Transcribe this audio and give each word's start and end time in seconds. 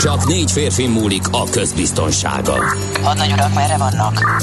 Csak 0.00 0.26
négy 0.26 0.50
férfi 0.50 0.86
múlik 0.86 1.22
a 1.30 1.44
közbiztonsága. 1.44 2.76
Hadnagy 3.02 3.32
urak, 3.32 3.54
merre 3.54 3.76
vannak? 3.76 4.42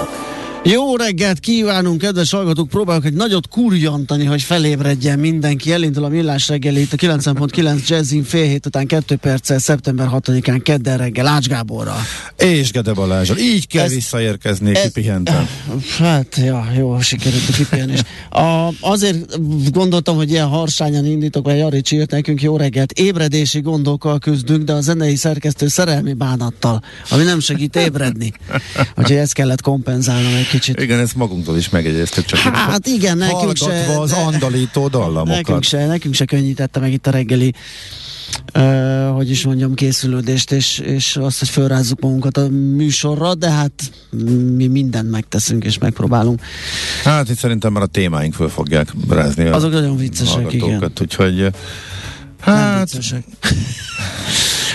Jó 0.63 0.95
reggelt 0.95 1.39
kívánunk, 1.39 2.01
kedves 2.01 2.31
hallgatók! 2.31 2.69
Próbálok 2.69 3.05
egy 3.05 3.13
nagyot 3.13 3.47
kurjantani, 3.47 4.25
hogy 4.25 4.41
felébredjen 4.41 5.19
mindenki. 5.19 5.71
Elindul 5.71 6.03
a 6.03 6.07
millás 6.07 6.47
reggeli 6.47 6.81
itt 6.81 6.93
a 6.93 6.95
9.9 6.95 7.87
Jazzin 7.87 8.23
fél 8.23 8.45
hét 8.45 8.65
után 8.65 8.85
2 8.87 9.15
perccel, 9.15 9.59
szeptember 9.59 10.07
6-án 10.11 10.59
kedden 10.63 10.97
reggel 10.97 11.27
Ács 11.27 11.47
Gáborral. 11.47 11.97
És 12.37 12.71
Gede 12.71 12.93
Balázsral. 12.93 13.37
Így 13.37 13.67
kell 13.67 13.83
Ez- 13.83 13.93
visszaérkezni, 13.93 14.75
ez- 14.75 14.81
kipihentem. 14.81 15.47
Hát, 15.97 16.35
ja, 16.35 16.67
jó, 16.77 16.99
sikerült 16.99 17.49
a 17.49 17.53
kipihenés. 17.53 17.99
A, 18.29 18.69
azért 18.79 19.39
gondoltam, 19.71 20.15
hogy 20.15 20.29
ilyen 20.31 20.47
harsányan 20.47 21.05
indítok, 21.05 21.45
vagy 21.45 21.57
Jari 21.57 21.81
írt 21.91 22.11
nekünk 22.11 22.41
jó 22.41 22.57
reggelt. 22.57 22.91
Ébredési 22.91 23.59
gondokkal 23.61 24.19
küzdünk, 24.19 24.63
de 24.63 24.73
a 24.73 24.81
zenei 24.81 25.15
szerkesztő 25.15 25.67
szerelmi 25.67 26.13
bánattal, 26.13 26.83
ami 27.09 27.23
nem 27.23 27.39
segít 27.39 27.75
ébredni. 27.75 28.31
Úgyhogy 28.97 29.15
ezt 29.15 29.33
kellett 29.33 29.61
kompenzálnom 29.61 30.33
egy 30.33 30.47
kicsit. 30.51 30.81
Igen, 30.81 30.99
ezt 30.99 31.15
magunktól 31.15 31.57
is 31.57 31.69
megegyeztük, 31.69 32.25
csak 32.25 32.39
Hát 32.39 32.87
igen, 32.87 33.17
nekünk 33.17 33.57
se. 33.57 33.97
az 33.99 34.11
andalító 34.11 34.87
dallamokat. 34.87 35.35
Nekünk 35.35 35.63
se, 35.63 35.85
nekünk 35.85 36.13
se 36.13 36.25
könnyítette 36.25 36.79
meg 36.79 36.91
itt 36.91 37.07
a 37.07 37.11
reggeli 37.11 37.53
Uh, 38.53 39.15
hogy 39.15 39.29
is 39.29 39.45
mondjam, 39.45 39.73
készülődést, 39.73 40.51
és, 40.51 40.79
és 40.79 41.15
azt, 41.15 41.39
hogy 41.39 41.49
felrázzuk 41.49 41.99
magunkat 41.99 42.37
a 42.37 42.47
műsorra, 42.49 43.35
de 43.35 43.51
hát 43.51 43.71
mi 44.55 44.67
mindent 44.67 45.09
megteszünk, 45.09 45.63
és 45.63 45.77
megpróbálunk. 45.77 46.41
Hát 47.03 47.29
itt 47.29 47.37
szerintem 47.37 47.73
már 47.73 47.83
a 47.83 47.85
témáink 47.85 48.33
föl 48.33 48.49
fogják 48.49 48.93
rázni 49.09 49.47
a 49.47 49.55
Azok 49.55 49.71
nagyon 49.71 49.97
viccesek, 49.97 50.33
hallgatókat, 50.33 51.01
úgyhogy 51.01 51.35
Nem 51.35 52.55
hát 52.55 52.91
viccesek. 52.91 53.23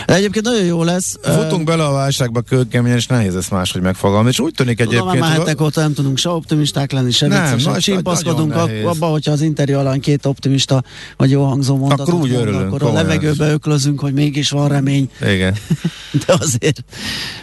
Egyébként 0.07 0.45
nagyon 0.45 0.65
jó 0.65 0.83
lesz. 0.83 1.17
futunk 1.23 1.65
bele 1.65 1.85
a 1.85 1.93
válságba 1.93 2.41
kőkeményen, 2.41 2.97
és 2.97 3.07
nehéz 3.07 3.37
ezt 3.37 3.51
máshogy 3.51 3.83
megfogalmazni. 3.83 4.31
És 4.31 4.41
úgy 4.41 4.55
tűnik 4.55 4.79
Tudom, 4.83 5.07
már 5.07 5.17
egyébként, 5.17 5.39
hetek 5.39 5.61
óta 5.61 5.81
nem 5.81 5.95
tudunk 5.95 6.19
se 6.19 6.29
optimisták 6.29 6.93
lenni, 6.93 7.11
se 7.11 7.27
Nem, 7.27 7.45
viccesek. 7.45 7.73
nagy- 7.73 7.81
Csimpaszkodunk 7.83 8.55
abba, 8.85 9.07
hogyha 9.07 9.33
az 9.33 9.41
interjú 9.41 9.79
alany 9.79 10.01
két 10.01 10.27
optimista 10.27 10.83
vagy 11.17 11.31
jó 11.31 11.45
hangzó 11.45 11.77
mondatot 11.77 12.09
Akkor 12.09 12.21
úgy 12.21 12.31
mond, 12.31 12.43
örülünk, 12.43 12.67
akkor 12.67 12.83
a 12.83 12.93
levegőbe 12.93 13.51
öklözünk, 13.53 14.01
hogy 14.01 14.13
mégis 14.13 14.51
van 14.51 14.69
remény. 14.69 15.11
igen. 15.21 15.55
De 16.27 16.35
azért, 16.41 16.85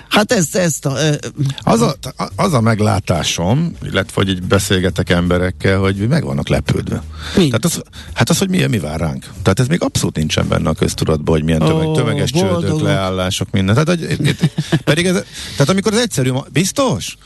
hát 0.10 0.32
ezt, 0.32 0.56
ezt 0.56 0.86
a, 0.86 0.94
ö, 0.98 1.14
Az 1.62 1.82
a, 1.82 1.96
az 2.36 2.54
a 2.54 2.62
meglátásom, 2.62 3.74
illetve 3.84 4.12
hogy 4.14 4.30
így 4.30 4.42
beszélgetek 4.44 5.10
emberekkel, 5.10 5.80
hogy 5.80 5.96
meg 5.96 6.24
vannak 6.24 6.48
lepődve. 6.48 7.04
Mi? 7.36 7.46
Tehát 7.48 7.66
az, 7.66 7.82
hát 8.14 8.30
az, 8.30 8.38
hogy 8.38 8.50
mi, 8.50 8.66
mi 8.66 8.80
vár 8.80 9.00
ránk. 9.00 9.26
Tehát 9.42 9.60
ez 9.60 9.68
még 9.68 9.82
abszolút 9.82 10.16
nincsen 10.16 10.48
benne 10.48 10.70
a 10.70 10.74
köztudatban, 10.74 11.36
hogy 11.36 11.44
milyen 11.44 11.60
tömeg, 11.60 11.92
tömeges 11.92 12.32
csődök, 12.32 12.53
boldogok. 12.54 12.82
leállások, 12.82 13.52
minden. 13.52 13.76
Tehát, 13.76 13.90
hogy, 14.00 14.36
pedig 14.84 15.06
ez, 15.06 15.24
tehát 15.52 15.70
amikor 15.70 15.94
az 15.94 16.00
egyszerű, 16.00 16.32
biztos? 16.52 17.18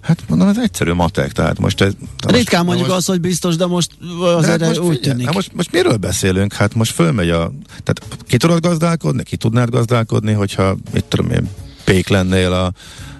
Hát 0.00 0.22
mondom, 0.28 0.48
ez 0.48 0.58
egyszerű 0.58 0.92
matek, 0.92 1.32
tehát 1.32 1.58
most 1.58 1.80
ez... 1.80 1.92
ritkán 2.26 2.64
most, 2.64 2.66
mondjuk 2.66 2.88
de 2.88 2.94
azt, 2.94 3.06
hogy 3.06 3.20
biztos, 3.20 3.56
de 3.56 3.66
most 3.66 3.90
de 4.20 4.24
azért 4.24 4.60
hát 4.60 4.68
most 4.68 4.80
úgy 4.80 4.96
figyelj, 4.96 5.10
tűnik. 5.10 5.24
hát 5.24 5.34
most, 5.34 5.54
most 5.54 5.72
miről 5.72 5.96
beszélünk? 5.96 6.52
Hát 6.52 6.74
most 6.74 6.92
fölmegy 6.92 7.30
a... 7.30 7.52
Tehát 7.82 8.16
ki 8.26 8.36
tudod 8.36 8.60
gazdálkodni? 8.60 9.22
Ki 9.22 9.36
tudnád 9.36 9.70
gazdálkodni, 9.70 10.32
hogyha, 10.32 10.76
mit 10.92 11.04
tudom 11.04 11.30
én, 11.30 11.48
pék 11.84 12.08
lennél 12.08 12.52
a 12.52 12.72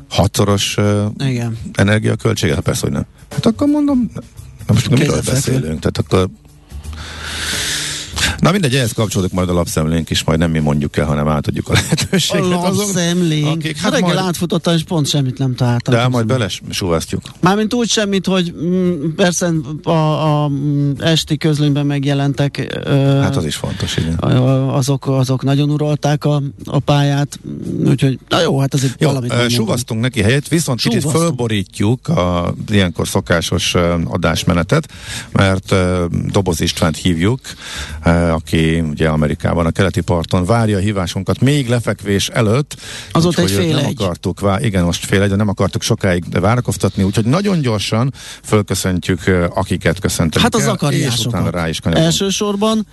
hatszoros 0.08 0.76
uh, 0.76 1.04
Igen. 1.18 1.58
energiaköltsége? 1.74 2.54
Hát 2.54 2.62
persze, 2.62 2.80
hogy 2.80 2.92
nem. 2.92 3.06
Hát 3.30 3.46
akkor 3.46 3.68
mondom, 3.68 4.10
na 4.66 4.74
most 4.74 4.88
miről 4.88 5.20
beszélünk? 5.24 5.80
Tehát 5.80 5.98
akkor 5.98 6.28
Na 8.40 8.50
mindegy, 8.50 8.74
ehhez 8.74 8.92
kapcsolódik 8.92 9.32
majd 9.32 9.48
a 9.48 9.52
lapszemlénk 9.52 10.10
is, 10.10 10.24
majd 10.24 10.38
nem 10.38 10.50
mi 10.50 10.58
mondjuk 10.58 10.96
el, 10.96 11.06
hanem 11.06 11.28
átadjuk 11.28 11.68
a 11.68 11.72
A 11.72 11.74
lehetőséget. 11.74 12.44
azok, 12.44 12.76
lapszemlénk. 12.76 13.46
akik, 13.46 13.76
Hát 13.76 13.82
hát 13.82 13.92
reggel 14.00 14.14
majd, 14.14 14.26
átfutottam, 14.26 14.74
és 14.74 14.82
pont 14.82 15.08
semmit 15.08 15.38
nem 15.38 15.54
találtam. 15.54 15.94
de 15.94 16.08
majd 16.08 16.26
belesúvasztjuk. 16.26 17.22
Mármint 17.40 17.74
úgy 17.74 17.88
semmit, 17.88 18.26
hogy 18.26 18.54
mm, 18.62 19.08
persze 19.16 19.50
a, 19.82 19.90
a 19.90 20.48
mm, 20.48 20.90
esti 20.98 21.36
közlönyben 21.36 21.86
megjelentek 21.86 22.80
ö, 22.84 22.90
Hát 23.22 23.36
az 23.36 23.44
is 23.44 23.56
fontos, 23.56 23.96
igen. 23.96 24.14
azok, 24.68 25.06
azok 25.08 25.42
nagyon 25.42 25.70
uralták 25.70 26.24
a, 26.24 26.42
a 26.64 26.78
pályát, 26.78 27.38
úgyhogy 27.84 28.18
na 28.28 28.40
jó, 28.40 28.58
hát 28.60 28.74
azért 28.74 29.00
Jó, 29.00 29.08
valamit 29.08 29.32
ö, 29.32 29.48
suvasztunk 29.48 30.00
neki 30.00 30.22
helyet, 30.22 30.48
viszont 30.48 30.80
kicsit 30.80 31.00
Suvasztunk. 31.00 31.24
fölborítjuk 31.26 32.08
a 32.08 32.54
ilyenkor 32.68 33.08
szokásos 33.08 33.74
adásmenetet, 34.04 34.88
mert 35.32 35.72
ö, 35.72 36.06
Doboz 36.32 36.60
Istvánt 36.60 36.96
hívjuk, 36.96 37.40
ö, 38.04 38.10
aki 38.30 38.80
ugye 38.80 39.08
Amerikában 39.08 39.66
a 39.66 39.70
keleti 39.70 40.00
parton 40.00 40.44
várja 40.44 40.76
a 40.76 40.80
hívásunkat 40.80 41.40
még 41.40 41.68
lefekvés 41.68 42.28
előtt. 42.28 42.76
Azóta 43.10 43.42
úgyhogy 43.42 43.58
egy 43.58 43.64
fél 43.64 43.76
nem 43.76 43.84
egy. 43.84 44.02
akartuk, 44.02 44.40
vá- 44.40 44.64
igen, 44.64 44.84
most 44.84 45.04
fél 45.04 45.22
egy, 45.22 45.28
de 45.28 45.36
nem 45.36 45.48
akartuk 45.48 45.82
sokáig 45.82 46.24
várakoztatni, 46.40 47.02
úgyhogy 47.02 47.24
nagyon 47.24 47.60
gyorsan 47.60 48.12
fölköszöntjük, 48.42 49.20
akiket 49.54 49.98
köszöntünk 49.98 50.44
Hát 50.44 50.54
az 50.54 50.62
el, 50.62 50.92
és 50.92 51.24
utána 51.24 51.50
rá 51.50 51.68
is 51.68 51.80
kanyarodunk. 51.80 52.12
Elsősorban 52.12 52.86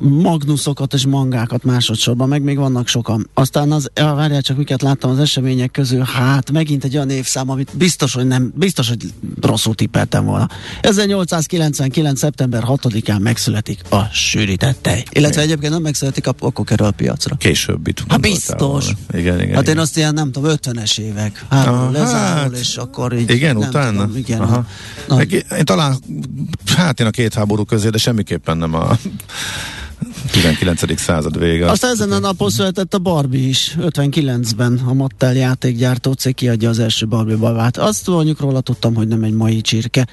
magnuszokat 0.00 0.94
és 0.94 1.06
mangákat 1.06 1.64
másodszorban, 1.64 2.28
meg 2.28 2.42
még 2.42 2.56
vannak 2.56 2.88
sokan. 2.88 3.28
Aztán 3.34 3.72
az, 3.72 3.90
ja, 3.94 4.14
várjál 4.14 4.42
csak, 4.42 4.56
miket 4.56 4.82
láttam 4.82 5.10
az 5.10 5.18
események 5.18 5.70
közül, 5.70 6.02
hát 6.02 6.50
megint 6.50 6.84
egy 6.84 6.96
olyan 6.96 7.10
évszám, 7.10 7.50
amit 7.50 7.76
biztos, 7.76 8.14
hogy 8.14 8.26
nem, 8.26 8.52
biztos, 8.54 8.88
hogy 8.88 9.12
rosszul 9.40 9.74
tippeltem 9.74 10.24
volna. 10.24 10.48
1899. 10.80 12.18
szeptember 12.18 12.62
6-án 12.66 13.20
megszületik 13.20 13.80
a 13.88 14.02
sűrített 14.12 14.65
tej. 14.74 15.04
Illetve 15.10 15.40
egyébként 15.40 15.72
nem 15.72 15.82
megszületik, 15.82 16.26
akkor 16.26 16.64
kerül 16.64 16.86
a 16.86 16.90
piacra. 16.90 17.36
Később 17.36 17.88
itt 17.88 17.98
Hát 17.98 18.06
gondoltál 18.08 18.30
biztos. 18.30 18.58
volna. 18.84 18.98
Igen, 19.12 19.40
igen. 19.40 19.54
Hát 19.54 19.62
igen. 19.62 19.74
én 19.74 19.80
azt 19.80 19.96
ilyen, 19.96 20.14
nem 20.14 20.32
tudom, 20.32 20.54
50-es 20.62 20.98
évek. 20.98 21.44
Ah, 21.48 21.92
lezárul, 21.92 22.52
hát, 22.52 22.56
és 22.58 22.76
akkor 22.76 23.12
így... 23.12 23.30
Igen, 23.30 23.56
utána? 23.56 24.00
Tudom, 24.00 24.16
igen. 24.16 24.40
Aha. 24.40 24.66
Na, 25.08 25.22
Én 25.22 25.64
talán, 25.64 25.96
hát 26.76 27.00
én 27.00 27.06
a 27.06 27.10
két 27.10 27.34
háború 27.34 27.64
közé, 27.64 27.88
de 27.88 27.98
semmiképpen 27.98 28.56
nem 28.56 28.74
a 28.74 28.98
19. 30.30 31.00
század 31.00 31.38
vége. 31.38 31.70
Aztán 31.70 31.90
ezen 31.90 32.12
a 32.12 32.18
napon 32.18 32.50
született 32.50 32.94
a 32.94 32.98
Barbie 32.98 33.48
is, 33.48 33.76
59-ben 33.80 34.80
a 34.86 34.92
Mattel 34.92 35.34
játékgyártó 35.34 36.12
cég 36.12 36.34
kiadja 36.34 36.68
az 36.68 36.78
első 36.78 37.06
Barbie 37.06 37.36
babát. 37.36 37.76
Azt 37.76 38.06
mondjuk 38.06 38.40
róla 38.40 38.60
tudtam, 38.60 38.94
hogy 38.94 39.08
nem 39.08 39.22
egy 39.22 39.32
mai 39.32 39.60
csirke. 39.60 40.06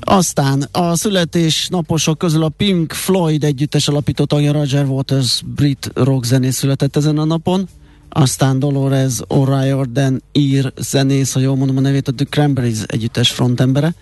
Aztán 0.00 0.68
a 0.72 0.96
születésnaposok 0.96 2.18
közül 2.18 2.42
a 2.42 2.48
Pink 2.48 2.92
Floyd 2.92 3.44
együttes 3.44 3.88
alapító 3.88 4.24
tagja 4.24 4.52
Roger 4.52 4.86
Waters 4.86 5.42
brit 5.54 5.90
rock 5.94 6.24
zenész 6.24 6.56
született 6.56 6.96
ezen 6.96 7.18
a 7.18 7.24
napon. 7.24 7.68
Aztán 8.08 8.58
Dolores 8.58 9.12
O'Riordan 9.28 10.20
ír 10.32 10.72
zenész, 10.76 11.32
ha 11.32 11.40
jól 11.40 11.56
mondom 11.56 11.76
a 11.76 11.80
nevét, 11.80 12.08
a 12.08 12.12
The 12.12 12.26
Cranberries 12.30 12.78
együttes 12.86 13.30
frontembere. 13.30 13.94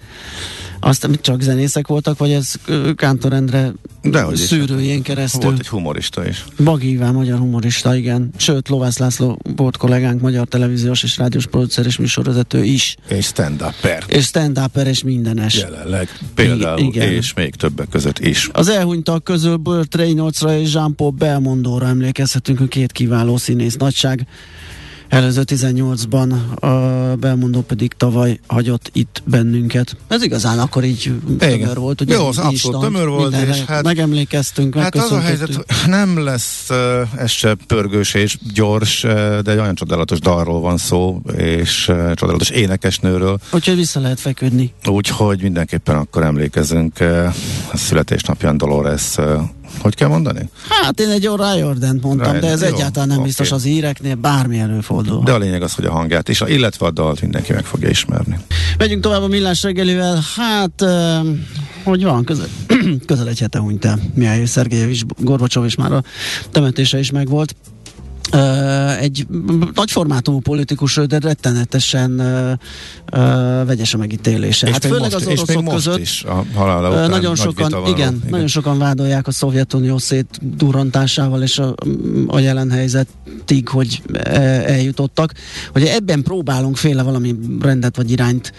Azt 0.84 1.08
csak 1.20 1.40
zenészek 1.40 1.86
voltak, 1.86 2.18
vagy 2.18 2.30
ez 2.30 2.54
Kántor 2.94 3.32
Endre 3.32 3.72
Dehogy 4.02 4.34
is. 4.34 4.40
szűrőjén 4.40 5.02
keresztül? 5.02 5.40
Volt 5.42 5.58
egy 5.58 5.68
humorista 5.68 6.28
is. 6.28 6.44
Bagi 6.64 6.90
Iván, 6.90 7.14
magyar 7.14 7.38
humorista, 7.38 7.96
igen. 7.96 8.30
Sőt, 8.36 8.68
Lovász 8.68 8.98
László 8.98 9.38
volt 9.56 9.76
kollégánk, 9.76 10.20
magyar 10.20 10.46
televíziós 10.46 11.02
és 11.02 11.16
rádiós 11.16 11.46
producer 11.46 11.86
és 11.86 11.96
műsorvezető 11.96 12.64
is. 12.64 12.96
És 13.08 13.26
stand-upper. 13.26 14.04
És 14.06 14.24
stand 14.24 14.60
és 14.86 15.02
mindenes. 15.02 15.58
Jelenleg 15.58 16.18
például, 16.34 16.78
I- 16.78 16.84
igen. 16.84 17.12
és 17.12 17.34
még 17.34 17.54
többek 17.54 17.88
között 17.88 18.18
is. 18.18 18.48
Az 18.52 18.68
elhunytak 18.68 19.24
közül 19.24 19.56
Burt 19.56 19.94
Reynoldsra 19.94 20.58
és 20.58 20.72
Jean-Paul 20.74 21.10
Belmondóra 21.10 21.86
emlékezhetünk, 21.86 22.58
hogy 22.58 22.68
két 22.68 22.92
kiváló 22.92 23.36
színész 23.36 23.76
nagyság. 23.76 24.26
Előző 25.12 25.42
18-ban 25.46 26.32
a 26.54 26.66
Belmondó 27.16 27.60
pedig 27.60 27.92
tavaly 27.96 28.40
hagyott 28.46 28.90
itt 28.92 29.22
bennünket. 29.24 29.96
Ez 30.08 30.22
igazán 30.22 30.58
akkor 30.58 30.84
így 30.84 31.12
tömör 31.38 31.76
volt. 31.76 32.00
Ugye 32.00 32.14
Jó, 32.14 32.26
az 32.26 32.38
abszolút 32.38 32.80
tömör 32.80 33.08
volt, 33.08 33.34
és 33.36 33.60
hát- 33.64 33.84
megemlékeztünk, 33.84 34.74
Hát 34.76 34.94
az 34.94 35.12
a 35.12 35.20
helyzet, 35.20 35.54
hogy 35.54 35.64
nem 35.86 36.24
lesz 36.24 36.70
ez 37.16 37.30
se 37.30 37.54
pörgős 37.66 38.14
és 38.14 38.38
gyors, 38.54 39.00
de 39.42 39.50
egy 39.50 39.58
olyan 39.58 39.74
csodálatos 39.74 40.18
dalról 40.18 40.60
van 40.60 40.76
szó, 40.76 41.22
és 41.36 41.84
csodálatos 42.14 42.50
énekesnőről, 42.50 43.38
Úgyhogy 43.52 43.76
vissza 43.76 44.00
lehet 44.00 44.20
feküdni. 44.20 44.72
úgyhogy 44.86 45.42
mindenképpen 45.42 45.96
akkor 45.96 46.22
emlékezünk 46.22 47.00
a 47.72 47.76
születésnapján 47.76 48.56
Dolores, 48.56 49.16
hogy 49.78 49.94
kell 49.94 50.08
mondani? 50.08 50.48
Hát 50.68 51.00
én 51.00 51.08
egy 51.08 51.26
Ora 51.26 51.54
Jordant 51.54 52.02
mondtam, 52.02 52.30
Ryan, 52.30 52.40
de 52.40 52.48
ez 52.50 52.60
jó, 52.60 52.66
egyáltalán 52.66 53.08
nem 53.08 53.16
oké. 53.16 53.26
biztos 53.26 53.52
az 53.52 53.64
íreknél, 53.64 54.14
bármi 54.14 54.58
előfordul. 54.58 55.24
De 55.24 55.32
a 55.32 55.38
lényeg 55.38 55.62
az, 55.62 55.74
hogy 55.74 55.84
a 55.84 55.92
hangját 55.92 56.28
is, 56.28 56.42
illetve 56.46 56.86
a 56.86 56.90
dalt 56.90 57.20
mindenki 57.20 57.52
meg 57.52 57.64
fogja 57.64 57.88
ismerni. 57.88 58.38
Megyünk 58.78 59.02
tovább 59.02 59.22
a 59.22 59.28
millás 59.28 59.62
reggelivel. 59.62 60.22
Hát, 60.36 60.80
uh, 60.80 61.28
hogy 61.84 62.04
van, 62.04 62.24
közel, 62.24 62.46
közel 63.06 63.28
egy 63.28 63.38
hete 63.38 63.58
hunyt 63.58 63.84
el. 63.84 63.98
Mihály 64.14 64.44
Szergejevics 64.44 65.02
Gorbacsov, 65.18 65.64
és 65.64 65.74
már 65.74 65.92
a 65.92 66.02
temetése 66.50 66.98
is 66.98 67.10
megvolt. 67.10 67.54
Egy 69.00 69.26
nagy 69.74 69.90
formátumú 69.90 70.40
politikus, 70.40 70.94
de 71.06 71.18
rettenetesen 71.18 72.10
uh, 72.20 72.52
uh, 73.20 73.66
vegyes 73.66 73.94
a 73.94 73.98
megítélése. 73.98 74.66
És 74.66 74.72
hát 74.72 74.84
főleg 74.84 75.00
most, 75.00 75.14
az 75.14 75.26
és 75.26 75.26
még 75.26 75.56
oroszok 75.56 75.62
most 75.62 75.84
között. 75.84 75.98
is 75.98 76.24
a 76.24 76.44
halála 76.54 76.90
után 76.90 77.10
nagyon 77.10 77.32
nagy 77.36 77.38
sokan, 77.38 77.86
igen, 77.86 78.10
róla. 78.12 78.30
nagyon 78.30 78.46
sokan 78.46 78.78
vádolják 78.78 79.26
a 79.26 79.30
Szovjetunió 79.30 79.98
szétdurrantásával 79.98 81.42
és 81.42 81.58
a, 81.58 81.74
a 82.26 82.38
jelen 82.38 82.70
helyzetig, 82.70 83.68
hogy 83.68 84.02
e, 84.12 84.40
eljutottak. 84.66 85.32
Hogy 85.72 85.82
ebben 85.82 86.22
próbálunk 86.22 86.76
féle 86.76 87.02
valami 87.02 87.34
rendet 87.60 87.96
vagy 87.96 88.10
irányt 88.10 88.52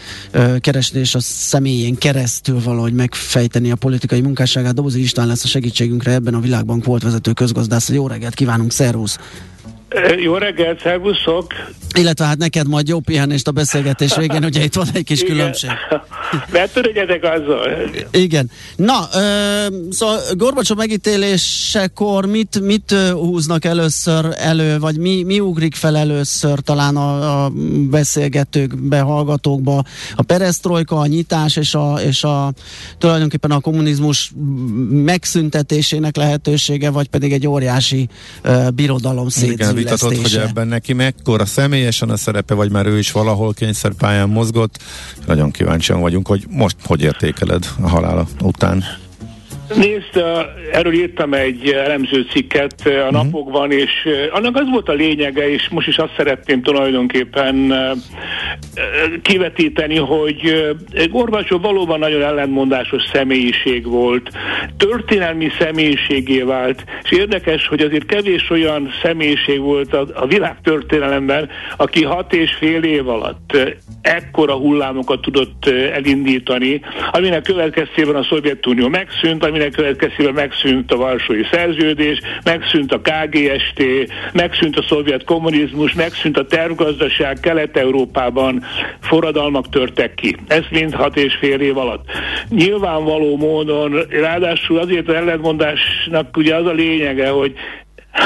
keresni, 0.60 1.00
és 1.00 1.16
a 1.16 1.20
személyén 1.20 1.96
keresztül 1.96 2.62
valahogy 2.62 2.94
megfejteni 2.94 3.72
a 3.72 3.76
politikai 3.76 4.22
munkásságát. 4.22 4.74
Dobozi 4.74 5.02
István 5.02 5.28
lesz 5.28 5.44
a 5.44 5.48
segítségünkre 5.48 6.12
ebben 6.12 6.34
a 6.34 6.40
világbank 6.40 6.86
volt 6.86 7.04
vezető 7.04 7.32
közgazdász. 7.32 7.90
Jó 7.90 8.08
reggelt 8.08 8.34
kívánunk, 8.34 8.72
szervusz! 8.72 9.18
Jó 10.18 10.38
reggelt, 10.38 10.82
szervuszok! 10.82 11.54
Illetve 11.96 12.26
hát 12.26 12.38
neked 12.38 12.68
majd 12.68 12.88
jó 12.88 13.00
pihenést 13.00 13.48
a 13.48 13.52
beszélgetés 13.52 14.16
végén, 14.16 14.44
ugye 14.44 14.64
itt 14.64 14.74
van 14.74 14.88
egy 14.94 15.04
kis 15.04 15.24
különbség. 15.24 15.70
Ne 16.52 16.68
törődjetek 16.68 17.24
azzal. 17.24 17.92
Igen. 18.12 18.52
Na, 18.76 19.08
ö, 19.14 19.20
szóval 19.90 20.20
Gorbacsov 20.38 20.78
megítélésekor 20.78 22.26
mit, 22.26 22.60
mit 22.62 22.96
húznak 23.12 23.66
először 23.66 24.26
elő, 24.38 24.80
vagy 24.80 24.98
mi, 24.98 25.24
mi 25.24 25.40
ugrik 25.40 25.76
fel 25.76 25.98
először 25.98 26.60
talán 26.60 26.96
a, 26.96 27.44
a 27.46 27.52
beszélgetőkbe, 27.90 29.00
hallgatókba? 29.00 29.84
A 30.16 30.24
perestroika, 30.24 31.00
a 31.00 31.06
nyitás 31.06 31.56
és 31.56 31.74
a, 31.74 32.00
és 32.06 32.24
a 32.24 32.54
tulajdonképpen 32.98 33.52
a 33.52 33.60
kommunizmus 33.60 34.32
megszüntetésének 34.90 36.16
lehetősége, 36.16 36.90
vagy 36.90 37.08
pedig 37.08 37.34
egy 37.34 37.48
óriási 37.48 38.08
ö, 38.42 38.68
birodalom 38.76 39.28
Igen, 39.42 39.83
vitatott, 39.84 40.22
hogy 40.22 40.36
ebben 40.36 40.68
neki 40.68 40.94
mekkora 40.94 41.46
személyesen 41.46 42.10
a 42.10 42.18
szerepe, 42.18 42.54
vagy 42.54 42.72
már 42.72 42.86
ő 42.86 42.98
is 42.98 43.12
valahol 43.12 43.54
kényszerpályán 43.54 44.30
mozgott. 44.30 44.84
Nagyon 45.26 45.52
kíváncsian 45.52 46.00
vagyunk, 46.00 46.28
hogy 46.28 46.46
most 46.50 46.76
hogy 46.86 47.02
értékeled 47.02 47.68
a 47.82 47.88
halála 47.88 48.28
után. 48.42 48.84
Nézd, 49.76 50.24
erről 50.72 50.94
írtam 50.94 51.34
egy 51.34 51.72
elemző 51.72 52.26
cikket 52.32 52.88
a 53.08 53.12
napokban, 53.12 53.72
és 53.72 53.92
annak 54.32 54.56
az 54.56 54.70
volt 54.70 54.90
a 54.90 54.94
lényege, 54.94 55.50
és 55.50 55.70
most 55.70 55.88
is 55.88 55.98
azt 55.98 56.14
szeretném 56.18 56.62
tulajdonképpen 56.62 57.74
kivetíteni, 59.22 59.98
hogy 59.98 60.74
Gorbacsov 61.10 61.62
valóban 61.62 62.00
nagyon 62.00 62.22
ellentmondásos 62.22 63.04
személyiség 63.14 63.88
volt, 63.88 64.30
történelmi 64.78 65.50
személyiségé 65.60 66.42
vált, 66.42 66.84
és 67.04 67.12
érdekes, 67.12 67.68
hogy 67.68 67.82
azért 67.82 68.06
kevés 68.06 68.50
olyan 68.50 68.90
személyiség 69.04 69.60
volt 69.60 69.94
a, 69.94 70.08
a 70.14 70.28
világ 70.28 70.56
történelemben, 70.64 71.50
aki 71.78 72.04
hat 72.04 72.34
és 72.34 72.52
fél 72.54 72.84
év 72.84 73.08
alatt 73.10 73.58
ekkora 74.02 74.54
hullámokat 74.54 75.22
tudott 75.22 75.66
elindítani, 75.94 76.82
aminek 77.12 77.42
következtében 77.42 78.16
a 78.16 78.24
Szovjetunió 78.24 78.88
megszűnt, 78.88 79.46
aminek 79.46 79.63
következtében 79.72 80.34
megszűnt 80.34 80.92
a 80.92 80.96
Varsói 80.96 81.44
Szerződés, 81.52 82.20
megszűnt 82.44 82.92
a 82.92 83.02
KGST, 83.02 83.84
megszűnt 84.34 84.78
a 84.78 84.86
szovjet 84.88 85.24
kommunizmus, 85.24 85.94
megszűnt 85.94 86.38
a 86.38 86.46
tervgazdaság, 86.46 87.38
Kelet-Európában 87.42 88.64
forradalmak 89.02 89.70
törtek 89.70 90.14
ki. 90.14 90.36
Ez 90.48 90.64
mind 90.70 90.94
hat 90.94 91.18
és 91.18 91.36
fél 91.40 91.60
év 91.60 91.78
alatt. 91.78 92.06
Nyilvánvaló 92.50 93.38
módon, 93.38 94.06
ráadásul 94.10 94.80
azért 94.80 95.08
az 95.08 95.16
ellentmondásnak 95.16 96.38
ugye 96.38 96.56
az 96.56 96.66
a 96.66 96.72
lényege, 96.72 97.30
hogy 97.30 97.54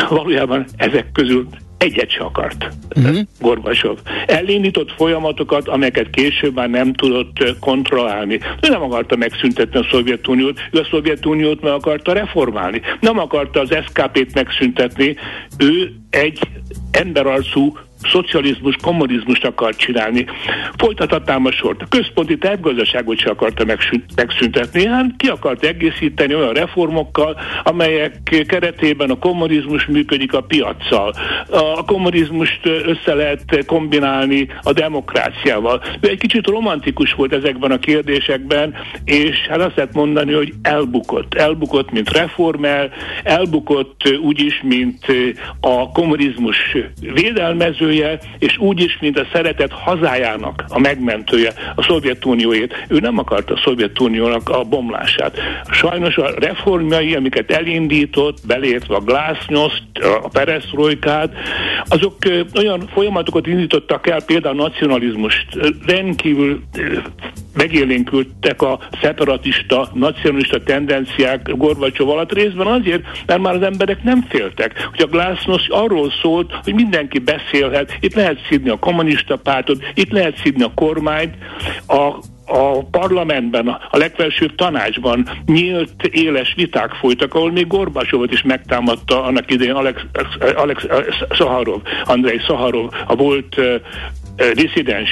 valójában 0.10 0.66
ezek 0.78 1.12
közül 1.13 1.48
egyet 1.77 2.12
se 2.12 2.24
akart 2.24 2.69
uh-huh. 2.95 3.18
Gorbacsov. 3.39 3.97
Elindított 4.25 4.91
folyamatokat, 4.91 5.68
amelyeket 5.68 6.09
később 6.09 6.56
már 6.56 6.69
nem 6.69 6.94
tudott 6.94 7.39
ö, 7.39 7.50
kontrollálni. 7.59 8.39
Ő 8.62 8.69
nem 8.69 8.81
akarta 8.81 9.15
megszüntetni 9.15 9.79
a 9.79 9.88
Szovjetuniót, 9.91 10.59
ő 10.71 10.79
a 10.79 10.88
Szovjetuniót 10.89 11.62
meg 11.62 11.71
akarta 11.71 12.13
reformálni. 12.13 12.81
Nem 13.00 13.19
akarta 13.19 13.59
az 13.59 13.75
SKP-t 13.85 14.33
megszüntetni, 14.33 15.15
ő 15.57 15.94
egy 16.09 16.39
emberarcú 16.91 17.77
szocializmus, 18.02 18.76
kommunizmust 18.82 19.46
akar 19.46 19.76
csinálni. 19.76 20.26
Folytathatnám 20.78 21.46
a 21.46 21.52
sort. 21.52 21.82
A 21.82 21.88
központi 21.90 22.38
tervgazdaságot 22.38 23.18
se 23.18 23.30
akarta 23.30 23.66
megszüntetni, 24.16 24.86
hát 24.86 25.06
ki 25.18 25.28
akart 25.28 25.64
egészíteni 25.64 26.36
olyan 26.36 26.54
reformokkal, 26.54 27.40
amelyek 27.64 28.44
keretében 28.48 29.10
a 29.10 29.20
kommunizmus 29.20 29.86
működik 29.86 30.34
a 30.34 30.42
piaccal. 30.42 31.14
A 31.50 31.86
kommunizmust 31.86 32.66
össze 32.66 33.14
lehet 33.14 33.66
kombinálni 33.66 34.48
a 34.62 34.74
demokráciával. 34.74 35.84
Ő 36.00 36.10
egy 36.10 36.20
kicsit 36.20 36.48
romantikus 36.48 37.13
volt 37.13 37.34
ezekben 37.34 37.72
a 37.72 37.80
kérdésekben, 37.80 38.75
és 39.06 39.38
hát 39.50 39.62
azt 39.62 39.75
lehet 39.75 39.94
mondani, 39.94 40.34
hogy 40.34 40.54
elbukott. 40.62 41.34
Elbukott, 41.34 41.92
mint 41.92 42.12
reformer, 42.12 42.92
elbukott 43.24 44.18
úgy 44.22 44.39
is, 44.39 44.62
mint 44.63 45.06
a 45.60 45.92
kommunizmus 45.92 46.75
védelmezője, 47.88 48.20
és 48.39 48.58
úgy 48.58 48.82
is, 48.82 48.98
mint 49.01 49.20
a 49.20 49.27
szeretett 49.34 49.72
hazájának 49.72 50.63
a 50.67 50.79
megmentője, 50.79 51.53
a 51.75 51.84
Szovjetunióét. 51.84 52.86
Ő 52.88 53.00
nem 53.00 53.17
akarta 53.17 53.53
a 53.53 53.62
Szovjetuniónak 53.63 54.50
a 54.50 54.63
bomlását. 54.63 55.38
Sajnos 55.72 56.17
a 56.17 56.32
reformjai, 56.39 57.15
amiket 57.15 57.51
elindított, 57.51 58.38
belértve 58.48 58.96
a 58.96 59.00
glásznyoszt, 59.00 59.84
a 60.24 60.27
perestroikát, 60.27 61.34
azok 61.86 62.15
olyan 62.56 62.89
folyamatokat 62.94 63.48
indítottak 63.48 64.08
el, 64.08 64.24
például 64.24 64.60
a 64.60 64.63
nacionalizmust. 64.63 65.48
Rendkívül 65.86 66.62
megélénkültek 67.58 68.62
a 68.62 68.80
szeparatista, 69.02 69.90
nacionalista 69.94 70.64
tendenciák 70.64 71.56
Gorbacsov 71.56 72.10
alatt 72.10 72.34
részben 72.34 72.68
azért, 72.68 73.04
mert 73.26 73.42
már 73.42 73.56
az 73.56 73.62
emberek 73.62 74.04
nem 74.04 74.26
féltek. 74.30 74.88
Hogy 74.90 75.02
a 75.02 75.08
glásznyoszt 75.08 75.70
arról 75.70 76.12
szólt, 76.22 76.54
hogy 76.64 76.74
mindenki 76.74 77.20
beszélhet, 77.20 77.98
itt 78.00 78.14
lehet 78.14 78.46
szídni 78.50 78.70
a 78.70 78.80
kommunista 78.80 79.36
pártot, 79.36 79.84
itt 79.94 80.12
lehet 80.12 80.38
szídni 80.38 80.64
a 80.64 80.72
kormányt, 80.76 81.36
a 81.88 82.16
a 82.48 82.84
parlamentben, 82.84 83.68
a 83.68 83.98
legfelsőbb 83.98 84.56
tanácsban 84.56 85.30
nyílt, 85.46 86.04
éles 86.04 86.54
viták 86.56 86.92
folytak, 86.92 87.34
ahol 87.34 87.52
még 87.52 87.68
Gorbacsovot 87.68 88.32
is 88.32 88.42
megtámadta 88.42 89.24
annak 89.24 89.52
idején 89.52 89.74
Alex, 89.74 90.02
Alex 90.56 90.86
Szaharov, 91.30 91.82
Andrei 92.04 92.40
Szaharov, 92.48 92.90
a 93.08 93.16
volt 93.16 93.62
diszidens 94.53 95.10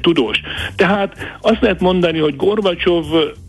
tudós. 0.00 0.40
Tehát 0.76 1.36
azt 1.40 1.60
lehet 1.60 1.80
mondani, 1.80 2.18
hogy 2.18 2.36
Gorbacsov 2.36 3.04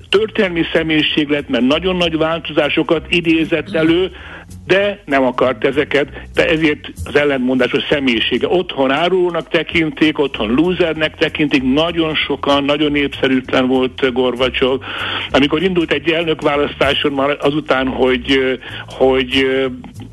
történelmi 0.10 0.64
személyiség 0.74 1.30
lett, 1.30 1.50
mert 1.50 1.64
nagyon 1.64 1.96
nagy 1.96 2.18
változásokat 2.18 3.06
idézett 3.10 3.74
elő, 3.74 4.12
de 4.68 5.00
nem 5.06 5.24
akart 5.24 5.66
ezeket, 5.66 6.08
de 6.34 6.50
ezért 6.50 6.92
az 7.06 7.16
ellentmondásos 7.16 7.84
személyisége. 7.90 8.48
Otthon 8.48 8.92
árulónak 8.92 9.50
tekintik, 9.50 10.20
otthon 10.20 10.54
lúzernek 10.54 11.16
tekintik, 11.16 11.64
nagyon 11.74 12.16
sokan, 12.16 12.64
nagyon 12.64 12.92
népszerűtlen 12.92 13.68
volt 13.68 14.14
Gorbacsov. 14.14 14.82
Amikor 15.32 15.64
indult 15.64 15.92
egy 15.92 16.12
elnökválasztáson 16.12 17.12
már 17.12 17.38
azután, 17.40 17.88
hogy, 17.88 18.60
hogy, 18.88 19.48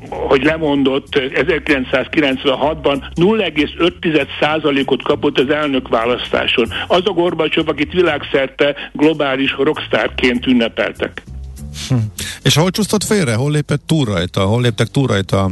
hogy 0.09 0.43
lemondott 0.43 1.07
1996-ban 1.15 3.03
0,5%-ot 3.15 5.03
kapott 5.03 5.39
az 5.39 5.49
elnökválasztáson. 5.49 6.67
Az 6.87 7.01
a 7.05 7.11
Gorbacsov, 7.11 7.67
akit 7.67 7.93
világszerte 7.93 8.75
globális 8.91 9.55
rockstárként 9.57 10.47
ünnepeltek. 10.47 11.23
Hm. 11.87 11.95
És 12.41 12.55
hol 12.55 12.71
csúsztott 12.71 13.03
félre? 13.03 13.33
Hol 13.33 13.51
lépett 13.51 13.81
túl 13.85 14.05
rajta? 14.05 14.45
Hol 14.45 14.61
léptek 14.61 14.87
túl 14.87 15.07
rajta 15.07 15.43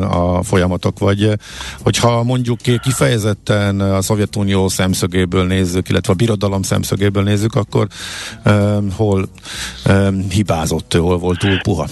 a 0.00 0.42
folyamatok? 0.42 0.98
Vagy 0.98 1.32
hogyha 1.82 2.22
mondjuk 2.22 2.58
kifejezetten 2.82 3.80
a 3.80 4.02
Szovjetunió 4.02 4.68
szemszögéből 4.68 5.46
nézzük, 5.46 5.88
illetve 5.88 6.12
a 6.12 6.16
birodalom 6.16 6.62
szemszögéből 6.62 7.22
nézzük, 7.22 7.54
akkor 7.54 7.86
um, 8.44 8.92
hol 8.92 9.28
hibázott, 10.30 10.92
hol 10.92 11.18
volt 11.18 11.38
túl 11.38 11.60
puha? 11.60 11.86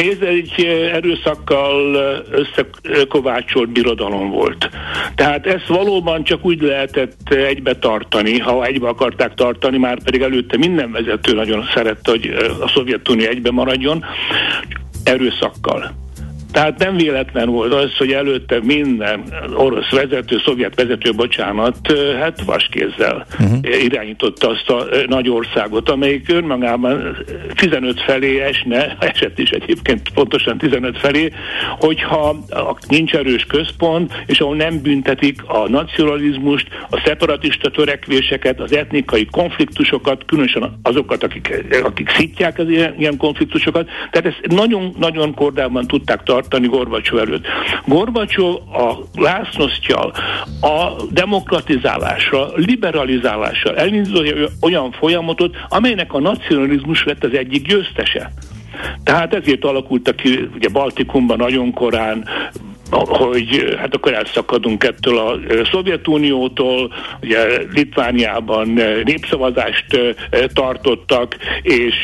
Nézd, 0.00 0.22
egy 0.22 0.64
erőszakkal 0.92 1.96
összekovácsolt 2.30 3.68
birodalom 3.68 4.30
volt. 4.30 4.70
Tehát 5.14 5.46
ezt 5.46 5.66
valóban 5.66 6.24
csak 6.24 6.44
úgy 6.44 6.60
lehetett 6.60 7.28
egybe 7.28 7.78
tartani, 7.78 8.38
ha 8.38 8.64
egybe 8.64 8.88
akarták 8.88 9.34
tartani, 9.34 9.78
már 9.78 10.02
pedig 10.02 10.20
előtte 10.20 10.56
minden 10.56 10.92
vezető 10.92 11.34
nagyon 11.34 11.68
szerette, 11.74 12.10
hogy 12.10 12.36
a 12.60 12.68
Szovjetunió 12.68 13.26
egybe 13.28 13.50
maradjon, 13.50 14.04
erőszakkal. 15.04 16.07
Tehát 16.52 16.78
nem 16.78 16.96
véletlen 16.96 17.48
volt 17.50 17.74
az, 17.74 17.96
hogy 17.96 18.12
előtte 18.12 18.60
minden 18.62 19.22
orosz 19.54 19.90
vezető, 19.90 20.38
szovjet 20.44 20.74
vezető, 20.74 21.12
bocsánat, 21.12 21.76
hát 22.20 22.42
vaskézzel 22.42 23.26
uh-huh. 23.40 23.82
irányította 23.82 24.48
azt 24.48 24.68
a 24.68 24.86
nagy 25.06 25.28
országot, 25.28 25.88
amelyik 25.88 26.32
önmagában 26.32 27.16
15 27.54 28.00
felé 28.00 28.40
esne, 28.40 28.96
esett 29.12 29.38
is 29.38 29.50
egyébként 29.50 30.08
pontosan 30.14 30.58
15 30.58 30.98
felé, 30.98 31.32
hogyha 31.78 32.36
nincs 32.88 33.14
erős 33.14 33.44
központ, 33.44 34.12
és 34.26 34.40
ahol 34.40 34.56
nem 34.56 34.82
büntetik 34.82 35.42
a 35.46 35.68
nacionalizmust, 35.68 36.66
a 36.90 37.02
szeparatista 37.04 37.70
törekvéseket, 37.70 38.60
az 38.60 38.76
etnikai 38.76 39.26
konfliktusokat, 39.30 40.24
különösen 40.24 40.78
azokat, 40.82 41.22
akik, 41.22 41.64
akik 41.84 42.10
szítják 42.10 42.58
az 42.58 42.68
ilyen, 42.68 42.94
ilyen 42.98 43.16
konfliktusokat. 43.16 43.88
Tehát 44.10 44.26
ezt 44.26 44.54
nagyon-nagyon 44.54 45.34
kordában 45.34 45.86
tudták 45.86 46.22
tartani 46.22 46.36
tartani 46.38 46.66
Gorbacsov 46.66 47.18
előtt. 47.18 47.46
Gorbacsov 47.86 48.54
a 48.72 48.98
lásznosztjal, 49.14 50.12
a 50.60 51.02
demokratizálással, 51.10 52.52
liberalizálással 52.56 53.76
elindult 53.76 54.50
olyan 54.60 54.92
folyamatot, 54.92 55.56
amelynek 55.68 56.12
a 56.12 56.20
nacionalizmus 56.20 57.04
lett 57.04 57.24
az 57.24 57.32
egyik 57.32 57.66
győztese. 57.66 58.32
Tehát 59.02 59.34
ezért 59.34 59.64
alakultak 59.64 60.16
ki, 60.16 60.48
ugye 60.54 60.68
Baltikumban 60.68 61.36
nagyon 61.36 61.72
korán, 61.72 62.28
hogy 62.90 63.74
hát 63.78 63.94
akkor 63.94 64.12
elszakadunk 64.12 64.84
ettől 64.84 65.18
a 65.18 65.38
Szovjetuniótól, 65.70 66.92
ugye 67.22 67.38
Litvániában 67.72 68.68
népszavazást 69.04 70.16
tartottak, 70.52 71.36
és 71.62 71.94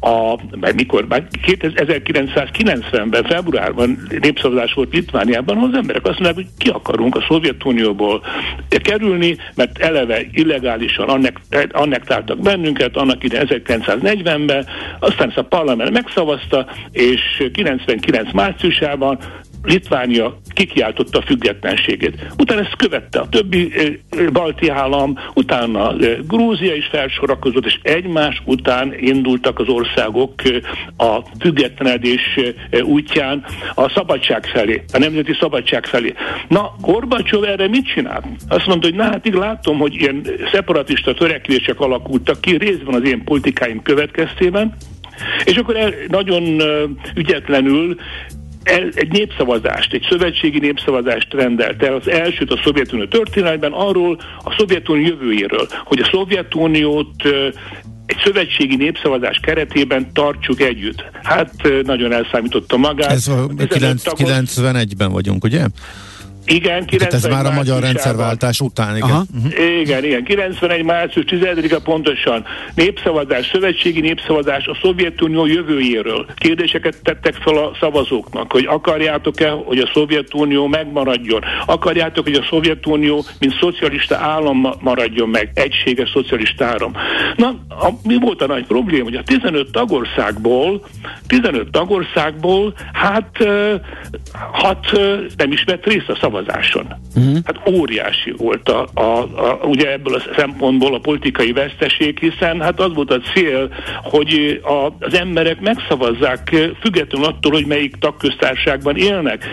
a, 0.00 0.38
mert 0.60 0.74
mikor, 0.74 1.06
már 1.08 1.26
1990-ben, 1.46 3.24
februárban 3.24 4.06
népszavazás 4.20 4.72
volt 4.72 4.92
Litvániában, 4.92 5.56
ahol 5.56 5.68
az 5.68 5.76
emberek 5.76 6.06
azt 6.06 6.20
mondják, 6.20 6.34
hogy 6.34 6.54
ki 6.58 6.68
akarunk 6.68 7.16
a 7.16 7.24
Szovjetunióból 7.28 8.22
kerülni, 8.68 9.36
mert 9.54 9.78
eleve 9.78 10.20
illegálisan 10.32 11.08
annek, 11.08 11.40
annektáltak 11.70 12.38
bennünket, 12.40 12.96
annak 12.96 13.24
ide 13.24 13.44
1940-ben, 13.46 14.66
aztán 14.98 15.28
ezt 15.28 15.38
a 15.38 15.42
parlament 15.42 15.90
megszavazta, 15.90 16.66
és 16.92 17.48
99 17.52 18.32
márciusában 18.32 19.18
Litvánia 19.66 20.38
kikiáltotta 20.54 21.18
a 21.18 21.22
függetlenségét. 21.22 22.26
Utána 22.38 22.60
ezt 22.60 22.76
követte 22.76 23.18
a 23.20 23.28
többi 23.28 23.72
balti 24.32 24.68
állam, 24.68 25.18
utána 25.34 25.94
Grúzia 26.26 26.74
is 26.74 26.86
felsorakozott, 26.86 27.66
és 27.66 27.78
egymás 27.82 28.42
után 28.44 28.94
indultak 28.98 29.58
az 29.58 29.68
országok 29.68 30.32
a 30.96 31.18
függetlenedés 31.40 32.38
útján 32.82 33.44
a 33.74 33.88
szabadság 33.90 34.44
felé, 34.46 34.84
a 34.92 34.98
nemzeti 34.98 35.32
szabadság 35.40 35.86
felé. 35.86 36.14
Na, 36.48 36.74
Gorbacsov 36.80 37.44
erre 37.44 37.68
mit 37.68 37.86
csinál? 37.86 38.22
Azt 38.48 38.66
mondta, 38.66 38.86
hogy 38.86 38.96
na 38.96 39.04
hát 39.04 39.26
így 39.26 39.34
látom, 39.34 39.78
hogy 39.78 39.94
ilyen 39.94 40.26
szeparatista 40.52 41.14
törekvések 41.14 41.80
alakultak 41.80 42.40
ki, 42.40 42.56
részben 42.56 42.94
az 42.94 43.08
én 43.08 43.24
politikáim 43.24 43.82
következtében, 43.82 44.76
és 45.44 45.56
akkor 45.56 45.76
el, 45.76 45.92
nagyon 46.08 46.62
ügyetlenül 47.14 47.96
egy 48.94 49.08
népszavazást, 49.10 49.92
egy 49.92 50.06
szövetségi 50.08 50.58
népszavazást 50.58 51.32
rendelt 51.32 51.82
el, 51.82 51.94
az 51.94 52.08
elsőt 52.08 52.50
a 52.50 52.60
Szovjetunió 52.64 53.06
történetben 53.06 53.72
arról, 53.72 54.20
a 54.44 54.54
Szovjetunió 54.58 55.06
jövőjéről, 55.06 55.68
hogy 55.84 56.00
a 56.00 56.08
Szovjetuniót 56.10 57.24
egy 58.06 58.16
szövetségi 58.24 58.76
népszavazás 58.76 59.40
keretében 59.42 60.12
tartsuk 60.12 60.60
együtt. 60.60 61.04
Hát 61.22 61.52
nagyon 61.82 62.12
elszámította 62.12 62.76
magát. 62.76 63.10
Ez 63.10 63.28
a 63.28 63.46
91-ben 63.46 65.12
vagyunk, 65.12 65.44
ugye? 65.44 65.66
Igen, 66.46 66.84
91 66.84 67.14
ez 67.14 67.24
már 67.24 67.46
a 67.46 67.50
magyar 67.50 67.80
rendszerváltás 67.80 68.60
után, 68.60 68.96
igen. 68.96 69.10
Aha. 69.10 69.24
Uh-huh. 69.36 69.80
Igen, 69.80 70.04
igen. 70.04 70.24
91. 70.24 70.84
március 70.84 71.24
10-a 71.28 71.80
pontosan 71.84 72.44
népszavazás, 72.74 73.46
szövetségi 73.52 74.00
népszavazás 74.00 74.66
a 74.66 74.76
Szovjetunió 74.82 75.46
jövőjéről. 75.46 76.26
Kérdéseket 76.36 76.96
tettek 77.02 77.34
fel 77.34 77.56
a 77.56 77.76
szavazóknak, 77.80 78.52
hogy 78.52 78.66
akarjátok-e, 78.66 79.50
hogy 79.50 79.78
a 79.78 79.90
Szovjetunió 79.92 80.66
megmaradjon? 80.66 81.42
Akarjátok, 81.66 82.24
hogy 82.24 82.34
a 82.34 82.46
Szovjetunió, 82.50 83.24
mint 83.38 83.58
szocialista 83.60 84.16
állam 84.16 84.66
maradjon 84.80 85.28
meg, 85.28 85.50
egységes 85.54 86.10
szocialista 86.10 86.64
állam? 86.64 86.92
Na, 87.36 87.48
a, 87.68 87.88
mi 88.02 88.18
volt 88.20 88.42
a 88.42 88.46
nagy 88.46 88.66
probléma, 88.66 89.04
hogy 89.04 89.14
a 89.14 89.22
15 89.22 89.70
tagországból, 89.70 90.86
15 91.26 91.70
tagországból, 91.70 92.74
hát 92.92 93.36
hat 94.52 94.86
nem 95.36 95.52
is 95.52 95.64
vett 95.64 95.84
részt 95.86 96.08
a 96.08 96.16
szavazás 96.20 96.34
szavazáson. 96.36 96.86
Uh-huh. 97.16 97.36
Hát 97.44 97.68
óriási 97.68 98.34
volt 98.36 98.68
a, 98.68 98.86
a, 98.94 99.00
a, 99.00 99.58
ugye 99.62 99.92
ebből 99.92 100.14
a 100.14 100.22
szempontból 100.36 100.94
a 100.94 100.98
politikai 100.98 101.52
veszteség, 101.52 102.18
hiszen 102.18 102.60
hát 102.60 102.80
az 102.80 102.94
volt 102.94 103.10
a 103.10 103.20
cél, 103.34 103.68
hogy 104.02 104.60
a, 104.62 105.04
az 105.06 105.14
emberek 105.14 105.60
megszavazzák 105.60 106.56
függetlenül 106.80 107.26
attól, 107.28 107.52
hogy 107.52 107.66
melyik 107.66 107.96
tagköztárságban 107.96 108.96
élnek. 108.96 109.44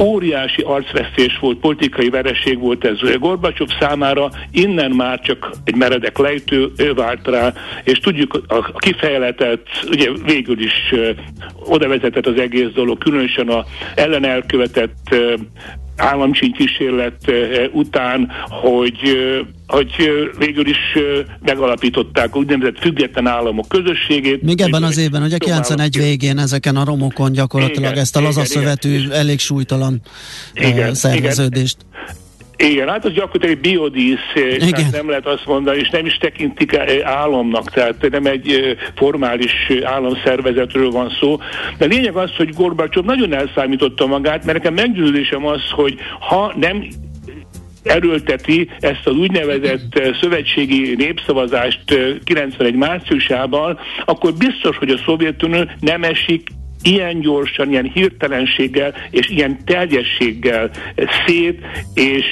Óriási 0.00 0.62
arcvesztés 0.62 1.38
volt, 1.40 1.58
politikai 1.58 2.08
vereség 2.08 2.58
volt 2.58 2.84
ez 2.84 3.18
Gorbacsov 3.18 3.68
számára, 3.80 4.30
innen 4.50 4.90
már 4.90 5.20
csak 5.20 5.50
egy 5.64 5.76
meredek 5.76 6.18
lejtő 6.18 6.72
vált 6.94 7.26
rá, 7.26 7.52
és 7.84 7.98
tudjuk 7.98 8.42
a 8.48 8.78
kifejletett, 8.78 9.66
ugye 9.90 10.10
végül 10.24 10.60
is 10.60 10.94
oda 11.64 11.88
vezetett 11.88 12.26
az 12.26 12.40
egész 12.40 12.70
dolog, 12.74 12.98
különösen 12.98 13.48
a 13.48 13.64
ellen 13.94 14.24
elkövetett 14.24 15.14
államcsíny 15.14 15.85
kísérlet 16.56 17.28
eh, 17.28 17.64
után, 17.72 18.30
hogy 18.48 18.98
eh, 19.02 19.46
hogy 19.66 19.94
eh, 19.98 20.06
végül 20.38 20.66
is 20.66 20.78
megalapították 21.44 22.36
úgynevezett 22.36 22.78
független 22.78 23.26
államok 23.26 23.68
közösségét. 23.68 24.42
Még 24.42 24.60
ebben 24.60 24.82
az 24.82 24.98
évben, 24.98 25.22
ugye 25.22 25.38
91 25.38 25.96
végén 25.96 26.38
ezeken 26.38 26.76
a 26.76 26.84
romokon 26.84 27.32
gyakorlatilag 27.32 27.90
igen, 27.90 28.02
ezt 28.02 28.16
a 28.16 28.20
lazaszövetű, 28.20 29.10
elég 29.10 29.38
súlytalan 29.38 30.00
igen, 30.54 30.94
szerveződést. 30.94 31.76
Igen. 31.80 32.24
Igen, 32.56 32.88
hát 32.88 33.04
az 33.04 33.12
gyakorlatilag 33.12 33.54
egy 33.54 33.60
biodísz, 33.60 34.32
tehát 34.34 34.92
nem 34.92 35.08
lehet 35.08 35.26
azt 35.26 35.46
mondani, 35.46 35.78
és 35.78 35.90
nem 35.90 36.06
is 36.06 36.16
tekintik 36.16 36.76
államnak, 37.02 37.70
tehát 37.70 38.10
nem 38.10 38.26
egy 38.26 38.76
formális 38.94 39.52
államszervezetről 39.82 40.90
van 40.90 41.16
szó. 41.20 41.38
De 41.78 41.84
lényeg 41.86 42.14
az, 42.14 42.30
hogy 42.36 42.54
Gorbacsov 42.54 43.04
nagyon 43.04 43.32
elszámította 43.32 44.06
magát, 44.06 44.44
mert 44.44 44.56
nekem 44.56 44.74
meggyőződésem 44.74 45.46
az, 45.46 45.60
hogy 45.70 45.98
ha 46.20 46.52
nem 46.56 46.86
erőlteti 47.82 48.70
ezt 48.80 49.06
az 49.06 49.16
úgynevezett 49.16 50.00
szövetségi 50.20 50.94
népszavazást 50.94 51.98
91 52.24 52.74
márciusában, 52.74 53.78
akkor 54.04 54.32
biztos, 54.34 54.76
hogy 54.76 54.90
a 54.90 54.98
Szovjetunió 55.04 55.64
nem 55.80 56.02
esik 56.02 56.48
ilyen 56.86 57.20
gyorsan, 57.20 57.70
ilyen 57.70 57.90
hirtelenséggel 57.94 58.94
és 59.10 59.28
ilyen 59.28 59.64
teljességgel 59.64 60.70
szét, 61.26 61.60
és 61.94 62.24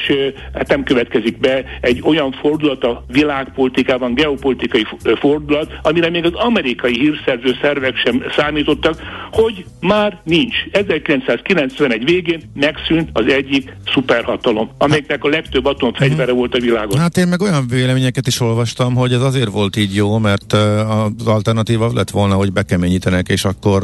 hát 0.55 0.69
nem 0.69 0.83
következik 0.83 1.39
be 1.39 1.65
egy 1.81 2.01
olyan 2.05 2.33
fordulat 2.33 2.85
a 2.85 3.05
világpolitikában, 3.09 4.15
geopolitikai 4.15 4.87
fordulat, 5.21 5.73
amire 5.83 6.11
még 6.11 6.25
az 6.25 6.35
amerikai 6.35 6.93
hírszerző 6.99 7.57
szervek 7.63 7.97
sem 7.97 8.23
számítottak, 8.37 9.03
hogy 9.31 9.65
már 9.81 10.21
nincs. 10.25 10.55
1991 10.73 12.05
végén 12.05 12.43
megszűnt 12.55 13.09
az 13.13 13.27
egyik 13.27 13.77
szuperhatalom, 13.93 14.71
amelyeknek 14.79 15.25
a 15.25 15.29
legtöbb 15.29 15.65
atomfegyvere 15.65 16.23
uh-huh. 16.23 16.39
volt 16.39 16.55
a 16.55 16.59
világon. 16.59 16.99
Hát 16.99 17.17
én 17.17 17.29
meg 17.29 17.41
olyan 17.41 17.67
véleményeket 17.69 18.27
is 18.27 18.41
olvastam, 18.41 18.95
hogy 18.95 19.13
ez 19.13 19.21
azért 19.21 19.51
volt 19.51 19.77
így 19.77 19.95
jó, 19.95 20.19
mert 20.19 20.53
az 20.53 21.27
alternatíva 21.27 21.91
lett 21.95 22.11
volna, 22.11 22.35
hogy 22.35 22.53
bekeményítenek, 22.53 23.29
és 23.29 23.45
akkor 23.45 23.83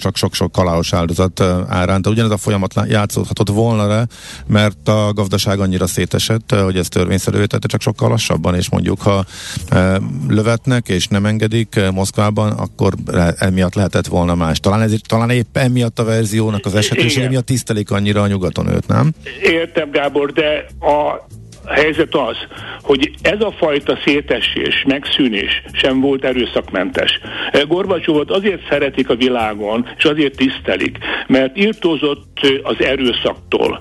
csak 0.00 0.16
sok-sok 0.16 0.52
kaláos 0.52 0.92
áldozat 0.92 1.40
árán. 1.68 2.00
Ugyanez 2.08 2.30
a 2.30 2.36
folyamat 2.36 2.74
játszódhatott 2.88 3.48
volna 3.48 3.86
le, 3.86 4.06
mert 4.46 4.88
a 4.88 5.12
gazdaság 5.12 5.60
annyira 5.60 5.86
szétesett, 5.86 6.54
hogy 6.54 6.76
ez 6.76 6.88
törvényszerű, 6.88 7.44
tehát 7.44 7.64
csak 7.66 7.80
sokkal 7.80 8.08
lassabban, 8.08 8.54
és 8.54 8.70
mondjuk 8.70 9.00
ha 9.00 9.24
lövetnek 10.28 10.88
és 10.88 11.06
nem 11.06 11.26
engedik 11.26 11.80
Moszkvában, 11.92 12.52
akkor 12.52 12.94
emiatt 13.38 13.74
lehetett 13.74 14.06
volna 14.06 14.34
más. 14.34 14.60
Talán, 14.60 14.80
ez, 14.80 14.94
talán 15.06 15.30
épp 15.30 15.56
emiatt 15.56 15.98
a 15.98 16.04
verziónak 16.04 16.66
az 16.66 16.74
esetősége 16.74 17.28
miatt 17.28 17.46
tisztelik 17.46 17.90
annyira 17.90 18.22
a 18.22 18.26
nyugaton 18.26 18.68
őt, 18.68 18.86
nem? 18.86 19.12
Értem, 19.42 19.90
Gábor, 19.90 20.32
de 20.32 20.66
a 20.80 21.26
helyzet 21.66 22.14
az, 22.14 22.36
hogy 22.82 23.10
ez 23.22 23.40
a 23.40 23.52
fajta 23.58 23.98
szétesés, 24.04 24.84
megszűnés 24.86 25.62
sem 25.72 26.00
volt 26.00 26.24
erőszakmentes. 26.24 27.20
Gorbacsovot 27.68 28.30
azért 28.30 28.68
szeretik 28.68 29.08
a 29.08 29.14
világon, 29.14 29.88
és 29.96 30.04
azért 30.04 30.36
tisztelik, 30.36 30.98
mert 31.26 31.58
írtózott 31.58 32.40
az 32.62 32.84
erőszaktól, 32.84 33.80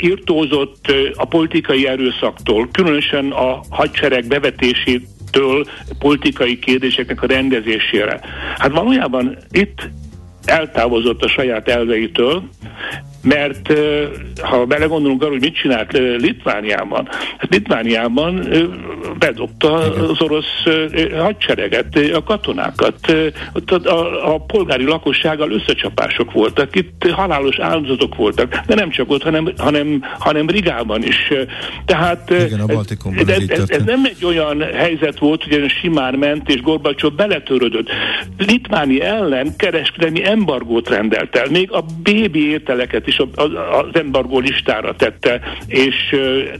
írtózott 0.00 0.92
a 1.14 1.24
politikai 1.24 1.86
erőszaktól, 1.86 2.68
különösen 2.72 3.30
a 3.30 3.60
hadsereg 3.70 4.26
bevetését 4.26 5.06
től 5.30 5.66
politikai 5.98 6.58
kérdéseknek 6.58 7.22
a 7.22 7.26
rendezésére. 7.26 8.20
Hát 8.58 8.72
valójában 8.72 9.36
itt 9.50 9.88
eltávozott 10.44 11.22
a 11.22 11.28
saját 11.28 11.68
elveitől, 11.68 12.42
mert 13.24 13.72
ha 14.40 14.64
belegondolunk 14.64 15.22
arra, 15.22 15.30
hogy 15.30 15.40
mit 15.40 15.54
csinált 15.56 15.92
Litvániában, 16.18 17.08
hát 17.38 17.50
Litvániában 17.50 18.48
bedobta 19.18 19.72
az 20.10 20.20
orosz 20.20 20.62
hadsereget, 21.18 21.98
a 22.14 22.22
katonákat, 22.22 23.14
a, 24.24 24.44
polgári 24.46 24.84
lakossággal 24.84 25.50
összecsapások 25.50 26.32
voltak, 26.32 26.76
itt 26.76 27.10
halálos 27.10 27.58
áldozatok 27.58 28.14
voltak, 28.14 28.60
de 28.66 28.74
nem 28.74 28.90
csak 28.90 29.10
ott, 29.10 29.22
hanem, 29.22 29.52
hanem, 29.56 30.02
hanem 30.18 30.48
Rigában 30.48 31.02
is. 31.02 31.32
Tehát 31.84 32.30
Igen, 32.30 32.60
a 32.60 32.72
ez, 33.16 33.28
ez, 33.28 33.48
ez, 33.48 33.70
ez 33.70 33.82
nem 33.82 34.04
egy 34.04 34.24
olyan 34.24 34.62
helyzet 34.72 35.18
volt, 35.18 35.44
hogy 35.44 35.70
simán 35.80 36.14
ment, 36.14 36.48
és 36.48 36.60
Gorbacsov 36.60 37.12
beletörődött. 37.12 37.88
Litváni 38.38 39.00
ellen 39.00 39.56
kereskedelmi 39.56 40.26
embargót 40.26 40.88
rendelt 40.88 41.36
el, 41.36 41.46
még 41.50 41.72
a 41.72 41.84
BB 42.02 42.36
ételeket 42.36 43.06
is 43.06 43.13
is 43.18 43.26
az 43.70 44.00
embargó 44.00 44.38
listára 44.38 44.94
tette, 44.96 45.40
és 45.66 45.94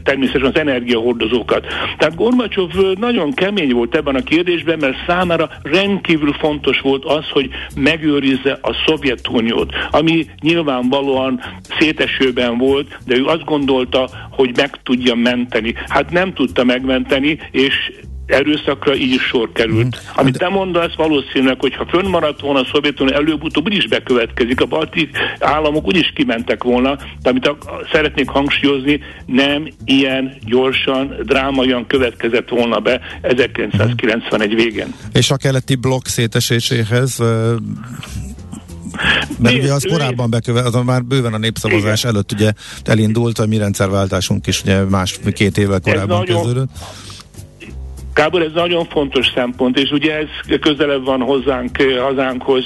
természetesen 0.03 0.47
az 0.47 0.59
energiahordozókat. 0.59 1.65
Tehát 1.97 2.15
Gorbacsov 2.15 2.71
nagyon 2.99 3.33
kemény 3.33 3.73
volt 3.73 3.95
ebben 3.95 4.15
a 4.15 4.23
kérdésben, 4.23 4.79
mert 4.79 5.05
számára 5.07 5.49
rendkívül 5.63 6.33
fontos 6.33 6.79
volt 6.79 7.05
az, 7.05 7.29
hogy 7.29 7.49
megőrizze 7.75 8.57
a 8.61 8.75
Szovjetuniót, 8.85 9.73
ami 9.91 10.25
nyilvánvalóan 10.41 11.41
szétesőben 11.79 12.57
volt, 12.57 12.97
de 13.05 13.15
ő 13.15 13.25
azt 13.25 13.43
gondolta, 13.43 14.09
hogy 14.31 14.51
meg 14.55 14.69
tudja 14.83 15.15
menteni. 15.15 15.73
Hát 15.87 16.11
nem 16.11 16.33
tudta 16.33 16.63
megmenteni, 16.63 17.37
és 17.51 17.91
erőszakra 18.25 18.95
így 18.95 19.13
is 19.13 19.21
sor 19.21 19.51
került. 19.51 19.85
Mm. 19.85 20.09
Amit 20.15 20.37
te 20.37 20.49
mondasz, 20.49 20.93
valószínűleg, 20.95 21.59
hogy 21.59 21.75
ha 21.75 21.85
fönnmaradt 21.85 22.41
volna 22.41 22.59
a 22.59 22.67
Szovjetunió, 22.71 23.13
előbb-utóbb 23.15 23.67
is 23.67 23.87
bekövetkezik. 23.87 24.61
A 24.61 24.65
balti 24.65 25.09
államok 25.39 25.85
úgyis 25.85 26.11
kimentek 26.15 26.63
volna, 26.63 26.97
de 27.21 27.29
amit 27.29 27.47
a, 27.47 27.57
szeretnék 27.91 28.29
hangsúlyozni, 28.29 28.99
nem 29.25 29.67
ilyen 29.85 30.33
gyorsan, 30.45 31.15
drámaian 31.23 31.87
következett 31.87 32.49
volna 32.49 32.79
be 32.79 33.01
1991 33.21 34.53
mm. 34.53 34.55
végén. 34.55 34.93
És 35.13 35.31
a 35.31 35.37
keleti 35.37 35.75
blokk 35.75 36.05
széteséséhez 36.05 37.21
mert 39.39 39.55
ugye 39.55 39.73
az 39.73 39.85
korábban 39.89 40.29
beköve, 40.29 40.61
az 40.61 40.73
már 40.85 41.03
bőven 41.03 41.33
a 41.33 41.37
népszavazás 41.37 41.99
Igen. 41.99 42.13
előtt 42.13 42.31
ugye 42.31 42.51
elindult, 42.83 43.39
a 43.39 43.45
mi 43.45 43.57
rendszerváltásunk 43.57 44.47
is 44.47 44.61
ugye 44.61 44.83
más 44.83 45.19
két 45.33 45.57
évvel 45.57 45.79
korábban 45.79 46.21
Ez 46.27 46.35
kezdődött. 46.35 46.69
Gábor, 48.15 48.41
ez 48.41 48.51
nagyon 48.53 48.85
fontos 48.85 49.31
szempont, 49.35 49.79
és 49.79 49.91
ugye 49.91 50.15
ez 50.15 50.59
közelebb 50.59 51.05
van 51.05 51.21
hozzánk, 51.21 51.77
hazánkhoz. 51.99 52.65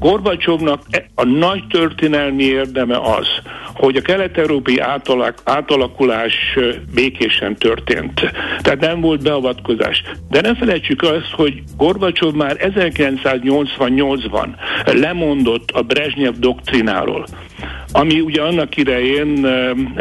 Gorbacsovnak 0.00 0.82
a 1.14 1.24
nagy 1.24 1.66
történelmi 1.66 2.42
érdeme 2.42 2.96
az, 2.96 3.26
hogy 3.74 3.96
a 3.96 4.02
kelet-európai 4.02 4.78
átalak, 4.78 5.40
átalakulás 5.44 6.34
békésen 6.94 7.56
történt. 7.56 8.20
Tehát 8.60 8.80
nem 8.80 9.00
volt 9.00 9.22
beavatkozás. 9.22 10.02
De 10.30 10.40
ne 10.40 10.54
felejtsük 10.54 11.02
azt, 11.02 11.30
hogy 11.30 11.62
Gorbacsov 11.76 12.34
már 12.34 12.56
1988-ban 12.58 14.48
lemondott 14.84 15.70
a 15.70 15.82
Brezsnyev 15.82 16.34
doktrináról 16.38 17.26
ami 17.92 18.20
ugye 18.20 18.42
annak 18.42 18.76
idején 18.76 19.46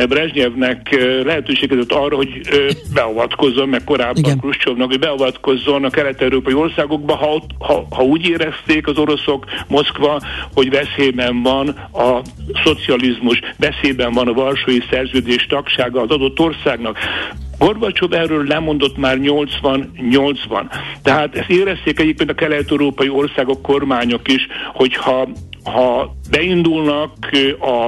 Brezsnyevnek 0.10 0.96
lehetőséget 1.24 1.72
adott 1.72 1.91
arra, 1.91 2.15
hogy 2.15 2.41
beavatkozzon, 2.94 3.70
meg 3.70 3.84
korábban 3.84 4.39
Kruscsovnak, 4.39 4.89
hogy 4.89 5.00
beavatkozzon 5.00 5.84
a 5.84 5.89
kelet-európai 5.89 6.54
országokba, 6.54 7.15
ha, 7.15 7.44
ha, 7.60 7.88
ha 7.89 8.04
úgy 8.04 8.30
érezték 8.30 8.88
az 8.88 8.98
oroszok, 8.98 9.46
Moszkva, 9.68 10.22
hogy 10.54 10.70
veszélyben 10.70 11.44
van 11.44 11.68
a 11.94 12.22
szocializmus, 12.63 13.39
veszélyben 13.58 14.13
van 14.13 14.28
a 14.28 14.34
Varsói 14.34 14.80
Szerződés 14.89 15.46
tagsága 15.46 16.02
az 16.02 16.10
adott 16.10 16.39
országnak. 16.39 16.98
Gorbacsov 17.60 18.13
erről 18.13 18.44
lemondott 18.44 18.98
már 18.98 19.18
80-80. 19.20 20.72
Tehát 21.04 21.36
ezt 21.36 21.50
érezték 21.50 22.00
egyébként 22.00 22.30
a 22.30 22.34
kelet-európai 22.34 23.10
országok 23.10 23.62
kormányok 23.62 24.28
is, 24.28 24.48
hogyha 24.74 25.28
ha 25.63 26.15
beindulnak 26.30 27.12
a, 27.60 27.88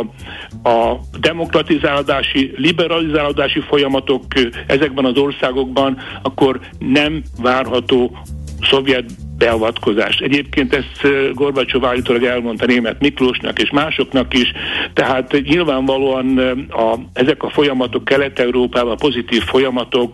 a 0.70 1.00
demokratizálódási, 1.20 2.54
liberalizálódási 2.56 3.60
folyamatok 3.60 4.24
ezekben 4.68 5.06
az 5.06 5.18
országokban, 5.18 5.98
akkor 6.22 6.60
nem 6.80 7.24
várható 7.42 8.18
szovjet 8.62 9.06
beavatkozás. 9.38 10.16
Egyébként 10.16 10.74
ezt 10.74 11.02
Gorbacsov 11.34 11.86
állítólag 11.86 12.24
elmondta 12.24 12.66
német 12.66 13.00
Miklósnak 13.00 13.60
és 13.60 13.70
másoknak 13.70 14.34
is, 14.34 14.52
tehát 14.94 15.42
nyilvánvalóan 15.44 16.38
a, 16.70 17.00
ezek 17.14 17.44
a 17.44 17.50
folyamatok 17.50 18.06
Kelet-Európában, 18.06 18.98
pozitív 18.98 19.42
folyamatok 19.44 20.14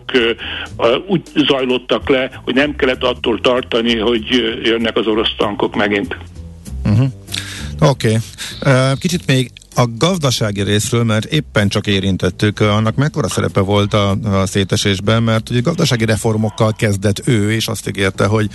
úgy 1.06 1.22
zajlottak 1.34 2.08
le, 2.08 2.30
hogy 2.44 2.54
nem 2.54 2.76
kellett 2.76 3.02
attól 3.02 3.40
tartani, 3.40 3.98
hogy 3.98 4.24
jönnek 4.62 4.96
az 4.96 5.06
orosz 5.06 5.34
tankok 5.36 5.74
megint. 5.74 6.16
Uh-huh. 6.84 7.06
Oké. 7.80 8.18
Okay. 8.60 8.94
Kicsit 8.98 9.26
még 9.26 9.50
a 9.74 9.86
gazdasági 9.98 10.62
részről, 10.62 11.04
mert 11.04 11.24
éppen 11.24 11.68
csak 11.68 11.86
érintettük, 11.86 12.60
annak 12.60 12.94
mekkora 12.94 13.28
szerepe 13.28 13.60
volt 13.60 13.94
a, 13.94 14.10
a 14.10 14.46
szétesésben, 14.46 15.22
mert 15.22 15.50
ugye 15.50 15.60
gazdasági 15.60 16.04
reformokkal 16.04 16.72
kezdett 16.72 17.22
ő, 17.28 17.52
és 17.52 17.66
azt 17.66 17.88
ígérte, 17.88 18.26
hogy, 18.26 18.48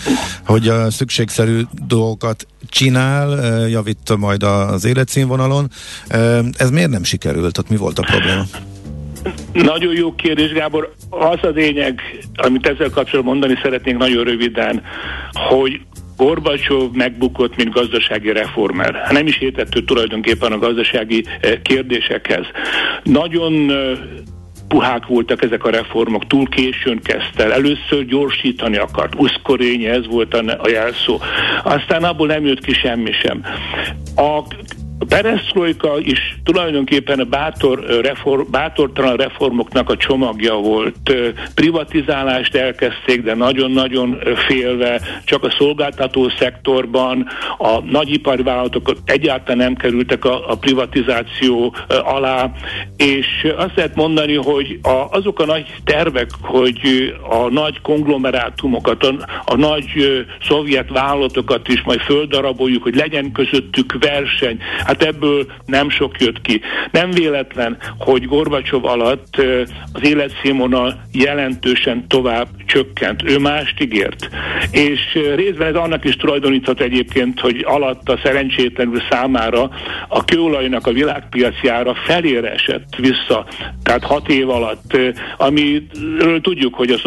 hogy 0.45 0.67
a 0.67 0.91
szükségszerű 0.91 1.61
dolgokat 1.87 2.47
csinál, 2.67 3.67
javít 3.67 4.17
majd 4.17 4.43
az 4.43 4.85
életszínvonalon. 4.85 5.69
Ez 6.57 6.69
miért 6.69 6.89
nem 6.89 7.03
sikerült? 7.03 7.53
Tehát 7.53 7.71
mi 7.71 7.77
volt 7.77 7.99
a 7.99 8.01
probléma? 8.01 8.43
Nagyon 9.53 9.95
jó 9.95 10.15
kérdés, 10.15 10.51
Gábor. 10.51 10.95
Az 11.09 11.39
a 11.41 11.47
lényeg, 11.47 12.01
amit 12.35 12.67
ezzel 12.67 12.89
kapcsolatban 12.89 13.35
mondani 13.35 13.59
szeretnénk 13.61 13.97
nagyon 13.97 14.23
röviden, 14.23 14.81
hogy 15.31 15.81
Gorbacsov 16.19 16.91
megbukott, 16.91 17.55
mint 17.55 17.69
gazdasági 17.69 18.31
reformer. 18.31 19.07
Nem 19.11 19.27
is 19.27 19.37
értettő 19.37 19.83
tulajdonképpen 19.83 20.51
a 20.51 20.57
gazdasági 20.57 21.25
eh, 21.41 21.53
kérdésekhez. 21.61 22.45
Nagyon 23.03 23.71
eh, 23.71 23.97
puhák 24.67 25.05
voltak 25.07 25.43
ezek 25.43 25.63
a 25.63 25.69
reformok, 25.69 26.27
túl 26.27 26.49
későn 26.49 26.99
kezdte 27.03 27.43
el. 27.43 27.53
Először 27.53 28.05
gyorsítani 28.05 28.77
akart, 28.77 29.15
uszkorénye, 29.17 29.91
ez 29.91 30.07
volt 30.07 30.33
a 30.33 30.69
jelszó. 30.69 31.19
Aztán 31.63 32.03
abból 32.03 32.27
nem 32.27 32.45
jött 32.45 32.65
ki 32.65 32.73
semmi 32.73 33.11
sem. 33.11 33.43
A 34.15 34.43
perestroika 35.07 35.99
is 35.99 36.37
tulajdonképpen 36.43 37.19
a 37.19 37.23
bátor 37.23 37.85
reform, 38.01 38.51
bátortalan 38.51 39.15
reformoknak 39.15 39.89
a 39.89 39.97
csomagja 39.97 40.55
volt. 40.55 41.13
Privatizálást 41.55 42.55
elkezdték, 42.55 43.23
de 43.23 43.35
nagyon-nagyon 43.35 44.19
félve, 44.47 45.01
csak 45.23 45.43
a 45.43 45.55
szolgáltató 45.57 46.29
szektorban. 46.29 47.27
A 47.57 47.79
nagyipari 47.79 48.43
vállalatok 48.43 48.91
egyáltalán 49.05 49.57
nem 49.57 49.75
kerültek 49.75 50.25
a, 50.25 50.51
a 50.51 50.55
privatizáció 50.55 51.75
alá, 51.87 52.51
és 52.97 53.27
azt 53.57 53.75
lehet 53.75 53.95
mondani, 53.95 54.35
hogy 54.35 54.79
a, 54.81 55.07
azok 55.11 55.39
a 55.39 55.45
nagy 55.45 55.65
tervek, 55.83 56.29
hogy 56.41 57.13
a 57.29 57.49
nagy 57.49 57.81
konglomerátumokat, 57.81 59.03
a, 59.03 59.13
a 59.45 59.55
nagy 59.55 59.85
szovjet 60.47 60.89
vállalatokat 60.89 61.67
is 61.67 61.81
majd 61.81 61.99
földaraboljuk, 61.99 62.83
hogy 62.83 62.95
legyen 62.95 63.31
közöttük 63.31 63.97
verseny, 63.99 64.59
Hát 64.89 65.03
ebből 65.03 65.45
nem 65.65 65.89
sok 65.89 66.21
jött 66.21 66.41
ki. 66.41 66.61
Nem 66.91 67.11
véletlen, 67.11 67.77
hogy 67.97 68.25
Gorbacsov 68.25 68.85
alatt 68.85 69.35
az 69.93 70.03
életszínvonal 70.03 71.01
jelentősen 71.11 72.07
tovább 72.07 72.47
csökkent. 72.65 73.23
Ő 73.23 73.37
mást 73.37 73.81
ígért. 73.81 74.29
És 74.71 74.99
részben 75.35 75.67
ez 75.67 75.75
annak 75.75 76.05
is 76.05 76.15
tulajdoníthat 76.15 76.81
egyébként, 76.81 77.39
hogy 77.39 77.63
alatta 77.67 78.19
szerencsétlenül 78.23 79.01
számára 79.09 79.69
a 80.07 80.25
kőolajnak 80.25 80.87
a 80.87 80.91
világpiacjára 80.91 81.95
felére 82.05 82.51
esett 82.51 82.95
vissza. 82.97 83.45
Tehát 83.83 84.03
hat 84.03 84.29
év 84.29 84.49
alatt, 84.49 84.97
amiről 85.37 86.41
tudjuk, 86.41 86.75
hogy 86.75 86.89
a 86.89 86.97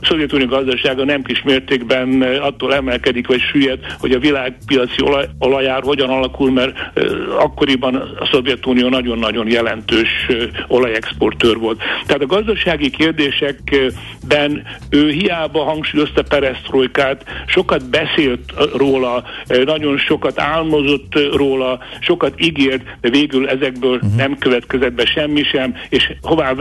Szovjetunió 0.00 0.46
gazdasága 0.46 1.04
nem 1.04 1.22
kis 1.22 1.42
mértékben 1.42 2.22
attól 2.22 2.74
emelkedik, 2.74 3.26
vagy 3.26 3.40
süllyed, 3.40 3.78
hogy 3.98 4.12
a 4.12 4.18
világpiaci 4.18 5.02
olaj, 5.02 5.28
olajár 5.38 5.82
hogyan 5.82 6.08
alakul, 6.08 6.50
mert 6.50 6.89
akkoriban 7.38 7.94
a 7.94 8.28
Szovjetunió 8.32 8.88
nagyon-nagyon 8.88 9.48
jelentős 9.48 10.26
olajexportőr 10.66 11.58
volt. 11.58 11.82
Tehát 12.06 12.22
a 12.22 12.26
gazdasági 12.26 12.90
kérdésekben 12.90 14.62
ő 14.90 15.10
hiába 15.10 15.64
hangsúlyozta 15.64 16.22
perestroikát, 16.22 17.24
sokat 17.46 17.90
beszélt 17.90 18.52
róla, 18.76 19.24
nagyon 19.64 19.98
sokat 19.98 20.40
álmozott 20.40 21.18
róla, 21.32 21.78
sokat 22.00 22.34
ígért, 22.36 22.82
de 23.00 23.10
végül 23.10 23.48
ezekből 23.48 23.94
uh-huh. 23.94 24.16
nem 24.16 24.38
következett 24.38 24.92
be 24.92 25.04
semmi 25.04 25.42
sem, 25.42 25.74
és 25.88 26.12
hová 26.22 26.54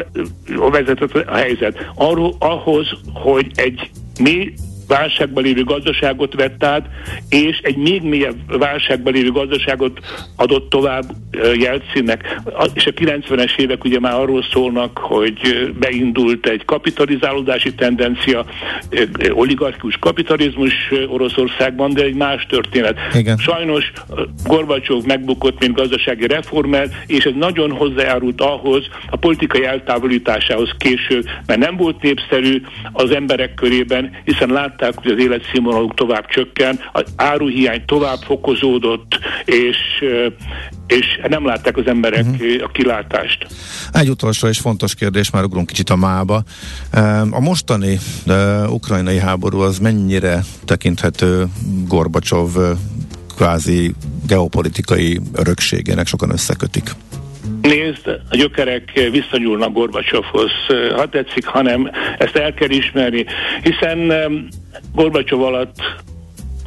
vezetett 0.72 1.16
a 1.16 1.36
helyzet? 1.36 1.90
Arról, 1.96 2.36
ahhoz, 2.40 2.88
hogy 3.14 3.52
egy 3.56 3.90
mi 4.20 4.54
válságban 4.90 5.44
lévő 5.44 5.64
gazdaságot 5.64 6.34
vett 6.34 6.64
át, 6.64 6.86
és 7.30 7.58
egy 7.58 7.78
még 7.78 8.02
mélyebb 8.02 8.58
válságban 8.60 9.14
lévő 9.14 9.32
gazdaságot 9.32 10.00
adott 10.36 10.70
tovább 10.70 11.04
Jelcinnek. 11.60 12.42
És 12.74 12.86
a 12.86 12.92
90-es 12.92 13.58
évek 13.58 13.84
ugye 13.84 14.00
már 14.00 14.14
arról 14.14 14.44
szólnak, 14.52 14.98
hogy 14.98 15.72
beindult 15.80 16.48
egy 16.48 16.66
kapitalizálódási 16.66 17.74
tendencia, 17.76 18.46
oligarchikus 19.30 19.98
kapitalizmus 20.00 20.74
Oroszországban, 21.08 21.94
de 21.94 22.04
egy 22.04 22.16
más 22.16 22.46
történet. 22.50 22.98
Igen. 23.14 23.38
Sajnos 23.38 23.92
Gorbacsov 24.46 25.04
megbukott, 25.04 25.60
mint 25.60 25.76
gazdasági 25.76 26.28
reformer, 26.28 26.88
és 27.08 27.24
ez 27.24 27.34
nagyon 27.36 27.72
hozzájárult 27.72 28.42
ahhoz, 28.42 28.88
a 29.10 29.16
politikai 29.18 29.66
eltávolításához 29.66 30.70
később, 30.78 31.26
mert 31.46 31.60
nem 31.60 31.76
volt 31.76 32.02
népszerű 32.02 32.62
az 32.92 33.12
emberek 33.12 33.54
körében, 33.54 34.12
hiszen 34.24 34.50
lát 34.50 34.78
látták, 34.80 35.04
hogy 35.04 35.12
az 35.12 35.20
életszínvonaluk 35.20 35.94
tovább 35.94 36.26
csökken, 36.28 36.80
az 36.92 37.04
áruhiány 37.16 37.84
tovább 37.86 38.20
fokozódott, 38.22 39.20
és 39.46 39.78
és 40.88 41.20
nem 41.28 41.46
látták 41.46 41.78
az 41.78 41.88
emberek 41.88 42.26
uh-huh. 42.26 42.64
a 42.64 42.68
kilátást. 42.68 43.48
Egy 43.92 44.10
utolsó 44.10 44.48
és 44.48 44.60
fontos 44.60 44.96
kérdés, 44.96 45.30
már 45.30 45.44
ugrunk 45.44 45.68
kicsit 45.68 45.90
a 45.90 45.96
mába. 45.96 46.44
A 47.30 47.40
mostani 47.40 48.00
ukrajnai 48.68 49.18
háború 49.18 49.60
az 49.60 49.80
mennyire 49.80 50.44
tekinthető 50.66 51.46
Gorbacsov 51.88 52.50
kvázi 53.36 53.94
geopolitikai 54.28 55.20
örökségének 55.34 56.08
sokan 56.08 56.32
összekötik? 56.32 56.92
Nézd, 57.62 58.08
a 58.30 58.36
gyökerek 58.36 59.10
visszanyúlnak 59.12 59.74
Gorbacsovhoz, 59.74 60.52
ha 60.96 61.10
tetszik, 61.10 61.46
hanem 61.46 61.92
ezt 62.18 62.36
el 62.36 62.54
kell 62.54 62.70
ismerni, 62.70 63.26
hiszen 63.62 64.14
Gorbacsov 64.94 65.42
alatt 65.42 65.78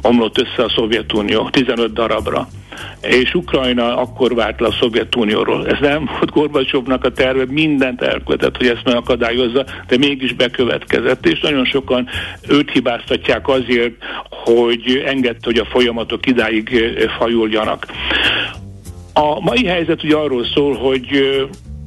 omlott 0.01 0.37
össze 0.37 0.63
a 0.63 0.69
Szovjetunió 0.69 1.49
15 1.49 1.93
darabra 1.93 2.47
és 3.01 3.33
Ukrajna 3.33 3.97
akkor 3.97 4.35
várt 4.35 4.59
le 4.59 4.67
a 4.67 4.75
Szovjetunióról. 4.79 5.67
Ez 5.67 5.79
nem 5.79 6.05
volt 6.05 6.31
Gorbacsovnak 6.31 7.03
a 7.03 7.11
terve, 7.11 7.45
mindent 7.47 8.01
elkövetett, 8.01 8.57
hogy 8.57 8.67
ezt 8.67 8.83
megakadályozza, 8.85 9.65
de 9.87 9.97
mégis 9.97 10.33
bekövetkezett, 10.33 11.25
és 11.25 11.39
nagyon 11.39 11.65
sokan 11.65 12.07
őt 12.49 12.71
hibáztatják 12.71 13.47
azért, 13.47 13.93
hogy 14.29 15.03
engedte, 15.05 15.39
hogy 15.43 15.57
a 15.57 15.65
folyamatok 15.65 16.25
idáig 16.25 16.93
fajuljanak. 17.17 17.85
A 19.13 19.39
mai 19.39 19.65
helyzet 19.65 20.03
ugye 20.03 20.15
arról 20.15 20.45
szól, 20.53 20.75
hogy 20.75 21.07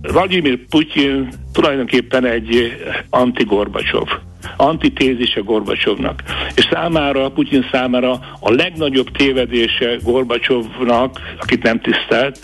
Vladimir 0.03 0.67
Putyin 0.69 1.29
tulajdonképpen 1.53 2.25
egy 2.25 2.77
anti-Gorbacsov 3.11 4.09
antitézise 4.57 5.41
Gorbacsovnak. 5.41 6.23
És 6.55 6.69
számára, 6.73 7.31
Putyin 7.31 7.69
számára 7.73 8.11
a 8.41 8.51
legnagyobb 8.53 9.11
tévedése 9.11 9.97
Gorbacsovnak, 10.03 11.21
akit 11.41 11.63
nem 11.63 11.81
tisztelt, 11.81 12.39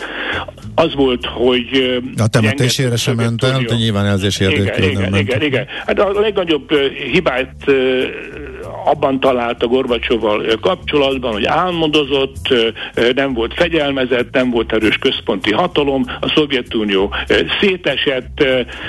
az 0.74 0.94
volt, 0.94 1.26
hogy... 1.26 2.00
A 2.16 2.26
temetésére 2.26 2.96
sem 2.96 3.14
ment 3.14 3.44
el, 3.44 3.60
de 3.60 3.74
nyilván 3.74 4.18
érdekli, 4.38 4.90
igen, 4.90 5.08
igen, 5.08 5.14
igen, 5.14 5.42
igen. 5.42 5.66
Hát 5.86 5.98
a 5.98 6.20
legnagyobb 6.20 6.72
hibát 7.12 7.54
abban 8.84 9.20
talált 9.20 9.62
a 9.62 9.66
Gorbacsovval 9.66 10.44
kapcsolatban, 10.60 11.32
hogy 11.32 11.44
álmodozott, 11.44 12.54
nem 13.14 13.32
volt 13.32 13.54
fegyelmezett, 13.54 14.34
nem 14.34 14.50
volt 14.50 14.72
erős 14.72 14.96
központi 14.96 15.52
hatalom, 15.52 16.04
a 16.20 16.32
Szovjetunió 16.34 17.14
szétesett, 17.60 18.44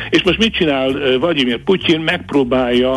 és 0.09 0.23
most 0.23 0.37
mit 0.37 0.53
csinál 0.53 0.91
Vladimir 1.19 1.63
Putyin? 1.63 1.99
Megpróbálja 1.99 2.93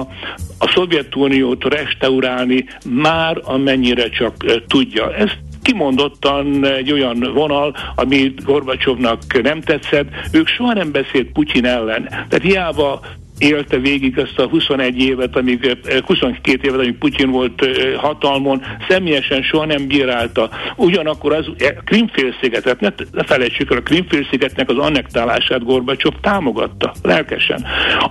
a 0.59 0.69
Szovjetuniót 0.75 1.65
restaurálni 1.65 2.65
már 2.89 3.41
amennyire 3.45 4.09
csak 4.09 4.35
tudja. 4.67 5.15
Ezt 5.15 5.39
kimondottan 5.63 6.67
egy 6.67 6.93
olyan 6.93 7.31
vonal, 7.35 7.77
ami 7.95 8.35
Gorbacsovnak 8.45 9.43
nem 9.43 9.61
tetszett. 9.61 10.09
Ők 10.33 10.49
soha 10.49 10.73
nem 10.73 10.93
beszélt 10.93 11.33
Putyin 11.33 11.65
ellen. 11.65 12.09
Tehát 12.09 12.43
hiába 12.43 13.01
élte 13.39 13.79
végig 13.79 14.19
ezt 14.19 14.39
a 14.39 14.49
21 14.49 14.99
évet, 14.99 15.37
amíg, 15.37 15.77
22 16.07 16.69
évet, 16.69 16.81
amíg 16.81 16.99
Putyin 16.99 17.31
volt 17.31 17.69
hatalmon, 17.97 18.63
személyesen 18.89 19.43
soha 19.43 19.65
nem 19.65 19.87
bírálta. 19.87 20.51
Ugyanakkor 20.77 21.33
az 21.33 21.47
e, 21.59 21.75
Krimfélszigetet, 21.85 22.81
ne, 22.81 22.89
ne 23.13 23.25
felejtsük 23.25 23.71
el, 23.71 23.79
a 23.79 23.83
Krimfélszigetnek 23.83 24.69
az 24.69 24.79
annektálását 24.79 25.65
Gorbacsov 25.65 26.15
támogatta, 26.21 26.93
lelkesen. 27.03 27.65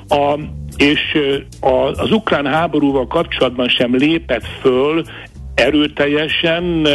A, 0.08 0.40
és 0.78 1.18
a, 1.62 1.74
az 1.76 2.12
ukrán 2.12 2.46
háborúval 2.46 3.08
kapcsolatban 3.08 3.68
sem 3.68 3.96
lépett 3.96 4.46
föl 4.62 5.04
erőteljesen 5.56 6.88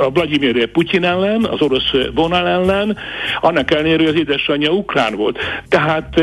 a 0.00 0.10
Vladimir 0.10 0.70
Putyin 0.70 1.04
ellen, 1.04 1.44
az 1.44 1.60
orosz 1.60 1.90
vonal 2.14 2.48
ellen, 2.48 2.96
annak 3.40 3.70
ellenére, 3.70 3.96
hogy 3.96 4.06
az 4.06 4.18
édesanyja 4.18 4.70
ukrán 4.70 5.14
volt. 5.14 5.38
Tehát 5.68 6.22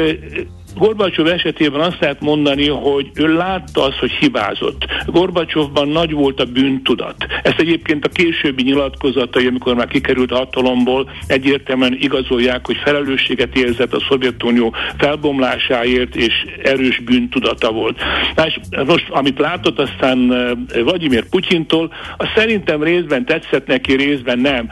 Gorbacsov 0.75 1.27
esetében 1.27 1.81
azt 1.81 1.99
lehet 1.99 2.21
mondani, 2.21 2.67
hogy 2.67 3.11
ő 3.13 3.33
látta 3.35 3.83
azt, 3.83 3.97
hogy 3.97 4.11
hibázott. 4.11 4.85
Gorbacsovban 5.05 5.87
nagy 5.87 6.11
volt 6.11 6.39
a 6.39 6.45
bűntudat. 6.45 7.15
Ezt 7.43 7.59
egyébként 7.59 8.05
a 8.05 8.09
későbbi 8.09 8.63
nyilatkozatai, 8.63 9.47
amikor 9.47 9.75
már 9.75 9.87
kikerült 9.87 10.31
a 10.31 10.35
hatalomból, 10.35 11.09
egyértelműen 11.27 11.97
igazolják, 11.99 12.65
hogy 12.65 12.77
felelősséget 12.83 13.57
érzett 13.57 13.93
a 13.93 14.03
Szovjetunió 14.09 14.75
felbomlásáért, 14.97 16.15
és 16.15 16.33
erős 16.63 16.99
bűntudata 16.99 17.71
volt. 17.71 17.99
Más, 18.35 18.59
most, 18.85 19.05
amit 19.09 19.39
látott 19.39 19.79
aztán 19.79 20.33
eh, 20.33 20.51
Vladimir 20.83 21.29
Putyintól, 21.29 21.93
az 22.17 22.27
szerintem 22.35 22.83
részben 22.83 23.25
tetszett 23.25 23.67
neki, 23.67 23.95
részben 23.95 24.39
nem. 24.39 24.69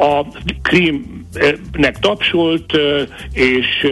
A 0.00 0.26
Krímnek 0.62 1.98
tapsolt, 2.00 2.72
és 3.32 3.86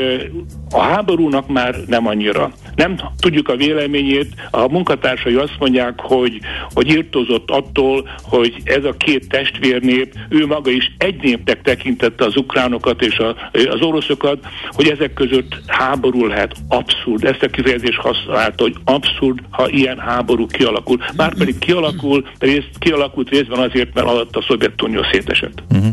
a 0.71 0.81
háborúnak 0.81 1.49
már 1.49 1.75
nem 1.87 2.07
annyira. 2.07 2.53
Nem 2.79 2.97
tudjuk 3.21 3.49
a 3.49 3.57
véleményét, 3.57 4.35
a 4.51 4.69
munkatársai 4.69 5.35
azt 5.35 5.57
mondják, 5.59 6.01
hogy, 6.01 6.41
hogy 6.75 6.89
írtozott 6.89 7.51
attól, 7.51 8.09
hogy 8.23 8.55
ez 8.65 8.85
a 8.85 8.97
két 8.97 9.29
testvérnép, 9.29 10.15
ő 10.29 10.47
maga 10.47 10.71
is 10.71 10.93
egy 10.99 11.23
népnek 11.23 11.63
tekintette 11.63 12.25
az 12.25 12.37
ukránokat 12.37 13.03
és 13.03 13.19
a, 13.19 13.37
az 13.53 13.81
oroszokat, 13.81 14.39
hogy 14.71 14.89
ezek 14.89 15.13
között 15.13 15.61
háború 15.67 16.27
lehet 16.27 16.55
abszurd. 16.69 17.25
Ezt 17.25 17.43
a 17.43 17.49
kifejezést 17.49 17.99
használta, 17.99 18.63
hogy 18.63 18.75
abszurd, 18.85 19.39
ha 19.51 19.69
ilyen 19.69 19.99
háború 19.99 20.47
kialakul. 20.47 20.99
Márpedig 21.17 21.59
kialakul, 21.59 22.27
részt, 22.39 22.71
kialakult 22.79 23.29
részben 23.29 23.59
azért, 23.59 23.95
mert 23.95 24.07
alatt 24.07 24.37
a 24.37 24.45
Szovjetunió 24.49 25.03
szétesett. 25.13 25.63
Uh-huh. 25.71 25.89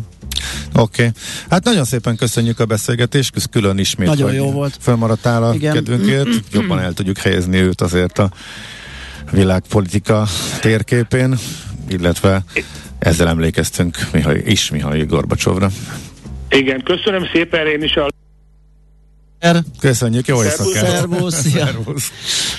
Oké. 0.74 0.82
Okay. 0.82 1.14
Hát 1.50 1.64
nagyon 1.64 1.86
szépen 1.86 2.16
köszönjük 2.16 2.60
a 2.60 2.66
beszélgetést, 2.66 3.50
külön 3.50 3.78
ismét. 3.78 4.08
Nagyon 4.08 4.34
jó 4.34 4.52
volt. 4.52 4.78
Fölmaradtál 4.82 5.44
a 5.44 5.54
Igen. 5.54 5.74
kedvünkért, 5.74 6.30
jobban 6.52 6.80
el 6.80 6.94
tudjuk 6.94 7.18
helyezni 7.18 7.58
őt 7.58 7.82
azért 7.82 8.20
a 8.20 8.32
világpolitika 9.32 10.28
térképén, 10.62 11.38
illetve 11.90 12.44
ezzel 13.00 13.28
emlékeztünk 13.28 13.98
Mihály, 14.12 14.44
is 14.46 14.70
Mihály 14.70 15.06
Gorbacsovra. 15.06 15.70
Igen, 16.50 16.84
köszönöm 16.84 17.24
szépen 17.34 17.68
én 17.68 17.84
is 17.84 17.96
a 17.96 18.08
Köszönjük, 19.80 20.28
jó 20.28 20.44
éjszakát! 20.44 20.86
Szervusz! 20.86 21.48
Szervusz! 21.48 22.12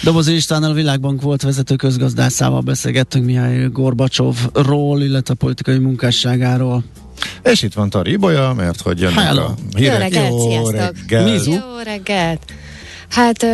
Dobozi 0.03 0.35
Istvánnal 0.35 0.71
a 0.71 0.75
Világbank 0.75 1.23
volt 1.23 1.43
vezető 1.43 1.77
közgazdászával 1.77 2.61
beszélgettünk 2.61 3.25
Mihály 3.25 3.69
Gorbacsovról, 3.69 5.03
illetve 5.03 5.35
a 5.35 5.37
politikai 5.37 5.79
munkásságáról. 5.79 6.85
És 7.43 7.63
itt 7.63 7.75
van 7.75 7.91
Tari 7.91 8.13
Ibolya, 8.13 8.53
mert 8.53 8.81
hogy 8.81 9.01
jönnek 9.01 9.25
Hello. 9.25 9.45
a 9.45 9.55
hírek. 9.77 9.93
Jó 9.93 9.99
reggelt, 9.99 10.29
jó 10.29 10.49
sziasztok! 10.49 10.97
Reggel. 11.09 11.37
Jó 11.37 11.83
reggelt! 11.85 12.53
Hát 13.09 13.47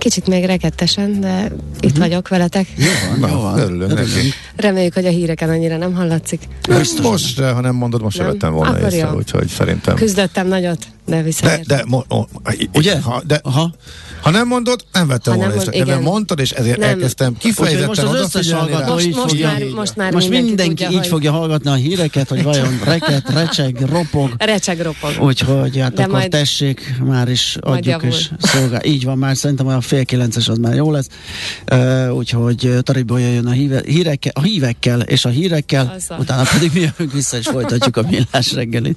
Kicsit 0.00 0.26
még 0.26 0.44
rekettesen, 0.44 1.20
de 1.20 1.42
uh-huh. 1.42 1.58
itt 1.80 1.90
mhm. 1.90 2.00
vagyok 2.00 2.28
veletek. 2.28 2.66
Jó 2.76 3.18
van, 3.20 3.30
jó 3.30 3.40
van. 3.40 3.58
Örülünk 3.58 3.94
neki. 3.94 4.32
Reméljük, 4.56 4.94
hogy 4.94 5.06
a 5.06 5.10
híreken 5.10 5.48
annyira 5.48 5.76
nem 5.76 5.94
hallatszik. 5.94 6.48
Most, 6.68 7.02
most 7.02 7.40
ha 7.40 7.60
nem 7.60 7.74
mondod, 7.74 8.02
most 8.02 8.16
sem 8.16 8.26
vettem 8.26 8.52
volna 8.52 8.70
Akkor 8.70 8.92
észre, 8.92 9.14
úgyhogy 9.14 9.48
szerintem. 9.48 9.94
Küzdöttem 9.94 10.46
nagyot, 10.46 10.86
de 11.06 11.22
visszaértem. 11.22 11.64
De, 11.66 11.76
de, 11.76 11.84
mo, 11.86 12.02
mo, 12.08 12.24
ugye? 12.74 13.00
Ha, 13.00 13.22
de, 13.26 13.40
Aha. 13.42 13.74
Ha 14.22 14.30
nem 14.30 14.46
mondod, 14.46 14.84
nem 14.92 15.06
vettem 15.06 15.36
volna 15.36 15.54
észre. 15.54 15.84
De 15.84 15.84
nem 15.84 16.02
mondtad, 16.02 16.38
és 16.38 16.50
ezért 16.50 16.78
nem. 16.78 16.88
elkezdtem 16.88 17.36
kifejezetten 17.36 17.88
most 17.88 18.02
az 18.02 18.14
összes 18.14 18.52
hallgató 18.52 18.92
most, 18.92 19.06
most, 19.06 19.28
fogja, 19.28 19.46
már, 19.46 19.62
most 19.74 19.96
már 19.96 20.12
most 20.12 20.28
mindenki, 20.28 20.48
mindenki 20.48 20.82
tudja, 20.82 20.90
így 20.90 20.98
hogy... 20.98 21.06
fogja 21.06 21.32
hallgatni 21.32 21.70
a 21.70 21.74
híreket, 21.74 22.28
hogy 22.28 22.42
vajon 22.42 22.80
reket, 22.84 23.30
recseg, 23.30 23.80
ropog. 23.80 24.34
Recseg, 24.38 24.80
ropog. 24.80 25.10
Úgyhogy 25.20 25.78
hát 25.78 25.92
De 25.92 26.02
akkor 26.02 26.14
majd 26.14 26.30
tessék, 26.30 26.94
már 27.04 27.28
is 27.28 27.56
adjuk 27.60 28.02
és 28.02 28.30
szolgál. 28.38 28.84
Így 28.84 29.04
van, 29.04 29.18
már 29.18 29.36
szerintem 29.36 29.66
a 29.66 29.80
fél 29.80 30.04
kilences 30.04 30.48
az 30.48 30.58
már 30.58 30.74
jó 30.74 30.90
lesz. 30.90 31.08
Uh, 31.72 32.16
úgyhogy 32.16 32.78
Taribolya 32.82 33.28
jön 33.32 33.46
a, 33.46 33.50
híve, 33.50 33.82
híreke, 33.86 34.30
a 34.34 34.42
hívekkel 34.42 35.00
és 35.00 35.24
a 35.24 35.28
hírekkel, 35.28 35.92
Azzal. 35.96 36.18
utána 36.18 36.42
pedig 36.52 36.70
mi 36.74 36.80
jövünk 36.80 37.12
vissza 37.12 37.36
és 37.36 37.46
folytatjuk 37.46 37.96
a 37.96 38.02
millás 38.10 38.52
reggelit. 38.52 38.96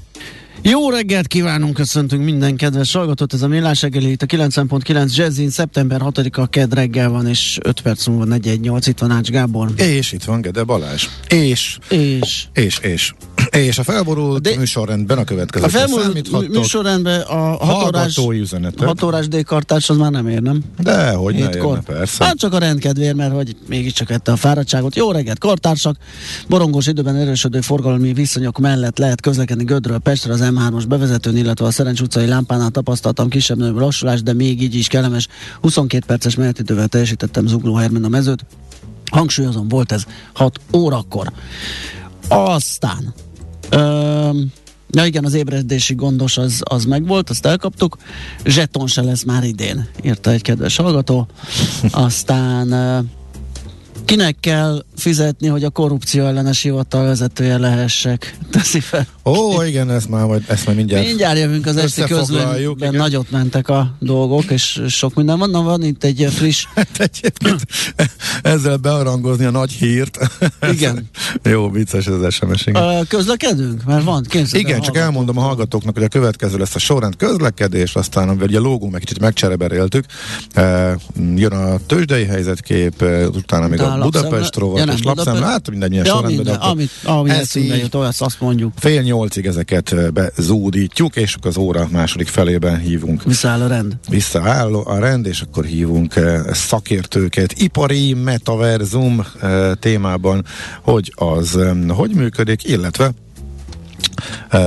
Jó 0.63 0.89
reggelt 0.89 1.27
kívánunk, 1.27 1.73
köszöntünk 1.73 2.23
minden 2.23 2.55
kedves 2.55 2.93
hallgatót, 2.93 3.33
ez 3.33 3.41
a 3.41 3.47
Millás 3.47 3.81
reggeli, 3.81 4.11
itt 4.11 4.21
a 4.21 4.25
9.9 4.25 5.15
Jazzin, 5.15 5.49
szeptember 5.49 6.01
6-a 6.03 6.47
kedd 6.47 6.73
reggel 6.73 7.09
van, 7.09 7.27
és 7.27 7.57
5 7.63 7.81
perc 7.81 8.07
múlva 8.07 8.23
418, 8.23 8.87
itt 8.87 8.99
van 8.99 9.11
Ács 9.11 9.29
Gábor. 9.29 9.69
És 9.75 10.11
itt 10.11 10.23
van 10.23 10.41
Gede 10.41 10.63
Balázs. 10.63 11.07
És. 11.27 11.77
És. 11.89 12.47
És, 12.53 12.79
és. 12.81 13.13
És 13.51 13.77
a 13.77 13.83
felborult 13.83 14.41
De, 14.41 14.57
műsorrendben 14.57 15.17
a 15.17 15.23
következő. 15.23 15.65
A 15.65 15.69
felborult 15.69 16.49
műsorrendben 16.49 17.21
a 17.21 17.65
hatórás, 17.65 18.19
hatórás 18.77 19.27
D-kartás 19.27 19.89
az 19.89 19.97
már 19.97 20.11
nem 20.11 20.27
ér, 20.27 20.41
nem? 20.41 20.63
De, 20.79 21.11
hogy 21.11 21.33
ne 21.33 21.39
érne, 21.39 21.81
persze. 21.85 22.23
Hát 22.25 22.37
csak 22.37 22.53
a 22.53 22.57
rendkedvér, 22.57 23.13
mert 23.13 23.33
hogy 23.33 23.55
mégiscsak 23.67 24.09
ette 24.09 24.31
a 24.31 24.35
fáradtságot. 24.35 24.95
Jó 24.95 25.11
reggelt, 25.11 25.39
kartársak! 25.39 25.97
Borongós 26.47 26.87
időben 26.87 27.15
erősödő 27.15 27.61
forgalmi 27.61 28.13
viszonyok 28.13 28.57
mellett 28.57 28.97
lehet 28.97 29.21
közlekedni 29.21 29.63
Gödről 29.63 29.99
Pestre 29.99 30.33
az 30.33 30.41
M3-as 30.51 30.83
bevezetőn, 30.87 31.37
illetve 31.37 31.65
a 31.65 31.71
Szerencs 31.71 32.01
utcai 32.01 32.25
lámpánál 32.25 32.69
tapasztaltam 32.69 33.29
kisebb 33.29 33.59
lassulást, 33.59 34.23
de 34.23 34.33
még 34.33 34.61
így 34.61 34.75
is 34.75 34.87
kellemes. 34.87 35.27
22 35.61 36.05
perces 36.05 36.35
menetidővel 36.35 36.87
teljesítettem 36.87 37.47
Zugló 37.47 37.75
Hermen 37.75 38.03
a 38.03 38.09
mezőt. 38.09 38.45
Hangsúlyozom, 39.11 39.67
volt 39.67 39.91
ez 39.91 40.03
6 40.33 40.59
órakor. 40.73 41.31
Aztán 42.27 43.13
Öm, 43.69 44.51
Ja 44.93 45.05
igen, 45.05 45.25
az 45.25 45.33
ébredési 45.33 45.95
gondos 45.95 46.37
az, 46.37 46.61
az 46.63 46.85
megvolt, 46.85 47.29
azt 47.29 47.45
elkaptuk. 47.45 47.97
Zseton 48.45 48.87
se 48.87 49.01
lesz 49.01 49.23
már 49.23 49.43
idén, 49.43 49.87
írta 50.03 50.31
egy 50.31 50.41
kedves 50.41 50.75
hallgató. 50.75 51.27
Aztán 51.91 52.67
Kinek 54.05 54.35
kell 54.39 54.83
fizetni, 54.95 55.47
hogy 55.47 55.63
a 55.63 55.69
korrupció 55.69 56.25
ellenes 56.25 56.61
hivatal 56.61 57.05
vezetője 57.05 57.57
lehessek? 57.57 58.37
Teszi 58.51 58.79
fel. 58.79 59.07
Ó, 59.25 59.63
igen, 59.63 59.91
ezt 59.91 60.09
már, 60.09 60.25
majd, 60.25 60.43
ezt 60.47 60.65
már 60.65 60.75
mindjárt 60.75 61.05
Mindjárt 61.05 61.37
jövünk 61.37 61.65
az 61.65 61.77
esti 61.77 62.01
közlőben, 62.01 62.93
nagyot 62.93 63.31
mentek 63.31 63.69
a 63.69 63.95
dolgok, 63.99 64.43
és 64.43 64.81
sok 64.87 65.13
minden 65.13 65.39
van. 65.39 65.49
Na, 65.49 65.61
van 65.61 65.83
itt 65.83 66.03
egy 66.03 66.27
friss... 66.29 66.65
hát 66.75 67.11
ezzel 68.41 68.77
bearangozni 68.77 69.45
a 69.45 69.51
nagy 69.51 69.71
hírt. 69.71 70.19
Igen. 70.71 71.09
Jó, 71.43 71.69
vicces 71.69 72.07
ez 72.07 72.13
az 72.13 72.33
SMS. 72.33 72.65
Igen. 72.65 73.07
közlekedünk? 73.07 73.83
Mert 73.85 74.03
van, 74.03 74.23
képzeld 74.23 74.63
Igen, 74.63 74.81
csak 74.81 74.97
elmondom 74.97 75.37
a 75.37 75.41
hallgatóknak, 75.41 75.93
hogy 75.93 76.03
a 76.03 76.07
következő 76.07 76.57
lesz 76.57 76.75
a 76.75 76.79
sorrend 76.79 77.15
közlekedés, 77.15 77.95
aztán 77.95 78.29
ugye 78.29 78.57
a 78.57 78.61
lógó 78.61 78.89
meg 78.89 78.99
kicsit 78.99 79.19
megcsereberéltük. 79.19 80.05
Jön 81.35 81.51
a 81.51 81.77
tőzsdei 81.85 82.25
helyzetkép, 82.25 83.03
utána 83.33 83.67
még 83.67 83.81
a 83.81 83.90
Budapest 83.99 84.55
rovat 84.55 84.85
ja, 84.85 84.93
és 84.93 85.03
lapszemle, 85.03 85.45
hát 85.45 85.69
mindannyian 85.69 86.05
ja, 86.05 86.11
sorrendben. 86.13 86.45
Minden, 86.45 86.61
amit, 86.69 86.89
ami 87.03 87.29
eszünkbe 87.29 87.77
jut, 87.77 87.95
olyat 87.95 88.15
azt 88.17 88.41
mondjuk. 88.41 88.73
Fél 88.75 89.01
nyolcig 89.01 89.45
ezeket 89.45 90.13
bezúdítjuk, 90.13 91.15
és 91.15 91.35
az 91.41 91.57
óra 91.57 91.87
második 91.91 92.27
felében 92.27 92.79
hívunk. 92.79 93.23
Visszaáll 93.23 93.61
a 93.61 93.67
rend. 93.67 93.97
Visszaáll 94.09 94.75
a 94.75 94.99
rend, 94.99 95.25
és 95.25 95.41
akkor 95.41 95.65
hívunk 95.65 96.13
szakértőket. 96.51 97.53
Ipari 97.53 98.13
metaverzum 98.13 99.25
témában, 99.79 100.45
hogy 100.81 101.13
az 101.15 101.59
hogy 101.87 102.11
működik, 102.11 102.67
illetve 102.67 103.11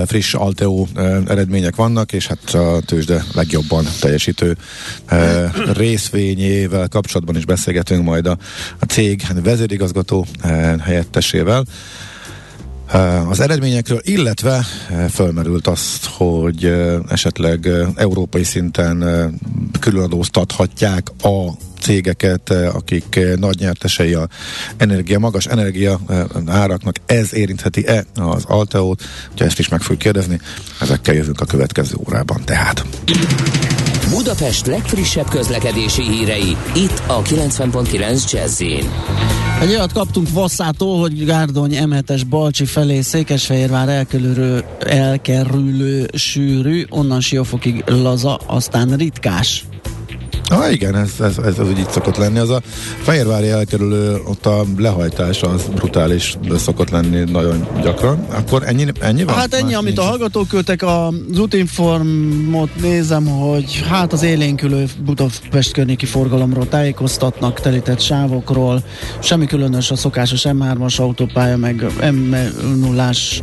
friss 0.06 0.34
Alteo 0.34 0.86
eredmények 1.26 1.76
vannak, 1.76 2.12
és 2.12 2.26
hát 2.26 2.54
a 2.54 2.80
tőzsde 2.86 3.24
legjobban 3.34 3.84
teljesítő 4.00 4.56
részvényével 5.72 6.88
kapcsolatban 6.88 7.36
is 7.36 7.44
beszélgetünk 7.44 8.04
majd 8.04 8.26
a, 8.26 8.38
a 8.78 8.84
cég 8.84 9.22
vezérigazgató 9.42 10.26
helyettesével. 10.80 11.64
Az 13.28 13.40
eredményekről, 13.40 14.00
illetve 14.02 14.64
fölmerült 15.10 15.66
azt, 15.66 16.06
hogy 16.06 16.74
esetleg 17.08 17.68
európai 17.94 18.44
szinten 18.44 19.04
különadóztathatják 19.80 21.08
a 21.22 21.50
cégeket, 21.84 22.50
akik 22.50 23.20
nagy 23.36 23.58
nyertesei 23.58 24.14
a 24.14 24.28
energia, 24.76 25.18
magas 25.18 25.46
energia 25.46 26.00
áraknak, 26.46 26.96
ez 27.06 27.34
érintheti-e 27.34 28.04
az 28.14 28.44
Alteót? 28.44 29.02
Hogyha 29.28 29.44
ezt 29.44 29.58
is 29.58 29.68
meg 29.68 29.80
fogjuk 29.80 29.98
kérdezni, 29.98 30.40
ezekkel 30.80 31.14
jövünk 31.14 31.40
a 31.40 31.44
következő 31.44 31.94
órában. 32.06 32.44
Tehát. 32.44 32.84
Budapest 34.10 34.66
legfrissebb 34.66 35.28
közlekedési 35.28 36.02
hírei, 36.02 36.56
itt 36.74 37.02
a 37.06 37.22
90.9 37.22 38.30
jazz 38.30 38.62
egy 39.60 39.70
olyat 39.70 39.92
kaptunk 39.92 40.28
Vasszától, 40.30 41.00
hogy 41.00 41.24
Gárdony 41.24 41.78
M7-es 41.80 42.22
Balcsi 42.28 42.64
felé 42.64 43.00
Székesfehérvár 43.00 43.88
elkerülő, 43.88 44.64
elkerülő 44.78 46.08
sűrű, 46.12 46.84
onnan 46.88 47.20
Siófokig 47.20 47.84
laza, 47.86 48.34
aztán 48.34 48.96
ritkás. 48.96 49.64
Ah, 50.48 50.72
igen, 50.72 50.94
ez, 50.96 51.10
ez, 51.20 51.38
ez, 51.38 51.58
ez 51.58 51.68
úgy 51.68 51.78
így 51.78 51.90
szokott 51.90 52.16
lenni. 52.16 52.38
Az 52.38 52.50
a 52.50 52.62
Fehérvári 53.02 53.48
elkerülő, 53.48 54.20
ott 54.26 54.46
a 54.46 54.64
lehajtás 54.76 55.42
az 55.42 55.62
brutális 55.74 56.36
szokott 56.56 56.90
lenni 56.90 57.30
nagyon 57.30 57.66
gyakran. 57.82 58.26
Akkor 58.30 58.62
ennyi, 58.66 58.86
ennyi 59.00 59.24
van? 59.24 59.34
Hát 59.34 59.54
ennyi, 59.54 59.64
Más 59.64 59.74
amit 59.74 59.94
nincs. 59.96 60.06
a 60.06 60.10
hallgatók 60.10 60.48
küldtek, 60.48 60.82
az 60.82 61.38
útinformot 61.38 62.80
nézem, 62.80 63.26
hogy 63.26 63.82
hát 63.88 64.12
az 64.12 64.22
élénkülő 64.22 64.84
Budapest 65.04 65.72
környéki 65.72 66.06
forgalomról 66.06 66.68
tájékoztatnak, 66.68 67.60
telített 67.60 68.00
sávokról, 68.00 68.82
semmi 69.18 69.46
különös 69.46 69.90
a 69.90 69.96
szokásos 69.96 70.42
M3-as 70.48 70.96
autópálya, 70.96 71.56
meg 71.56 71.84
M0-ás 72.00 73.42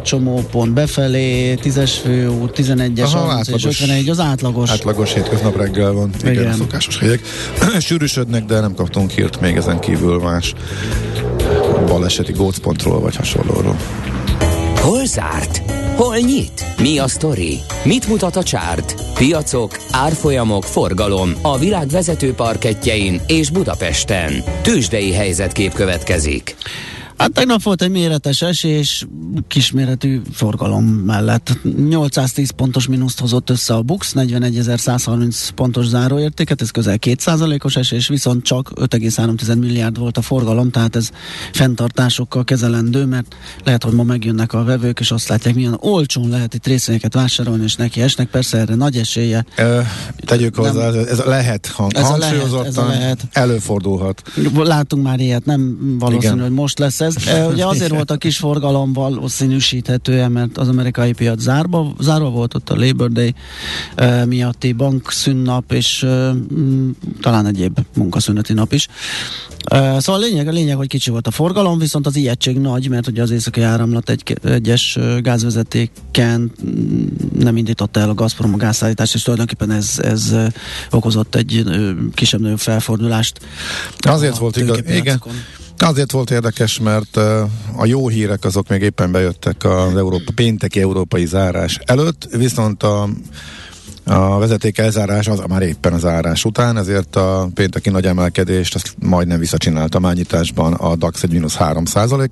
csomópont 0.00 0.72
befelé, 0.72 1.54
10-es 1.62 1.92
főút, 2.02 2.52
11-es, 2.56 3.12
Aha, 3.14 3.40
és 3.54 3.64
51, 3.64 4.08
az 4.08 4.20
átlagos. 4.20 4.70
Átlagos 4.70 5.14
hétköznap 5.14 5.56
reggel 5.56 5.92
van, 5.96 6.10
igen, 6.20 6.32
igen. 6.32 6.50
a 6.50 6.54
szokásos 6.54 6.98
helyek. 6.98 7.20
Sűrűsödnek, 7.80 8.44
de 8.44 8.60
nem 8.60 8.74
kaptunk 8.74 9.10
hírt 9.10 9.40
még 9.40 9.56
ezen 9.56 9.80
kívül 9.80 10.18
más 10.18 10.54
baleseti 11.86 12.32
gócpontról 12.32 13.00
vagy 13.00 13.16
hasonlóról. 13.16 13.76
Hol 14.80 15.04
zárt? 15.06 15.62
Hol 15.96 16.16
nyit? 16.16 16.64
Mi 16.80 16.98
a 16.98 17.08
sztori? 17.08 17.58
Mit 17.84 18.08
mutat 18.08 18.36
a 18.36 18.42
csárt? 18.42 18.94
Piacok, 19.14 19.78
árfolyamok, 19.90 20.64
forgalom 20.64 21.32
a 21.42 21.58
világ 21.58 21.88
vezető 21.88 22.32
parketjein 22.32 23.20
és 23.26 23.50
Budapesten. 23.50 24.32
Tősdei 24.62 25.12
helyzetkép 25.12 25.72
következik. 25.72 26.56
Hát 27.16 27.32
tegnap 27.32 27.62
volt 27.62 27.82
egy 27.82 27.90
méretes 27.90 28.42
esés, 28.42 29.06
kisméretű 29.48 30.20
forgalom 30.32 30.84
mellett. 30.84 31.58
810 31.88 32.50
pontos 32.50 32.86
mínuszt 32.86 33.20
hozott 33.20 33.50
össze 33.50 33.74
a 33.74 33.82
Bux, 33.82 34.12
41.130 34.14 35.48
pontos 35.54 35.86
záróértéket, 35.86 36.60
ez 36.60 36.70
közel 36.70 36.96
2%-os 37.00 37.76
esés, 37.76 38.08
viszont 38.08 38.44
csak 38.44 38.70
5,3 38.74 39.58
milliárd 39.58 39.98
volt 39.98 40.16
a 40.16 40.22
forgalom, 40.22 40.70
tehát 40.70 40.96
ez 40.96 41.10
fenntartásokkal 41.52 42.44
kezelendő, 42.44 43.04
mert 43.04 43.36
lehet, 43.64 43.82
hogy 43.82 43.92
ma 43.92 44.02
megjönnek 44.02 44.52
a 44.52 44.64
vevők, 44.64 45.00
és 45.00 45.10
azt 45.10 45.28
látják, 45.28 45.54
milyen 45.54 45.76
olcsón 45.80 46.28
lehet 46.28 46.54
itt 46.54 46.66
részvényeket 46.66 47.14
vásárolni, 47.14 47.64
és 47.64 47.74
neki 47.74 48.00
esnek. 48.00 48.28
Persze 48.28 48.58
erre 48.58 48.74
nagy 48.74 48.96
esélye. 48.96 49.44
Ö, 49.56 49.80
tegyük 50.16 50.54
hozzá, 50.54 50.92
ez 50.92 51.18
lehet, 51.18 51.66
hang, 51.66 51.94
ez 51.94 52.10
a 52.10 52.16
lehet, 52.16 52.66
ez 52.66 52.76
a 52.76 52.86
lehet. 52.86 53.22
előfordulhat. 53.32 54.22
Látunk 54.54 55.02
már 55.02 55.20
ilyet, 55.20 55.44
nem 55.44 55.78
valószínű, 55.98 56.34
Igen. 56.34 56.44
hogy 56.44 56.54
most 56.54 56.78
lesz 56.78 57.00
ez. 57.06 57.14
Ugye 57.52 57.66
azért 57.66 57.90
volt 57.90 58.10
a 58.10 58.16
kis 58.16 58.36
forgalom 58.36 58.92
valószínűsíthetően, 58.92 60.32
mert 60.32 60.58
az 60.58 60.68
amerikai 60.68 61.12
piac 61.12 61.40
zárva, 61.40 61.94
zárva 62.00 62.30
volt 62.30 62.54
ott 62.54 62.70
a 62.70 62.76
Labor 62.76 63.10
Day 63.10 63.34
miatti 64.26 64.72
bankszünnap, 64.72 65.72
és 65.72 66.06
talán 67.20 67.46
egyéb 67.46 67.78
munkaszüneti 67.94 68.52
nap 68.52 68.72
is. 68.72 68.88
Szóval 69.98 70.14
a 70.14 70.24
lényeg, 70.24 70.48
a 70.48 70.50
lényeg, 70.50 70.76
hogy 70.76 70.86
kicsi 70.86 71.10
volt 71.10 71.26
a 71.26 71.30
forgalom, 71.30 71.78
viszont 71.78 72.06
az 72.06 72.16
ijegység 72.16 72.58
nagy, 72.58 72.88
mert 72.88 73.06
ugye 73.06 73.22
az 73.22 73.30
északi 73.30 73.60
áramlat 73.60 74.10
egy, 74.10 74.38
egyes 74.44 74.98
gázvezetéken 75.20 76.52
mm, 76.64 77.06
nem 77.38 77.56
indította 77.56 78.00
el 78.00 78.08
a 78.08 78.14
Gazprom 78.14 78.54
a 78.54 78.56
gázszállítást, 78.56 79.14
és 79.14 79.22
tulajdonképpen 79.22 79.70
ez, 79.70 79.98
ez 80.02 80.34
okozott 80.90 81.34
egy 81.34 81.64
kisebb-nagyobb 82.14 82.58
felfordulást. 82.58 83.40
Azért 83.98 84.38
volt 84.38 84.56
igaz, 84.56 84.78
igen. 84.88 85.22
Azért 85.78 86.10
volt 86.10 86.30
érdekes, 86.30 86.78
mert 86.78 87.16
a 87.76 87.84
jó 87.84 88.08
hírek 88.08 88.44
azok 88.44 88.68
még 88.68 88.82
éppen 88.82 89.12
bejöttek 89.12 89.64
az 89.64 89.96
Európa, 89.96 90.32
pénteki 90.34 90.80
európai 90.80 91.26
zárás 91.26 91.78
előtt, 91.84 92.28
viszont 92.30 92.82
a 92.82 93.08
a 94.08 94.38
vezeték 94.38 94.78
elzárás 94.78 95.28
az 95.28 95.42
már 95.48 95.62
éppen 95.62 95.92
az 95.92 96.00
zárás 96.00 96.44
után, 96.44 96.76
ezért 96.76 97.16
a 97.16 97.48
pénteki 97.54 97.90
nagy 97.90 98.04
emelkedést 98.04 98.74
azt 98.74 98.94
majdnem 98.98 99.38
visszacsinálta 99.38 99.98
mányításban 99.98 100.72
a 100.72 100.96
DAX 100.96 101.22
egy 101.22 101.32
mínusz 101.32 101.54
3 101.54 101.84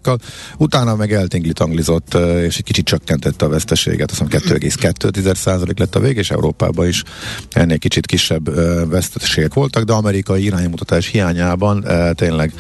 kal 0.03 0.19
utána 0.57 0.97
meg 0.97 1.13
eltinglit 1.13 1.61
anglizott, 1.61 2.15
és 2.15 2.57
egy 2.57 2.65
kicsit 2.65 2.85
csökkentette 2.85 3.45
a 3.45 3.49
veszteséget, 3.49 4.11
azt 4.11 4.21
mondom 4.21 4.41
2,2% 4.41 5.79
lett 5.79 5.95
a 5.95 6.01
vég, 6.01 6.17
és 6.17 6.31
Európában 6.31 6.87
is 6.87 7.03
ennél 7.51 7.79
kicsit 7.79 8.07
kisebb 8.07 8.55
veszteségek 8.91 9.55
voltak, 9.55 9.85
de 9.85 9.93
amerikai 9.93 10.45
iránymutatás 10.45 11.07
hiányában 11.07 11.85
tényleg 12.15 12.53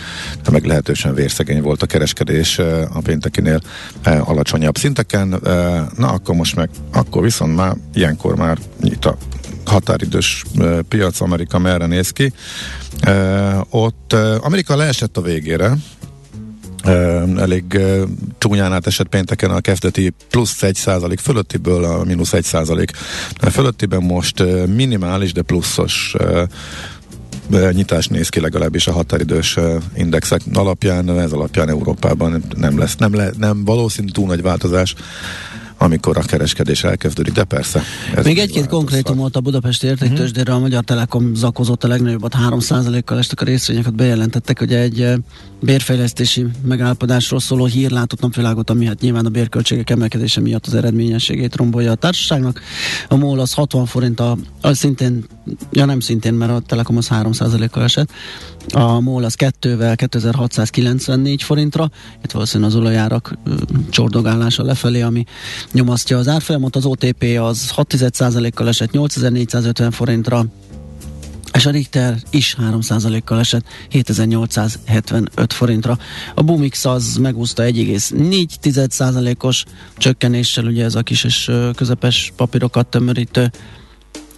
meglehetősen 0.50 1.14
vérszegény 1.14 1.62
volt 1.62 1.82
a 1.82 1.86
kereskedés 1.86 2.58
a 2.92 3.00
péntekinél 3.02 3.60
alacsonyabb 4.04 4.76
szinteken. 4.76 5.28
Na 5.96 6.08
akkor 6.08 6.34
most 6.34 6.56
meg, 6.56 6.68
akkor 6.92 7.22
viszont 7.22 7.56
már 7.56 7.76
ilyenkor 7.94 8.36
már 8.36 8.58
a 9.06 9.16
határidős 9.64 10.44
piac, 10.88 11.20
Amerika 11.20 11.58
merre 11.58 11.86
néz 11.86 12.10
ki. 12.10 12.32
Ott 13.70 14.12
Amerika 14.40 14.76
leesett 14.76 15.16
a 15.16 15.22
végére, 15.22 15.76
elég 17.36 17.80
csúnyán 18.38 18.72
átesett 18.72 19.06
pénteken 19.06 19.50
a 19.50 19.60
kezdeti 19.60 20.12
plusz 20.30 20.62
1 20.62 20.74
százalék 20.74 21.18
fölöttiből 21.18 21.84
a 21.84 22.04
mínusz 22.04 22.32
1 22.32 22.44
százalék 22.44 22.90
fölöttiben 23.50 24.02
most 24.02 24.42
minimális, 24.66 25.32
de 25.32 25.42
pluszos 25.42 26.14
nyitás 27.72 28.06
néz 28.06 28.28
ki 28.28 28.40
legalábbis 28.40 28.86
a 28.86 28.92
határidős 28.92 29.58
indexek 29.96 30.40
alapján, 30.52 31.18
ez 31.18 31.32
alapján 31.32 31.68
Európában 31.68 32.44
nem 32.56 32.78
lesz, 32.78 32.96
nem, 32.96 33.14
le, 33.14 33.30
nem 33.38 33.64
valószínű 33.64 34.08
túl 34.08 34.26
nagy 34.26 34.42
változás 34.42 34.94
amikor 35.84 36.16
a 36.16 36.20
kereskedés 36.20 36.84
elkezdődik, 36.84 37.32
de 37.32 37.44
persze. 37.44 37.82
Még 38.24 38.38
egy-két 38.38 38.66
konkrétumot 38.66 39.36
a 39.36 39.40
Budapesti 39.40 39.86
értéktősdére 39.86 40.52
a 40.52 40.58
Magyar 40.58 40.84
Telekom 40.84 41.34
zakozott 41.34 41.84
a 41.84 41.88
legnagyobbat 41.88 42.34
3%-kal 42.48 43.18
estek 43.18 43.40
a 43.40 43.44
részvényeket, 43.44 43.94
bejelentettek, 43.94 44.58
hogy 44.58 44.72
egy 44.72 45.00
eh, 45.00 45.14
bérfejlesztési 45.60 46.46
megállapodásról 46.64 47.40
szóló 47.40 47.64
hír 47.64 47.90
látott 47.90 48.20
napvilágot, 48.20 48.70
ami 48.70 48.86
hát 48.86 49.00
nyilván 49.00 49.26
a 49.26 49.28
bérköltségek 49.28 49.90
emelkedése 49.90 50.40
miatt 50.40 50.66
az 50.66 50.74
eredményességét 50.74 51.56
rombolja 51.56 51.90
a 51.90 51.94
társaságnak. 51.94 52.60
A 53.08 53.16
MOL 53.16 53.40
az 53.40 53.52
60 53.52 53.86
forint, 53.86 54.20
a, 54.20 54.36
a 54.60 54.74
szintén, 54.74 55.24
ja 55.70 55.84
nem 55.84 56.00
szintén, 56.00 56.34
mert 56.34 56.52
a 56.52 56.60
Telekom 56.60 56.96
az 56.96 57.08
3%-kal 57.10 57.82
esett, 57.82 58.10
a 58.72 59.00
MOL 59.00 59.24
az 59.24 59.34
2-vel 59.38 59.94
2694 59.96 61.42
forintra, 61.42 61.90
itt 62.24 62.30
valószínűleg 62.30 62.72
az 62.72 62.76
olajárak 62.76 63.38
csordogálása 63.90 64.62
lefelé, 64.62 65.00
ami 65.00 65.24
nyomasztja 65.72 66.18
az 66.18 66.28
árfolyamot, 66.28 66.76
az 66.76 66.84
OTP 66.84 67.22
az 67.40 67.72
6,1%-kal 67.76 68.68
esett 68.68 68.90
8450 68.90 69.90
forintra, 69.90 70.44
és 71.52 71.66
a 71.66 71.70
Richter 71.70 72.18
is 72.30 72.56
3%-kal 72.60 73.38
esett 73.38 73.64
7875 73.90 75.52
forintra. 75.52 75.98
A 76.34 76.42
Bumix 76.42 76.84
az 76.84 77.16
megúszta 77.16 77.62
1,4%-os 77.62 79.64
csökkenéssel, 79.96 80.64
ugye 80.64 80.84
ez 80.84 80.94
a 80.94 81.02
kis 81.02 81.24
és 81.24 81.50
közepes 81.74 82.32
papírokat 82.36 82.86
tömörítő 82.86 83.50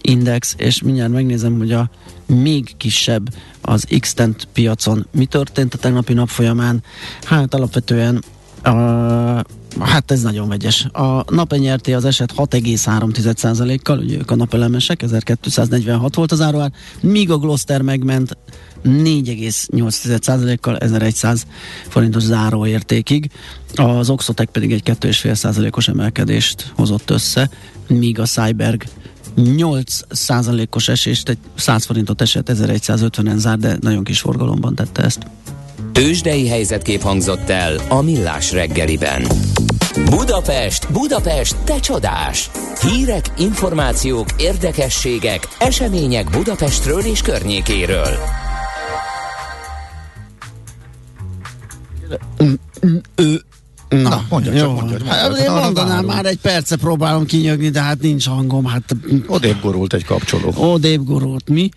index, 0.01 0.55
és 0.57 0.81
mindjárt 0.81 1.11
megnézem, 1.11 1.57
hogy 1.57 1.71
a 1.71 1.89
még 2.25 2.73
kisebb 2.77 3.33
az 3.61 3.87
x 3.99 4.15
piacon. 4.53 5.07
Mi 5.11 5.25
történt 5.25 5.73
a 5.73 5.77
tegnapi 5.77 6.13
nap 6.13 6.27
folyamán? 6.27 6.83
Hát 7.23 7.53
alapvetően 7.53 8.23
uh, 8.65 9.39
Hát 9.79 10.11
ez 10.11 10.21
nagyon 10.21 10.47
vegyes. 10.47 10.85
A 10.85 11.33
napenyerté 11.33 11.93
az 11.93 12.05
eset 12.05 12.33
6,3%-kal, 12.37 13.97
ugye 13.97 14.17
ők 14.17 14.31
a 14.31 14.35
napelemesek, 14.35 15.01
1246 15.01 16.15
volt 16.15 16.31
az 16.31 16.41
áruár, 16.41 16.71
míg 17.01 17.31
a 17.31 17.37
Gloster 17.37 17.81
megment 17.81 18.37
4,8%-kal 18.83 20.77
1100 20.77 21.45
forintos 21.87 22.23
záróértékig. 22.23 23.31
Az 23.75 24.09
Oxotec 24.09 24.51
pedig 24.51 24.71
egy 24.71 24.81
2,5%-os 24.85 25.87
emelkedést 25.87 26.71
hozott 26.75 27.09
össze, 27.09 27.49
míg 27.87 28.19
a 28.19 28.25
Cyberg 28.25 28.83
8 29.43 29.99
os 30.71 30.87
esést, 30.87 31.29
egy 31.29 31.37
100 31.55 31.85
forintot 31.85 32.21
esett, 32.21 32.51
1150-en 32.53 33.35
zár, 33.37 33.57
de 33.57 33.77
nagyon 33.81 34.03
kis 34.03 34.19
forgalomban 34.19 34.75
tette 34.75 35.03
ezt. 35.03 35.27
Tőzsdei 35.91 36.47
helyzetkép 36.47 37.01
hangzott 37.01 37.49
el 37.49 37.75
a 37.89 38.01
Millás 38.01 38.51
reggeliben. 38.51 39.27
Budapest, 40.09 40.91
Budapest, 40.91 41.55
te 41.57 41.79
csodás! 41.79 42.49
Hírek, 42.81 43.31
információk, 43.37 44.27
érdekességek, 44.37 45.47
események 45.59 46.29
Budapestről 46.29 47.01
és 47.01 47.21
környékéről. 47.21 48.17
Na, 53.89 54.01
Na 54.09 54.25
mondja 54.29 54.53
csak, 54.53 54.67
mondja, 54.67 54.97
mondja, 54.97 55.11
hát, 55.11 55.37
én 55.37 55.51
mondanám, 55.51 56.05
már 56.05 56.25
egy 56.25 56.37
perce 56.37 56.75
próbálom 56.75 57.25
kinyögni, 57.25 57.69
de 57.69 57.81
hát 57.81 58.01
nincs 58.01 58.27
hangom. 58.27 58.65
Hát... 58.65 58.95
Odébb 59.27 59.61
gurult 59.61 59.93
egy 59.93 60.05
kapcsoló. 60.05 60.53
Odébb 60.55 61.03
gurult, 61.03 61.49
mi? 61.49 61.69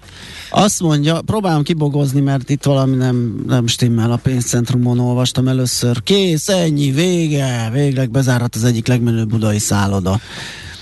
Azt 0.51 0.81
mondja, 0.81 1.20
próbálom 1.20 1.62
kibogozni, 1.62 2.20
mert 2.20 2.51
itt 2.51 2.64
valami 2.64 2.96
nem, 2.96 3.42
nem 3.46 3.66
stimmel 3.66 4.12
a 4.12 4.16
pénzcentrumon, 4.16 4.99
olvastam 4.99 5.49
először. 5.49 6.03
Kész, 6.03 6.49
ennyi, 6.49 6.90
vége, 6.90 7.70
végleg 7.73 8.11
bezárat 8.11 8.55
az 8.55 8.64
egyik 8.64 8.87
legmenőbb 8.87 9.29
budai 9.29 9.59
szálloda. 9.59 10.20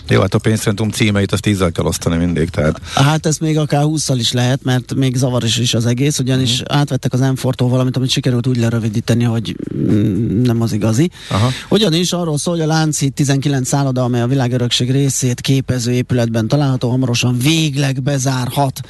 Jó, 0.08 0.20
hát 0.20 0.34
a 0.34 0.38
pénzcentrum 0.38 0.90
címeit 0.90 1.32
azt 1.32 1.42
tízzel 1.42 1.72
kell 1.72 1.84
osztani 1.84 2.16
mindig, 2.16 2.48
tehát. 2.48 2.80
Hát 2.94 3.26
ez 3.26 3.38
még 3.38 3.58
akár 3.58 3.82
20 3.82 4.08
is 4.08 4.32
lehet, 4.32 4.64
mert 4.64 4.94
még 4.94 5.16
zavaros 5.16 5.58
is 5.58 5.74
az 5.74 5.86
egész, 5.86 6.18
ugyanis 6.18 6.60
mm. 6.60 6.76
átvettek 6.76 7.12
az 7.12 7.20
m 7.20 7.48
valamit, 7.56 7.96
amit 7.96 8.10
sikerült 8.10 8.46
úgy 8.46 8.56
lerövidíteni, 8.56 9.24
hogy 9.24 9.56
mm, 9.74 10.42
nem 10.42 10.60
az 10.60 10.72
igazi. 10.72 11.10
Aha. 11.30 11.48
Ugyanis 11.68 12.12
arról 12.12 12.38
szól, 12.38 12.54
hogy 12.54 12.62
a 12.62 12.66
Lánchíd 12.66 13.12
19 13.12 13.68
szálloda, 13.68 14.04
amely 14.04 14.20
a 14.20 14.26
világörökség 14.26 14.90
részét 14.90 15.40
képező 15.40 15.92
épületben 15.92 16.48
található, 16.48 16.90
hamarosan 16.90 17.38
végleg 17.38 18.02
bezárhat. 18.02 18.80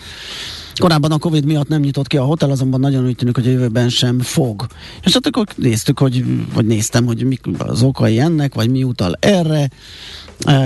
Korábban 0.78 1.12
a 1.12 1.18
Covid 1.18 1.44
miatt 1.44 1.68
nem 1.68 1.80
nyitott 1.80 2.06
ki 2.06 2.16
a 2.16 2.24
hotel, 2.24 2.50
azonban 2.50 2.80
nagyon 2.80 3.06
úgy 3.06 3.16
tűnik, 3.16 3.34
hogy 3.34 3.46
a 3.46 3.50
jövőben 3.50 3.88
sem 3.88 4.20
fog. 4.20 4.66
És 5.02 5.12
hát 5.12 5.26
akkor 5.26 5.46
néztük, 5.54 5.98
hogy, 5.98 6.24
vagy 6.54 6.66
néztem, 6.66 7.06
hogy 7.06 7.24
mik 7.24 7.40
az 7.58 7.82
okai 7.82 8.18
ennek, 8.18 8.54
vagy 8.54 8.70
mi 8.70 8.82
utal 8.82 9.16
erre 9.20 9.70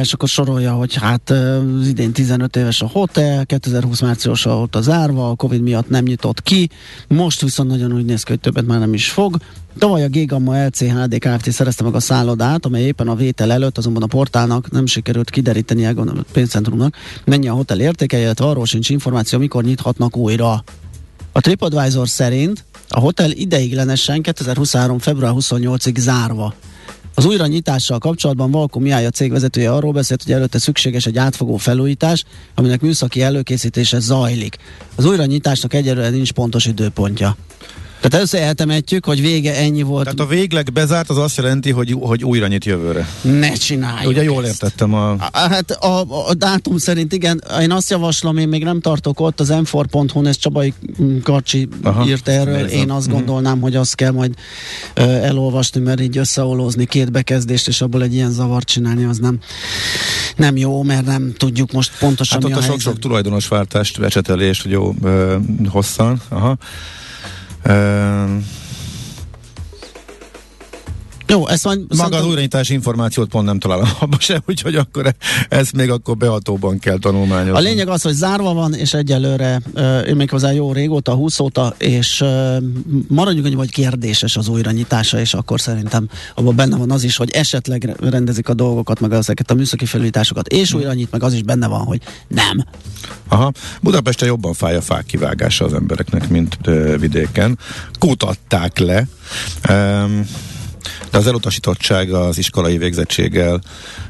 és 0.00 0.12
akkor 0.12 0.28
sorolja, 0.28 0.72
hogy 0.72 0.94
hát 0.94 1.30
az 1.30 1.86
idén 1.86 2.12
15 2.12 2.56
éves 2.56 2.82
a 2.82 2.88
hotel, 2.92 3.46
2020 3.46 4.00
március 4.00 4.42
volt 4.42 4.76
a 4.76 4.80
zárva, 4.80 5.30
a 5.30 5.34
Covid 5.34 5.60
miatt 5.60 5.88
nem 5.88 6.04
nyitott 6.04 6.42
ki, 6.42 6.70
most 7.08 7.40
viszont 7.40 7.68
nagyon 7.68 7.92
úgy 7.92 8.04
néz 8.04 8.22
ki, 8.22 8.30
hogy 8.30 8.40
többet 8.40 8.66
már 8.66 8.78
nem 8.78 8.94
is 8.94 9.10
fog. 9.10 9.36
Tavaly 9.78 10.04
a 10.04 10.08
Gigamma 10.08 10.64
LCHD 10.66 11.18
Kft. 11.18 11.52
szerezte 11.52 11.84
meg 11.84 11.94
a 11.94 12.00
szállodát, 12.00 12.66
amely 12.66 12.82
éppen 12.82 13.08
a 13.08 13.14
vétel 13.14 13.52
előtt, 13.52 13.78
azonban 13.78 14.02
a 14.02 14.06
portálnak 14.06 14.70
nem 14.70 14.86
sikerült 14.86 15.30
kideríteni 15.30 15.86
a 15.86 15.94
pénzcentrumnak, 16.32 16.96
mennyi 17.24 17.48
a 17.48 17.54
hotel 17.54 17.80
értéke, 17.80 18.18
illetve 18.18 18.44
arról 18.44 18.66
sincs 18.66 18.88
információ, 18.88 19.38
mikor 19.38 19.64
nyithatnak 19.64 20.16
újra. 20.16 20.64
A 21.32 21.40
TripAdvisor 21.40 22.08
szerint 22.08 22.64
a 22.88 23.00
hotel 23.00 23.30
ideiglenesen 23.30 24.22
2023. 24.22 24.98
február 24.98 25.32
28-ig 25.36 25.98
zárva 25.98 26.54
az 27.14 27.24
újra 27.24 27.46
nyitással 27.46 27.98
kapcsolatban 27.98 28.50
Valko 28.50 28.78
Miály 28.78 29.06
a 29.06 29.10
cég 29.10 29.30
vezetője 29.30 29.72
arról 29.72 29.92
beszélt, 29.92 30.22
hogy 30.22 30.32
előtte 30.32 30.58
szükséges 30.58 31.06
egy 31.06 31.18
átfogó 31.18 31.56
felújítás, 31.56 32.24
aminek 32.54 32.80
műszaki 32.80 33.22
előkészítése 33.22 33.98
zajlik. 33.98 34.56
Az 34.94 35.04
újra 35.04 35.24
nyitásnak 35.24 35.74
egyelőre 35.74 36.08
nincs 36.08 36.32
pontos 36.32 36.66
időpontja. 36.66 37.36
Tehát 38.02 38.26
összeeltemetjük, 38.26 39.04
hogy 39.04 39.20
vége 39.20 39.56
ennyi 39.56 39.82
volt. 39.82 40.04
Tehát 40.04 40.20
a 40.20 40.26
végleg 40.26 40.72
bezárt 40.72 41.10
az 41.10 41.18
azt 41.18 41.36
jelenti, 41.36 41.70
hogy, 41.70 41.96
hogy 42.00 42.24
újra 42.24 42.46
nyit 42.46 42.64
jövőre. 42.64 43.08
Ne 43.20 43.52
csináljuk 43.52 44.10
Ugye 44.10 44.22
jól 44.22 44.44
ezt. 44.46 44.62
értettem 44.62 44.94
a... 44.94 45.16
Hát 45.32 45.70
a, 45.70 46.04
a 46.28 46.34
dátum 46.34 46.78
szerint 46.78 47.12
igen, 47.12 47.42
én 47.60 47.70
azt 47.70 47.90
javaslom, 47.90 48.36
én 48.36 48.48
még 48.48 48.64
nem 48.64 48.80
tartok 48.80 49.20
ott, 49.20 49.40
az 49.40 49.52
m4.hu-n, 49.52 50.26
ez 50.26 50.36
Csabai 50.36 50.74
Karcsi 51.22 51.68
Aha, 51.82 52.06
írt 52.06 52.28
erről, 52.28 52.62
nézem. 52.62 52.78
én 52.78 52.90
azt 52.90 53.08
mm. 53.08 53.12
gondolnám, 53.12 53.60
hogy 53.60 53.76
azt 53.76 53.94
kell 53.94 54.10
majd 54.10 54.34
ö, 54.94 55.02
elolvasni, 55.02 55.80
mert 55.80 56.00
így 56.00 56.18
összeolózni 56.18 56.84
két 56.86 57.12
bekezdést, 57.12 57.68
és 57.68 57.80
abból 57.80 58.02
egy 58.02 58.14
ilyen 58.14 58.30
zavart 58.30 58.66
csinálni, 58.66 59.04
az 59.04 59.18
nem, 59.18 59.38
nem 60.36 60.56
jó, 60.56 60.82
mert 60.82 61.06
nem 61.06 61.32
tudjuk 61.36 61.72
most 61.72 61.98
pontosan 61.98 62.40
hát 62.40 62.50
mi 62.50 62.54
ott 62.54 62.60
a, 62.60 62.62
a 62.62 62.66
sok-sok 62.66 62.98
tulajdonosváltást, 62.98 64.00
becsetelés, 64.00 64.64
jó 64.68 64.94
ö, 65.02 65.36
hosszan. 65.68 66.20
Aha. 66.28 66.56
Um, 67.64 68.42
Jó, 71.32 71.48
ezt 71.48 71.64
majd... 71.64 71.78
Maga 71.78 71.94
szerintem... 71.94 72.20
az 72.20 72.26
újrainyitási 72.26 72.72
információt 72.72 73.28
pont 73.28 73.46
nem 73.46 73.58
találom 73.58 73.88
abba 74.00 74.16
se, 74.20 74.42
úgyhogy 74.46 74.74
akkor 74.74 75.14
ezt 75.48 75.72
még 75.72 75.90
akkor 75.90 76.16
behatóban 76.16 76.78
kell 76.78 76.98
tanulmányozni. 76.98 77.58
A 77.58 77.60
lényeg 77.60 77.88
az, 77.88 78.02
hogy 78.02 78.12
zárva 78.12 78.52
van, 78.52 78.74
és 78.74 78.94
egyelőre 78.94 79.60
én 80.06 80.16
még 80.16 80.30
hozzá 80.30 80.52
jó 80.52 80.72
régóta, 80.72 81.14
20 81.14 81.40
óta, 81.40 81.74
és 81.78 82.24
maradjunk 83.08 83.46
annyi, 83.46 83.54
hogy 83.54 83.70
kérdéses 83.70 84.36
az 84.36 84.48
újranyitása, 84.48 85.20
és 85.20 85.34
akkor 85.34 85.60
szerintem 85.60 86.08
abban 86.34 86.56
benne 86.56 86.76
van 86.76 86.90
az 86.90 87.02
is, 87.02 87.16
hogy 87.16 87.30
esetleg 87.30 87.96
rendezik 88.00 88.48
a 88.48 88.54
dolgokat, 88.54 89.00
meg 89.00 89.12
ezeket 89.12 89.50
a 89.50 89.54
műszaki 89.54 89.86
felújításokat, 89.86 90.48
és 90.48 90.70
hmm. 90.70 90.80
újra 90.80 90.92
nyit, 90.92 91.10
meg 91.10 91.22
az 91.22 91.32
is 91.32 91.42
benne 91.42 91.66
van, 91.66 91.80
hogy 91.80 92.00
nem. 92.28 92.64
Aha. 93.28 93.52
Budapesten 93.80 94.28
jobban 94.28 94.52
fáj 94.52 94.76
a 94.76 94.80
fák 94.80 95.06
kivágása 95.06 95.64
az 95.64 95.72
embereknek, 95.72 96.28
mint 96.28 96.58
vidéken. 96.98 97.58
Kutatták 97.98 98.78
le. 98.78 99.06
Um, 99.70 100.26
de 101.12 101.18
az 101.18 101.26
elutasítottság 101.26 102.12
az 102.12 102.38
iskolai 102.38 102.78
végzettséggel 102.78 103.60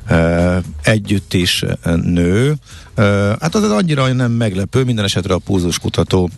e, 0.07 0.61
együtt 0.83 1.35
is 1.35 1.65
nő. 2.03 2.55
E, 2.95 3.03
hát 3.41 3.55
az 3.55 3.71
annyira 3.71 4.13
nem 4.13 4.33
meglepő, 4.33 4.85
minden 4.85 5.05
esetre 5.05 5.35
a 5.35 5.39
púzuskutató 5.39 6.31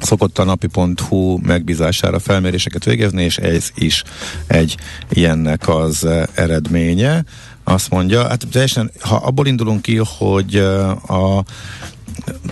szokott 0.00 0.38
a 0.38 0.44
napi.hu 0.44 1.38
megbízására 1.42 2.18
felméréseket 2.18 2.84
végezni, 2.84 3.22
és 3.22 3.38
ez 3.38 3.70
is 3.74 4.02
egy 4.46 4.76
ilyennek 5.08 5.68
az 5.68 6.08
eredménye. 6.34 7.24
Azt 7.64 7.90
mondja, 7.90 8.28
hát 8.28 8.46
teljesen, 8.50 8.90
ha 9.00 9.16
abból 9.16 9.46
indulunk 9.46 9.82
ki, 9.82 9.96
hogy 9.96 10.56
a 11.08 11.44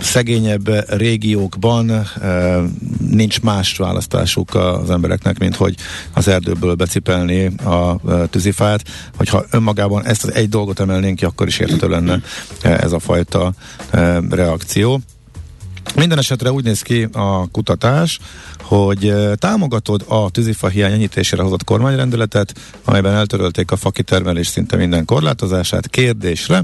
szegényebb 0.01 0.89
régiókban 0.97 1.89
e, 1.89 2.05
nincs 3.09 3.41
más 3.41 3.77
választásuk 3.77 4.55
az 4.55 4.89
embereknek, 4.89 5.39
mint 5.39 5.55
hogy 5.55 5.75
az 6.13 6.27
erdőből 6.27 6.75
becipelni 6.75 7.45
a 7.45 7.95
e, 8.09 8.25
tűzifát, 8.25 8.81
hogyha 9.17 9.45
önmagában 9.51 10.05
ezt 10.05 10.23
az 10.23 10.33
egy 10.33 10.49
dolgot 10.49 10.79
emelnénk 10.79 11.15
ki, 11.15 11.25
akkor 11.25 11.47
is 11.47 11.59
érthető 11.59 11.89
lenne 11.89 12.21
ez 12.61 12.91
a 12.91 12.99
fajta 12.99 13.53
reakció. 14.29 15.01
Minden 15.95 16.17
esetre 16.17 16.51
úgy 16.51 16.63
néz 16.63 16.81
ki 16.81 17.07
a 17.11 17.47
kutatás, 17.51 18.19
hogy 18.61 19.13
támogatod 19.35 20.05
a 20.07 20.29
tűzifa 20.29 20.67
hiány 20.67 20.91
enyhítésére 20.91 21.41
hozott 21.41 21.63
kormányrendeletet, 21.63 22.53
amelyben 22.83 23.13
eltörölték 23.13 23.71
a 23.71 23.75
fakitermelés 23.75 24.47
szinte 24.47 24.75
minden 24.75 25.05
korlátozását 25.05 25.89
kérdésre, 25.89 26.63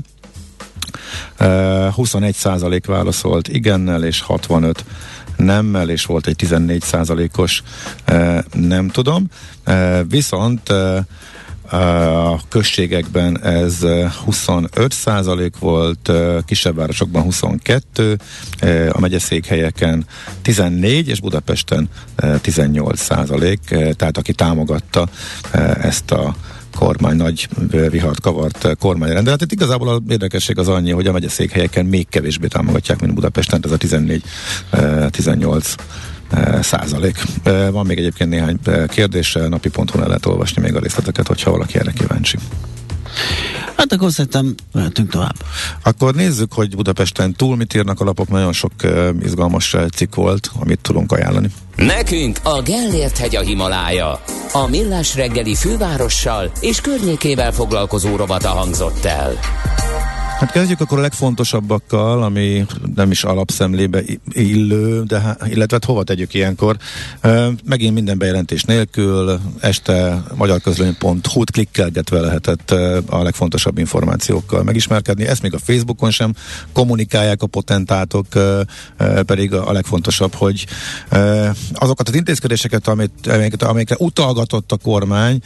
21 1.92 2.36
százalék 2.36 2.86
válaszolt 2.86 3.48
igennel, 3.48 4.04
és 4.04 4.22
65 4.22 4.86
nemmel, 5.36 5.90
és 5.90 6.06
volt 6.06 6.28
egy 6.28 6.36
14 6.36 6.82
százalékos 6.82 7.64
nem 8.54 8.88
tudom. 8.88 9.28
Viszont 10.08 10.70
a 11.72 12.48
községekben 12.48 13.44
ez 13.44 13.78
25 14.24 14.94
százalék 14.94 15.58
volt, 15.60 16.12
kisebb 16.46 16.76
városokban 16.76 17.24
22, 17.24 18.18
a 18.92 19.00
megyeszékhelyeken 19.00 20.06
14, 20.42 21.08
és 21.08 21.20
Budapesten 21.20 21.90
18 22.42 23.00
százalék, 23.00 23.60
tehát 23.96 24.18
aki 24.18 24.34
támogatta 24.34 25.08
ezt 25.82 26.12
a 26.12 26.36
kormány 26.80 27.16
nagy 27.16 27.48
vihart 27.90 28.22
kavart 28.22 28.78
kormányrendeletet. 28.80 29.52
Igazából 29.52 29.90
az 29.90 30.00
érdekesség 30.08 30.58
az 30.58 30.68
annyi, 30.68 30.92
hogy 30.92 31.08
a 31.08 31.12
megyeszékhelyeken 31.12 31.86
még 31.86 32.10
kevésbé 32.10 32.48
támogatják, 32.48 33.02
mint 33.02 33.14
Budapesten, 33.14 33.62
ez 33.64 33.72
a 33.72 33.78
14-18 33.78 35.76
százalék. 36.62 37.18
Van 37.72 37.86
még 37.86 37.98
egyébként 37.98 38.30
néhány 38.30 38.60
kérdés, 38.88 39.38
napi 39.50 39.70
ponton 39.70 40.02
el 40.02 40.08
lehet 40.08 40.26
olvasni 40.26 40.62
még 40.62 40.76
a 40.76 40.80
részleteket, 40.80 41.28
hogyha 41.28 41.52
valaki 41.52 41.78
erre 41.78 41.92
kíváncsi. 41.92 42.38
Hát 43.78 43.94
akkor 43.94 44.12
szerintem 44.12 44.56
mehetünk 44.72 45.12
tovább. 45.12 45.36
Akkor 45.84 46.16
nézzük, 46.16 46.54
hogy 46.54 46.76
Budapesten 46.76 47.34
túl 47.34 47.56
mit 47.56 47.74
írnak 47.74 48.00
a 48.00 48.04
lapok. 48.04 48.30
Nagyon 48.30 48.54
sok 48.54 48.72
uh, 48.84 49.10
izgalmas 49.24 49.76
cikk 49.96 50.16
volt, 50.16 50.52
amit 50.60 50.80
tudunk 50.82 51.12
ajánlani. 51.12 51.52
Nekünk 51.76 52.40
a 52.44 52.62
Gellért 52.62 53.18
hegy 53.18 53.36
a 53.36 53.42
Himalája. 53.42 54.22
A 54.52 54.68
millás 54.68 55.16
reggeli 55.16 55.56
fővárossal 55.56 56.52
és 56.60 56.82
környékével 56.82 57.52
foglalkozó 57.52 58.16
rovata 58.16 58.50
hangzott 58.50 59.06
el. 59.06 59.40
Hát 60.40 60.52
kezdjük 60.52 60.80
akkor 60.80 60.98
a 60.98 61.02
legfontosabbakkal, 61.02 62.24
ami 62.24 62.66
nem 62.96 63.12
is 63.12 63.24
alapszemlébe 63.24 64.02
illő, 64.30 65.04
de 65.04 65.38
illetve 65.46 65.68
hát 65.76 65.86
hova 65.86 66.04
tegyük 66.04 66.34
ilyenkor. 66.34 66.78
Megint 67.66 67.94
minden 67.94 68.18
bejelentés 68.18 68.64
nélkül, 68.64 69.40
este 69.60 70.24
magyarközlöny.hu-t 70.36 71.52
klikkelgetve 71.52 72.20
lehetett 72.20 72.72
a 73.10 73.24
legfontosabb 73.24 73.78
információkkal 73.78 74.64
megismerkedni. 74.64 75.26
Ezt 75.26 75.42
még 75.42 75.54
a 75.54 75.60
Facebookon 75.60 76.12
sem 76.12 76.34
kommunikálják 76.74 77.42
a 77.42 77.48
potentátok, 77.48 78.26
pedig 79.26 79.54
a 79.54 79.72
legfontosabb, 79.72 80.34
hogy 80.34 80.66
azokat 81.74 82.10
az 82.10 82.16
intézkedéseket, 82.16 82.88
amit, 82.88 83.28
amikre 83.60 83.96
utalgatott 83.98 84.72
a 84.72 84.78
kormány, 84.78 85.40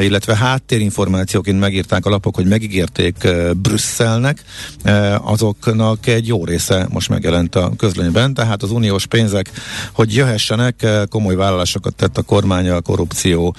illetve 0.00 0.36
háttérinformációként 0.36 1.60
megírták 1.60 2.06
a 2.06 2.10
lapok, 2.10 2.34
hogy 2.34 2.46
megígérték 2.46 3.28
Brüsszelnek, 3.56 4.27
kellenek, 4.28 5.20
azoknak 5.22 6.06
egy 6.06 6.26
jó 6.26 6.44
része 6.44 6.86
most 6.90 7.08
megjelent 7.08 7.54
a 7.54 7.72
közlönyben, 7.76 8.34
tehát 8.34 8.62
az 8.62 8.70
uniós 8.70 9.06
pénzek, 9.06 9.50
hogy 9.92 10.14
jöhessenek, 10.14 10.86
komoly 11.08 11.34
vállalásokat 11.34 11.94
tett 11.94 12.18
a 12.18 12.22
kormánya 12.22 12.76
a 12.76 12.80
korrupció 12.80 13.54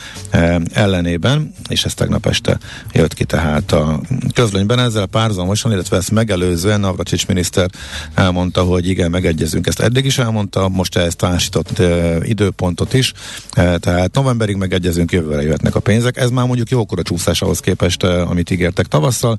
ellenében, 0.73 1.53
és 1.69 1.85
ez 1.85 1.93
tegnap 1.93 2.25
este 2.25 2.57
jött 2.91 3.13
ki 3.13 3.23
tehát 3.23 3.71
a 3.71 4.01
közlönyben. 4.33 4.79
Ezzel 4.79 5.05
párzamosan, 5.05 5.71
illetve 5.71 5.97
ezt 5.97 6.11
megelőzően 6.11 6.79
Navracsics 6.79 7.27
miniszter 7.27 7.69
elmondta, 8.13 8.63
hogy 8.63 8.89
igen, 8.89 9.09
megegyezünk, 9.09 9.67
ezt 9.67 9.79
eddig 9.79 10.05
is 10.05 10.17
elmondta, 10.17 10.69
most 10.69 10.97
ezt 10.97 11.17
társított 11.17 11.81
időpontot 12.21 12.93
is, 12.93 13.13
tehát 13.53 14.13
novemberig 14.13 14.55
megegyezünk, 14.55 15.11
jövőre 15.11 15.41
jöhetnek 15.41 15.75
a 15.75 15.79
pénzek. 15.79 16.17
Ez 16.17 16.29
már 16.29 16.45
mondjuk 16.45 16.69
jókora 16.69 17.03
csúszás 17.03 17.41
ahhoz 17.41 17.59
képest, 17.59 18.03
amit 18.03 18.49
ígértek 18.49 18.85
tavasszal, 18.85 19.37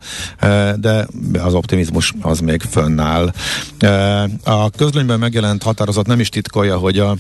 de 0.76 1.06
az 1.38 1.54
optimizmus 1.54 2.14
az 2.20 2.40
még 2.40 2.62
fönnáll. 2.70 3.32
A 4.44 4.70
közlönyben 4.70 5.18
megjelent 5.18 5.62
határozat 5.62 6.06
nem 6.06 6.20
is 6.20 6.28
titkolja, 6.28 6.76
hogy 6.76 6.98
a 6.98 7.16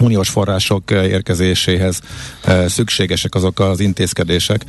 uniós 0.00 0.28
források 0.28 0.90
érkezéséhez 0.90 2.00
szükségesek 2.66 3.34
azok 3.34 3.60
az 3.60 3.80
intézkedések, 3.80 4.64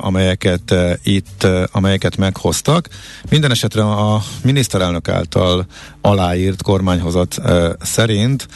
amelyeket 0.00 0.74
itt, 1.02 1.46
amelyeket 1.72 2.16
meghoztak. 2.16 2.88
Minden 3.30 3.50
esetre 3.50 3.82
a 3.82 4.22
miniszterelnök 4.42 5.08
által 5.08 5.66
aláírt 6.00 6.62
kormányhozat 6.62 7.40
szerint 7.80 8.48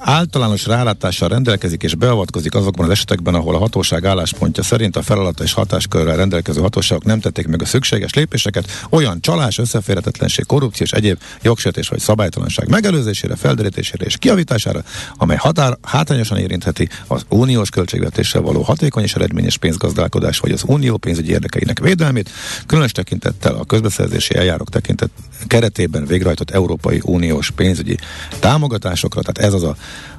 általános 0.00 0.66
rálátással 0.66 1.28
rendelkezik 1.28 1.82
és 1.82 1.94
beavatkozik 1.94 2.54
azokban 2.54 2.84
az 2.84 2.92
esetekben, 2.92 3.34
ahol 3.34 3.54
a 3.54 3.58
hatóság 3.58 4.04
álláspontja 4.04 4.62
szerint 4.62 4.96
a 4.96 5.02
feladata 5.02 5.42
és 5.42 5.52
hatáskörrel 5.52 6.16
rendelkező 6.16 6.60
hatóságok 6.60 7.04
nem 7.04 7.20
tették 7.20 7.46
meg 7.46 7.62
a 7.62 7.64
szükséges 7.64 8.14
lépéseket, 8.14 8.86
olyan 8.90 9.20
csalás, 9.20 9.58
összeférhetetlenség, 9.58 10.46
korrupció 10.46 10.86
és 10.86 10.92
egyéb 10.92 11.18
jogsértés 11.42 11.88
vagy 11.88 11.98
szabálytalanság 11.98 12.68
megelőzésére, 12.68 13.36
felderítésére 13.36 14.04
és 14.04 14.16
kiavítására, 14.16 14.82
amely 15.16 15.36
határ, 15.36 15.78
hátrányosan 15.82 16.38
érintheti 16.38 16.88
az 17.06 17.24
uniós 17.28 17.70
költségvetéssel 17.70 18.40
való 18.40 18.62
hatékony 18.62 19.02
és 19.02 19.14
eredményes 19.14 19.56
pénzgazdálkodás 19.56 20.38
vagy 20.38 20.50
az 20.50 20.62
unió 20.66 20.96
pénzügyi 20.96 21.30
érdekeinek 21.30 21.78
védelmét, 21.78 22.30
különös 22.66 22.92
tekintettel 22.92 23.54
a 23.54 23.64
közbeszerzési 23.64 24.36
eljárok 24.36 24.68
tekintet 24.68 25.10
keretében 25.46 26.06
végrehajtott 26.06 26.50
Európai 26.50 27.00
Uniós 27.04 27.50
pénzügyi 27.50 27.96
támogatásokra, 28.40 29.20
tehát 29.20 29.41
ez 29.42 29.54
az 29.54 29.62
a 29.62 29.74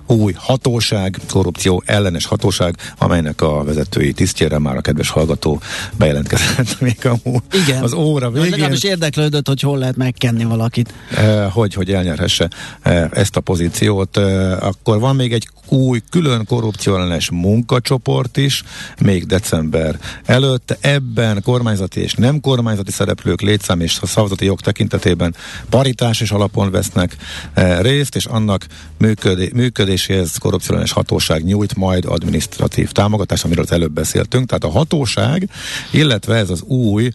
új 0.07 0.33
hatóság, 0.35 1.19
korrupció 1.29 1.83
ellenes 1.85 2.25
hatóság, 2.25 2.75
amelynek 2.97 3.41
a 3.41 3.63
vezetői 3.63 4.13
tisztjére 4.13 4.59
már 4.59 4.77
a 4.77 4.81
kedves 4.81 5.09
hallgató 5.09 5.61
bejelentkezett 5.97 6.79
még 6.81 7.05
a, 7.05 7.15
Igen. 7.51 7.83
az 7.83 7.93
óra 7.93 8.31
végén. 8.31 8.49
Legalábbis 8.49 8.83
érdeklődött, 8.83 9.47
hogy 9.47 9.61
hol 9.61 9.77
lehet 9.77 9.95
megkenni 9.95 10.43
valakit. 10.43 10.93
Eh, 11.15 11.51
hogy, 11.51 11.73
hogy 11.73 11.91
elnyerhesse 11.91 12.49
eh, 12.81 13.09
ezt 13.11 13.35
a 13.35 13.41
pozíciót. 13.41 14.17
Eh, 14.17 14.63
akkor 14.63 14.99
van 14.99 15.15
még 15.15 15.33
egy 15.33 15.47
új 15.67 16.01
külön 16.09 16.45
korrupcióellenes 16.45 17.29
munkacsoport 17.29 18.37
is, 18.37 18.63
még 19.01 19.25
december 19.25 19.99
előtt. 20.25 20.77
Ebben 20.81 21.41
kormányzati 21.43 21.99
és 21.99 22.13
nem 22.13 22.39
kormányzati 22.39 22.91
szereplők 22.91 23.41
létszám 23.41 23.79
és 23.79 23.97
a 24.01 24.05
szavazati 24.05 24.45
jog 24.45 24.61
tekintetében 24.61 25.35
paritásos 25.69 26.31
alapon 26.31 26.71
vesznek 26.71 27.15
eh, 27.53 27.79
részt, 27.81 28.15
és 28.15 28.25
annak 28.25 28.65
működé, 28.97 29.51
működéséhez 29.93 30.37
korrupcióellenes 30.37 30.91
hatóság 30.91 31.43
nyújt 31.43 31.75
majd 31.75 32.05
administratív 32.05 32.91
támogatást, 32.91 33.43
amiről 33.43 33.63
az 33.63 33.71
előbb 33.71 33.91
beszéltünk. 33.91 34.47
Tehát 34.47 34.63
a 34.63 34.69
hatóság, 34.69 35.49
illetve 35.91 36.35
ez 36.35 36.49
az 36.49 36.61
új 36.61 37.09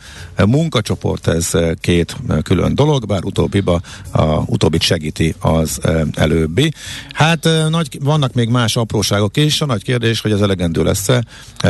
munkacsoport, 0.47 1.26
ez 1.26 1.49
eh, 1.53 1.70
két 1.81 2.16
eh, 2.29 2.39
külön 2.43 2.74
dolog, 2.74 3.07
bár 3.07 3.24
utóbbiba, 3.24 3.81
a 4.11 4.22
utóbbit 4.47 4.83
segíti 4.83 5.35
az 5.39 5.81
előbbi. 6.14 6.72
Hát 7.12 7.49
nagy, 7.68 7.99
vannak 8.03 8.33
még 8.33 8.49
más 8.49 8.76
apróságok 8.76 9.37
is. 9.37 9.61
A 9.61 9.66
nagy 9.66 9.83
kérdés, 9.83 10.20
hogy 10.20 10.33
ez 10.33 10.41
elegendő 10.41 10.83
lesz-e 10.83 11.24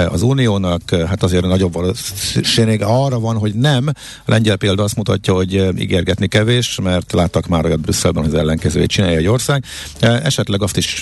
az 0.08 0.22
uniónak, 0.22 0.90
hát 0.90 1.22
azért 1.22 1.44
nagyobb 1.46 1.72
valószínűleg 1.72 2.82
arra 2.82 3.18
van, 3.18 3.36
hogy 3.36 3.54
nem. 3.54 3.86
A 4.24 4.30
lengyel 4.30 4.56
példa 4.56 4.82
azt 4.82 4.96
mutatja, 4.96 5.34
hogy 5.34 5.80
ígérgetni 5.80 6.28
kevés, 6.28 6.78
mert 6.82 7.12
láttak 7.12 7.46
már 7.46 7.64
olyat 7.64 7.80
Brüsszelben, 7.80 8.22
hogy 8.22 8.34
az 8.34 8.38
ellenkezőjét 8.40 8.88
csinálja 8.88 9.18
egy 9.18 9.26
ország. 9.26 9.64
Esetleg 10.00 10.62
azt 10.62 10.76
is 10.76 10.97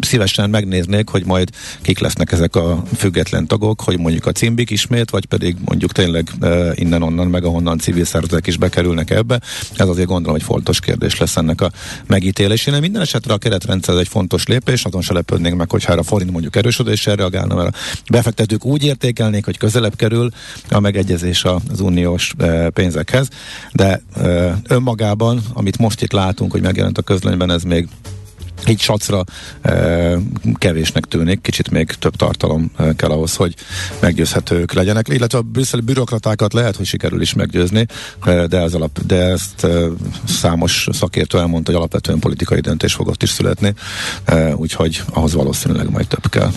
szívesen 0.00 0.50
megnéznék, 0.50 1.08
hogy 1.08 1.24
majd 1.26 1.50
kik 1.82 1.98
lesznek 1.98 2.32
ezek 2.32 2.56
a 2.56 2.82
független 2.96 3.46
tagok, 3.46 3.80
hogy 3.80 3.98
mondjuk 3.98 4.26
a 4.26 4.32
cimbik 4.32 4.70
ismét, 4.70 5.10
vagy 5.10 5.24
pedig 5.24 5.56
mondjuk 5.64 5.92
tényleg 5.92 6.30
innen-onnan, 6.74 7.26
meg 7.26 7.44
ahonnan 7.44 7.78
civil 7.78 8.04
szervezetek 8.04 8.46
is 8.46 8.56
bekerülnek 8.56 9.10
ebbe. 9.10 9.40
Ez 9.76 9.88
azért 9.88 10.06
gondolom, 10.06 10.32
hogy 10.32 10.42
fontos 10.42 10.80
kérdés 10.80 11.18
lesz 11.18 11.36
ennek 11.36 11.60
a 11.60 11.70
megítélésének. 12.06 12.80
Minden 12.80 13.02
esetre 13.02 13.32
a 13.32 13.38
keretrendszer 13.38 13.96
egy 13.96 14.08
fontos 14.08 14.46
lépés, 14.46 14.84
azon 14.84 15.02
se 15.02 15.12
lepődnénk 15.12 15.56
meg, 15.56 15.70
hogyha 15.70 15.92
a 15.92 16.02
forint 16.02 16.30
mondjuk 16.30 16.56
erősödéssel 16.56 17.16
reagálna, 17.16 17.54
mert 17.54 17.76
a 17.94 18.02
befektetők 18.10 18.64
úgy 18.64 18.84
értékelnék, 18.84 19.44
hogy 19.44 19.58
közelebb 19.58 19.96
kerül 19.96 20.30
a 20.70 20.80
megegyezés 20.80 21.44
az 21.44 21.80
uniós 21.80 22.34
pénzekhez, 22.72 23.28
de 23.72 24.02
önmagában, 24.68 25.40
amit 25.52 25.78
most 25.78 26.02
itt 26.02 26.12
látunk, 26.12 26.52
hogy 26.52 26.62
megjelent 26.62 26.98
a 26.98 27.02
közlönyben, 27.02 27.50
ez 27.50 27.62
még 27.62 27.88
így 28.68 28.80
sacra 28.80 29.24
e, 29.62 30.16
kevésnek 30.54 31.04
tűnik, 31.04 31.40
kicsit 31.40 31.70
még 31.70 31.90
több 31.90 32.16
tartalom 32.16 32.70
kell 32.96 33.10
ahhoz, 33.10 33.34
hogy 33.34 33.54
meggyőzhetők 34.00 34.72
legyenek, 34.72 35.08
illetve 35.08 35.38
a 35.38 35.42
brüsszeli 35.42 35.82
bürokratákat 35.82 36.52
lehet, 36.52 36.76
hogy 36.76 36.86
sikerül 36.86 37.20
is 37.20 37.34
meggyőzni, 37.34 37.86
de, 38.48 38.60
az 38.60 38.74
alap, 38.74 39.06
de 39.06 39.16
ezt 39.16 39.66
számos 40.24 40.88
szakértő 40.92 41.38
elmondta, 41.38 41.70
hogy 41.70 41.80
alapvetően 41.80 42.18
politikai 42.18 42.60
döntés 42.60 42.94
fog 42.94 43.08
ott 43.08 43.22
is 43.22 43.30
születni, 43.30 43.74
úgyhogy 44.54 45.02
ahhoz 45.12 45.34
valószínűleg 45.34 45.90
majd 45.90 46.06
több 46.06 46.28
kell. 46.28 46.50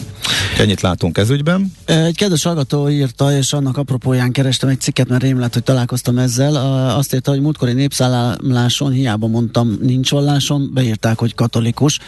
Ennyit 0.58 0.82
látunk 0.82 1.18
ez 1.18 1.30
ügyben. 1.30 1.74
Egy 1.86 2.18
kedves 2.18 2.44
hallgató 2.44 2.90
írta, 2.90 3.38
és 3.38 3.54
annak 3.54 3.78
apropóján 3.78 4.32
kerestem 4.32 4.70
egy 4.70 4.80
cikket, 4.80 5.08
mert 5.08 5.22
rém 5.22 5.40
lett, 5.40 5.54
hogy 5.54 5.64
találkoztam 5.64 6.18
ezzel. 6.18 6.56
Azt 6.96 7.14
írta, 7.14 7.32
hogy 7.32 7.42
múltkori 7.42 7.74
népszálláson, 7.74 8.92
hiába 8.92 9.28
mondtam, 9.28 9.78
nincs 9.82 10.10
valláson, 10.10 10.70
beírták, 10.74 11.20
hogy 11.20 11.36
katolikus 11.36 11.93
fontos, 11.94 12.00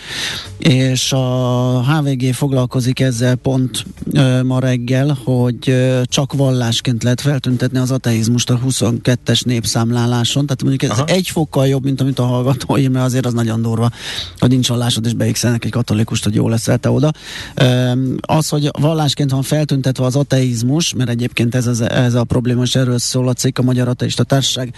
és 0.57 1.11
a 1.11 1.83
HVG 1.83 2.33
foglalkozik 2.33 2.99
ezzel 2.99 3.35
pont 3.35 3.85
ö, 4.11 4.43
ma 4.43 4.59
reggel, 4.59 5.17
hogy 5.23 5.69
ö, 5.69 6.01
csak 6.05 6.33
vallásként 6.33 7.03
lehet 7.03 7.21
feltüntetni 7.21 7.77
az 7.77 7.91
ateizmust 7.91 8.49
a 8.49 8.59
22-es 8.67 9.45
népszámláláson, 9.45 10.45
tehát 10.45 10.63
mondjuk 10.63 10.91
ez 10.91 10.97
Aha. 10.97 11.05
egy 11.05 11.27
fokkal 11.27 11.67
jobb, 11.67 11.83
mint 11.83 12.01
amit 12.01 12.19
a 12.19 12.25
hallgató 12.25 12.77
ír, 12.77 12.89
mert 12.89 13.05
azért 13.05 13.25
az 13.25 13.33
nagyon 13.33 13.61
durva, 13.61 13.91
hogy 14.37 14.49
nincs 14.49 14.67
vallásod, 14.67 15.05
és 15.05 15.13
beigszelnek 15.13 15.65
egy 15.65 15.71
katolikus, 15.71 16.23
hogy 16.23 16.35
jó 16.35 16.49
lesz 16.49 16.69
te 16.79 16.89
oda. 16.89 17.11
Ö, 17.55 17.91
az, 18.21 18.49
hogy 18.49 18.69
vallásként 18.79 19.31
van 19.31 19.41
feltüntetve 19.41 20.05
az 20.05 20.15
ateizmus, 20.15 20.93
mert 20.93 21.09
egyébként 21.09 21.55
ez, 21.55 21.67
ez, 21.67 21.79
ez 21.79 22.13
a 22.13 22.23
probléma, 22.23 22.63
és 22.63 22.75
erről 22.75 22.99
szól 22.99 23.27
a 23.27 23.33
cikk, 23.33 23.57
a 23.57 23.61
Magyar 23.61 23.87
Ateista 23.87 24.23
Társaság 24.23 24.73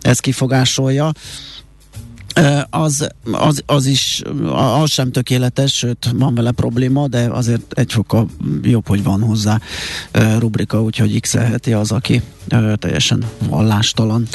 ezt 0.00 0.20
kifogásolja, 0.20 1.12
az, 2.70 3.08
az, 3.32 3.62
az 3.66 3.86
is, 3.86 4.22
az 4.54 4.90
sem 4.90 5.12
tökéletes, 5.12 5.76
sőt, 5.76 6.10
van 6.14 6.34
vele 6.34 6.50
probléma, 6.50 7.08
de 7.08 7.28
azért 7.30 7.72
egy 7.72 7.92
fokkal 7.92 8.28
jobb, 8.62 8.88
hogy 8.88 9.02
van 9.02 9.20
hozzá 9.20 9.60
rubrika, 10.38 10.82
úgyhogy 10.82 11.20
x 11.20 11.36
az, 11.72 11.92
aki 11.92 12.22
teljesen 12.78 13.24
vallástalan. 13.48 14.26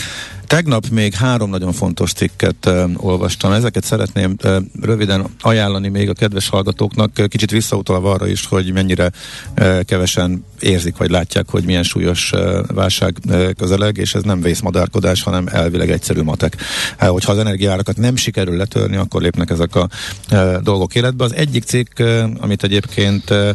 Tegnap 0.49 0.87
még 0.91 1.13
három 1.13 1.49
nagyon 1.49 1.71
fontos 1.71 2.13
cikket 2.13 2.65
uh, 2.65 2.89
olvastam. 2.95 3.51
Ezeket 3.51 3.83
szeretném 3.83 4.35
uh, 4.43 4.57
röviden 4.81 5.25
ajánlani 5.41 5.87
még 5.87 6.09
a 6.09 6.13
kedves 6.13 6.49
hallgatóknak, 6.49 7.11
uh, 7.19 7.27
kicsit 7.27 7.51
visszautalva 7.51 8.11
arra 8.11 8.27
is, 8.27 8.45
hogy 8.45 8.73
mennyire 8.73 9.11
uh, 9.57 9.79
kevesen 9.83 10.45
érzik 10.59 10.97
vagy 10.97 11.09
látják, 11.09 11.49
hogy 11.49 11.63
milyen 11.63 11.83
súlyos 11.83 12.31
uh, 12.31 12.59
válság 12.67 13.17
uh, 13.27 13.49
közeleg, 13.51 13.97
és 13.97 14.15
ez 14.15 14.23
nem 14.23 14.41
vészmadárkodás, 14.41 15.23
hanem 15.23 15.47
elvileg 15.47 15.91
egyszerű 15.91 16.21
matek. 16.21 16.55
Uh, 17.01 17.07
hogyha 17.07 17.31
az 17.31 17.37
energiárakat 17.37 17.97
nem 17.97 18.15
sikerül 18.15 18.57
letörni, 18.57 18.95
akkor 18.95 19.21
lépnek 19.21 19.49
ezek 19.49 19.75
a 19.75 19.89
uh, 20.31 20.55
dolgok 20.55 20.95
életbe. 20.95 21.23
Az 21.23 21.33
egyik 21.33 21.63
cikk, 21.63 21.99
uh, 21.99 22.23
amit 22.39 22.63
egyébként 22.63 23.29
uh, 23.29 23.49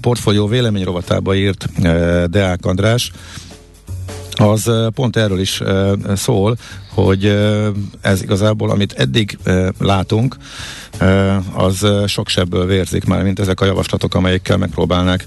portfólió 0.00 0.46
véleményrovatába 0.46 1.34
írt 1.34 1.68
Deák 2.30 2.64
András, 2.66 3.10
az 4.36 4.70
pont 4.94 5.16
erről 5.16 5.40
is 5.40 5.62
szól, 6.14 6.56
hogy 6.94 7.24
ez 8.00 8.22
igazából, 8.22 8.70
amit 8.70 8.92
eddig 8.92 9.38
látunk, 9.78 10.36
az 11.54 11.86
sok 12.06 12.28
sebből 12.28 12.66
vérzik 12.66 13.04
már, 13.04 13.22
mint 13.22 13.40
ezek 13.40 13.60
a 13.60 13.64
javaslatok, 13.64 14.14
amelyekkel 14.14 14.56
megpróbálnák 14.56 15.26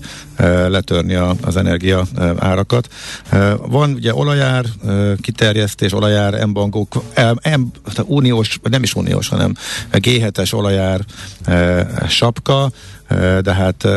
letörni 0.68 1.16
az 1.42 1.58
energia 1.58 2.06
árakat. 2.38 2.88
Van 3.68 3.92
ugye 3.92 4.14
olajár, 4.14 4.66
kiterjesztés, 5.22 5.94
olajár, 5.94 6.34
embankok, 6.34 7.04
em, 7.42 7.72
uniós, 8.06 8.60
nem 8.70 8.84
is 8.84 8.96
uniós, 8.96 9.28
hanem 9.28 9.54
G7-es 9.92 10.54
olajár 10.54 11.06
sapka, 12.08 12.72
de 13.42 13.54
hát 13.54 13.88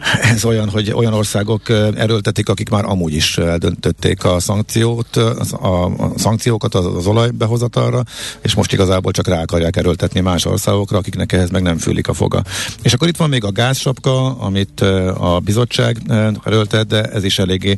ez 0.34 0.44
olyan, 0.44 0.68
hogy 0.68 0.92
olyan 0.92 1.12
országok 1.12 1.68
erőltetik, 1.96 2.48
akik 2.48 2.68
már 2.68 2.84
amúgy 2.84 3.14
is 3.14 3.38
eldöntötték 3.38 4.24
a 4.24 4.40
szankciót, 4.40 5.16
a, 5.16 5.90
szankciókat 6.16 6.74
az 6.74 7.06
olajbehozatalra, 7.06 8.02
és 8.42 8.54
most 8.54 8.72
igazából 8.72 9.12
csak 9.12 9.28
rá 9.28 9.40
akarják 9.40 9.76
erőltetni 9.76 10.20
más 10.20 10.44
országokra, 10.44 10.98
akiknek 10.98 11.32
ehhez 11.32 11.50
meg 11.50 11.62
nem 11.62 11.78
fűlik 11.78 12.08
a 12.08 12.12
foga. 12.12 12.42
És 12.82 12.92
akkor 12.92 13.08
itt 13.08 13.16
van 13.16 13.28
még 13.28 13.44
a 13.44 13.52
gázsapka, 13.52 14.38
amit 14.38 14.80
a 15.18 15.40
bizottság 15.44 15.96
erőltet, 16.44 16.86
de 16.86 17.02
ez 17.02 17.24
is 17.24 17.38
eléggé 17.38 17.76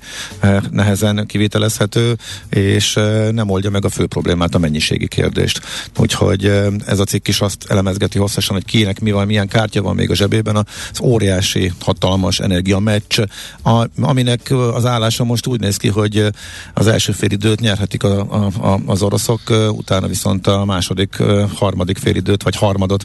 nehezen 0.70 1.26
kivitelezhető, 1.26 2.16
és 2.48 2.94
nem 3.30 3.50
oldja 3.50 3.70
meg 3.70 3.84
a 3.84 3.88
fő 3.88 4.06
problémát, 4.06 4.54
a 4.54 4.58
mennyiségi 4.58 5.08
kérdést. 5.08 5.60
Úgyhogy 5.98 6.44
ez 6.86 6.98
a 6.98 7.04
cikk 7.04 7.28
is 7.28 7.40
azt 7.40 7.64
elemezgeti 7.68 8.18
hosszasan, 8.18 8.54
hogy 8.54 8.64
kinek 8.64 9.00
mi 9.00 9.10
van, 9.10 9.26
milyen 9.26 9.48
kártya 9.48 9.82
van 9.82 9.94
még 9.94 10.10
a 10.10 10.14
zsebében, 10.14 10.56
az 10.56 11.00
óriási 11.00 11.72
hatalmas 11.80 12.10
energiameccs, 12.40 13.20
a, 13.62 13.86
aminek 14.00 14.50
az 14.50 14.84
állása 14.84 15.24
most 15.24 15.46
úgy 15.46 15.60
néz 15.60 15.76
ki, 15.76 15.88
hogy 15.88 16.26
az 16.74 16.86
első 16.86 17.12
félidőt 17.12 17.60
nyerhetik 17.60 18.02
a, 18.02 18.20
a, 18.20 18.72
a, 18.72 18.80
az 18.86 19.02
oroszok, 19.02 19.40
utána 19.70 20.06
viszont 20.06 20.46
a 20.46 20.64
második, 20.64 21.22
harmadik 21.54 21.98
félidőt, 21.98 22.42
vagy 22.42 22.56
harmadot 22.56 23.04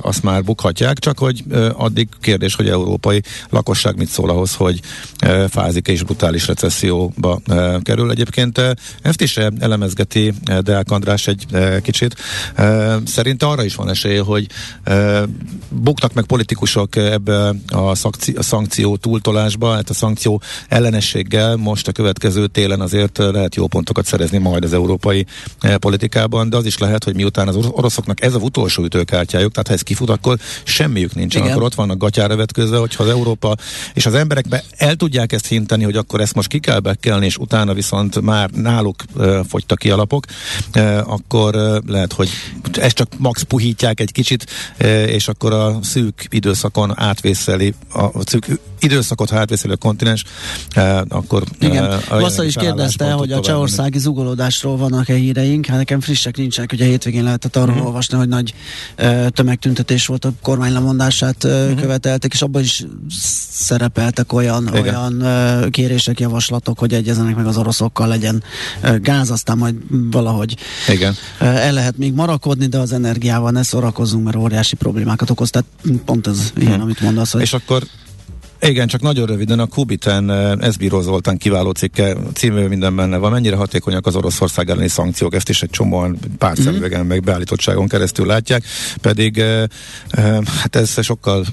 azt 0.00 0.22
már 0.22 0.44
bukhatják, 0.44 0.98
csak 0.98 1.18
hogy 1.18 1.44
addig 1.72 2.08
kérdés, 2.20 2.54
hogy 2.54 2.68
európai 2.68 3.22
lakosság 3.50 3.96
mit 3.96 4.08
szól 4.08 4.30
ahhoz, 4.30 4.54
hogy 4.54 4.80
fázik 5.48 5.88
és 5.88 6.02
brutális 6.02 6.46
recesszióba 6.46 7.40
kerül. 7.82 8.10
Egyébként 8.10 8.60
ezt 9.02 9.20
is 9.20 9.36
elemezgeti 9.36 10.32
Deák 10.60 10.90
András 10.90 11.26
egy 11.26 11.46
kicsit. 11.82 12.16
Szerinte 13.04 13.46
arra 13.46 13.64
is 13.64 13.74
van 13.74 13.88
esély, 13.88 14.16
hogy 14.18 14.46
buktak 15.68 16.12
meg 16.12 16.24
politikusok 16.24 16.96
ebbe 16.96 17.54
a, 17.68 17.94
szakci- 18.16 18.38
a 18.38 18.42
szankció 18.42 18.96
túltolásba, 18.96 19.72
hát 19.72 19.90
a 19.90 19.94
szankció 19.94 20.42
ellenességgel 20.68 21.56
most 21.56 21.88
a 21.88 21.92
következő 21.92 22.46
télen 22.46 22.80
azért 22.80 23.18
lehet 23.18 23.54
jó 23.54 23.66
pontokat 23.66 24.06
szerezni 24.06 24.38
majd 24.38 24.64
az 24.64 24.72
európai 24.72 25.26
politikában, 25.78 26.48
de 26.48 26.56
az 26.56 26.66
is 26.66 26.78
lehet, 26.78 27.04
hogy 27.04 27.14
miután 27.14 27.48
az 27.48 27.56
oroszoknak 27.56 28.22
ez 28.22 28.34
a 28.34 28.38
utolsó 28.38 28.84
ütőkártyájuk, 28.84 29.52
tehát 29.52 29.66
ha 29.68 29.74
ez 29.74 29.82
kifut, 29.82 30.10
akkor 30.10 30.38
semmiük 30.64 31.14
nincsen, 31.14 31.42
Igen. 31.42 31.52
akkor 31.52 31.66
ott 31.66 31.74
vannak 31.74 31.98
gatyára 31.98 32.36
vetközve, 32.36 32.76
hogyha 32.76 33.02
az 33.02 33.08
Európa 33.08 33.54
és 33.94 34.06
az 34.06 34.14
emberekbe 34.14 34.64
el 34.76 34.94
tudják 34.94 35.32
ezt 35.32 35.46
hinteni, 35.46 35.84
hogy 35.84 35.96
akkor 35.96 36.20
ezt 36.20 36.34
most 36.34 36.48
ki 36.48 36.58
kell 36.58 36.78
bekelni, 36.78 37.26
és 37.26 37.36
utána 37.36 37.74
viszont 37.74 38.20
már 38.20 38.50
náluk 38.50 39.02
uh, 39.14 39.44
fogytak 39.48 39.78
ki 39.78 39.90
alapok, 39.90 40.24
uh, 40.76 41.12
akkor 41.12 41.54
uh, 41.54 41.78
lehet, 41.86 42.12
hogy 42.12 42.28
ezt 42.72 42.96
csak 42.96 43.08
max 43.18 43.42
puhítják 43.42 44.00
egy 44.00 44.12
kicsit, 44.12 44.46
uh, 44.80 44.86
és 44.88 45.28
akkor 45.28 45.52
a 45.52 45.78
szűk 45.82 46.26
időszakon 46.28 46.92
átvészeli, 47.00 47.74
a 47.92 48.05
szűk 48.24 48.60
időszakot, 48.80 49.30
ha 49.30 49.38
átvészeli 49.38 49.72
a 49.72 49.76
kontinens, 49.76 50.24
uh, 50.76 51.00
akkor 51.08 51.42
Igen. 51.60 51.84
Uh, 51.84 52.20
Vassza 52.20 52.44
is 52.44 52.54
kérdezte, 52.54 53.12
hogy 53.12 53.32
a 53.32 53.40
csehországi 53.40 53.98
zugolódásról 53.98 54.76
vannak-e 54.76 55.14
híreink, 55.14 55.66
hát 55.66 55.76
nekem 55.76 56.00
frissek 56.00 56.36
nincsenek, 56.36 56.72
ugye 56.72 56.84
hétvégén 56.84 57.24
lehetett 57.24 57.56
arról 57.56 57.68
uh-huh. 57.68 57.86
olvasni, 57.86 58.16
hogy 58.16 58.28
nagy 58.28 58.54
uh, 58.98 59.28
tömegtüntetés 59.28 60.06
volt, 60.06 60.24
a 60.24 60.32
kormány 60.42 60.72
lemondását 60.72 61.44
uh, 61.44 61.50
uh-huh. 61.50 61.80
követelték, 61.80 62.32
és 62.32 62.42
abban 62.42 62.62
is 62.62 62.84
szerepeltek 63.50 64.32
olyan, 64.32 64.68
olyan 64.68 65.22
uh, 65.22 65.70
kérések, 65.70 66.20
javaslatok, 66.20 66.78
hogy 66.78 66.94
egyezenek 66.94 67.36
meg 67.36 67.46
az 67.46 67.56
oroszokkal 67.56 68.08
legyen 68.08 68.42
uh, 68.82 68.96
gáz, 68.96 69.30
aztán 69.30 69.58
majd 69.58 69.74
valahogy 70.10 70.56
Igen. 70.88 71.14
Uh, 71.40 71.64
el 71.64 71.72
lehet 71.72 71.96
még 71.98 72.12
marakodni, 72.12 72.66
de 72.66 72.78
az 72.78 72.92
energiával 72.92 73.50
ne 73.50 73.62
szórakozzunk, 73.62 74.24
mert 74.24 74.36
óriási 74.36 74.76
problémákat 74.76 75.30
okoz. 75.30 75.50
Tehát 75.50 75.68
pont 76.04 76.26
ez 76.26 76.52
ilyen, 76.56 76.68
uh-huh. 76.68 76.84
amit 76.84 77.00
mondasz. 77.00 77.32
Hogy... 77.32 77.40
És 77.40 77.52
akkor 77.52 77.82
igen, 78.60 78.86
csak 78.86 79.00
nagyon 79.00 79.26
röviden 79.26 79.58
a 79.58 79.66
Kubiten 79.66 80.32
Bíró 80.78 81.00
Zoltán 81.00 81.36
kiváló 81.36 81.70
cikke, 81.70 82.16
című 82.34 82.66
minden 82.66 82.96
benne 82.96 83.16
van. 83.16 83.30
Mennyire 83.30 83.56
hatékonyak 83.56 84.06
az 84.06 84.16
Oroszország 84.16 84.70
elleni 84.70 84.88
szankciók, 84.88 85.34
ezt 85.34 85.48
is 85.48 85.62
egy 85.62 85.70
csomóan 85.70 86.18
pár 86.38 86.52
mm-hmm. 86.52 86.64
szemüvegen 86.64 87.06
meg 87.06 87.22
beállítottságon 87.22 87.88
keresztül 87.88 88.26
látják, 88.26 88.64
pedig 89.00 89.42
hát 90.60 90.76
ez 90.76 91.04
sokkal, 91.04 91.44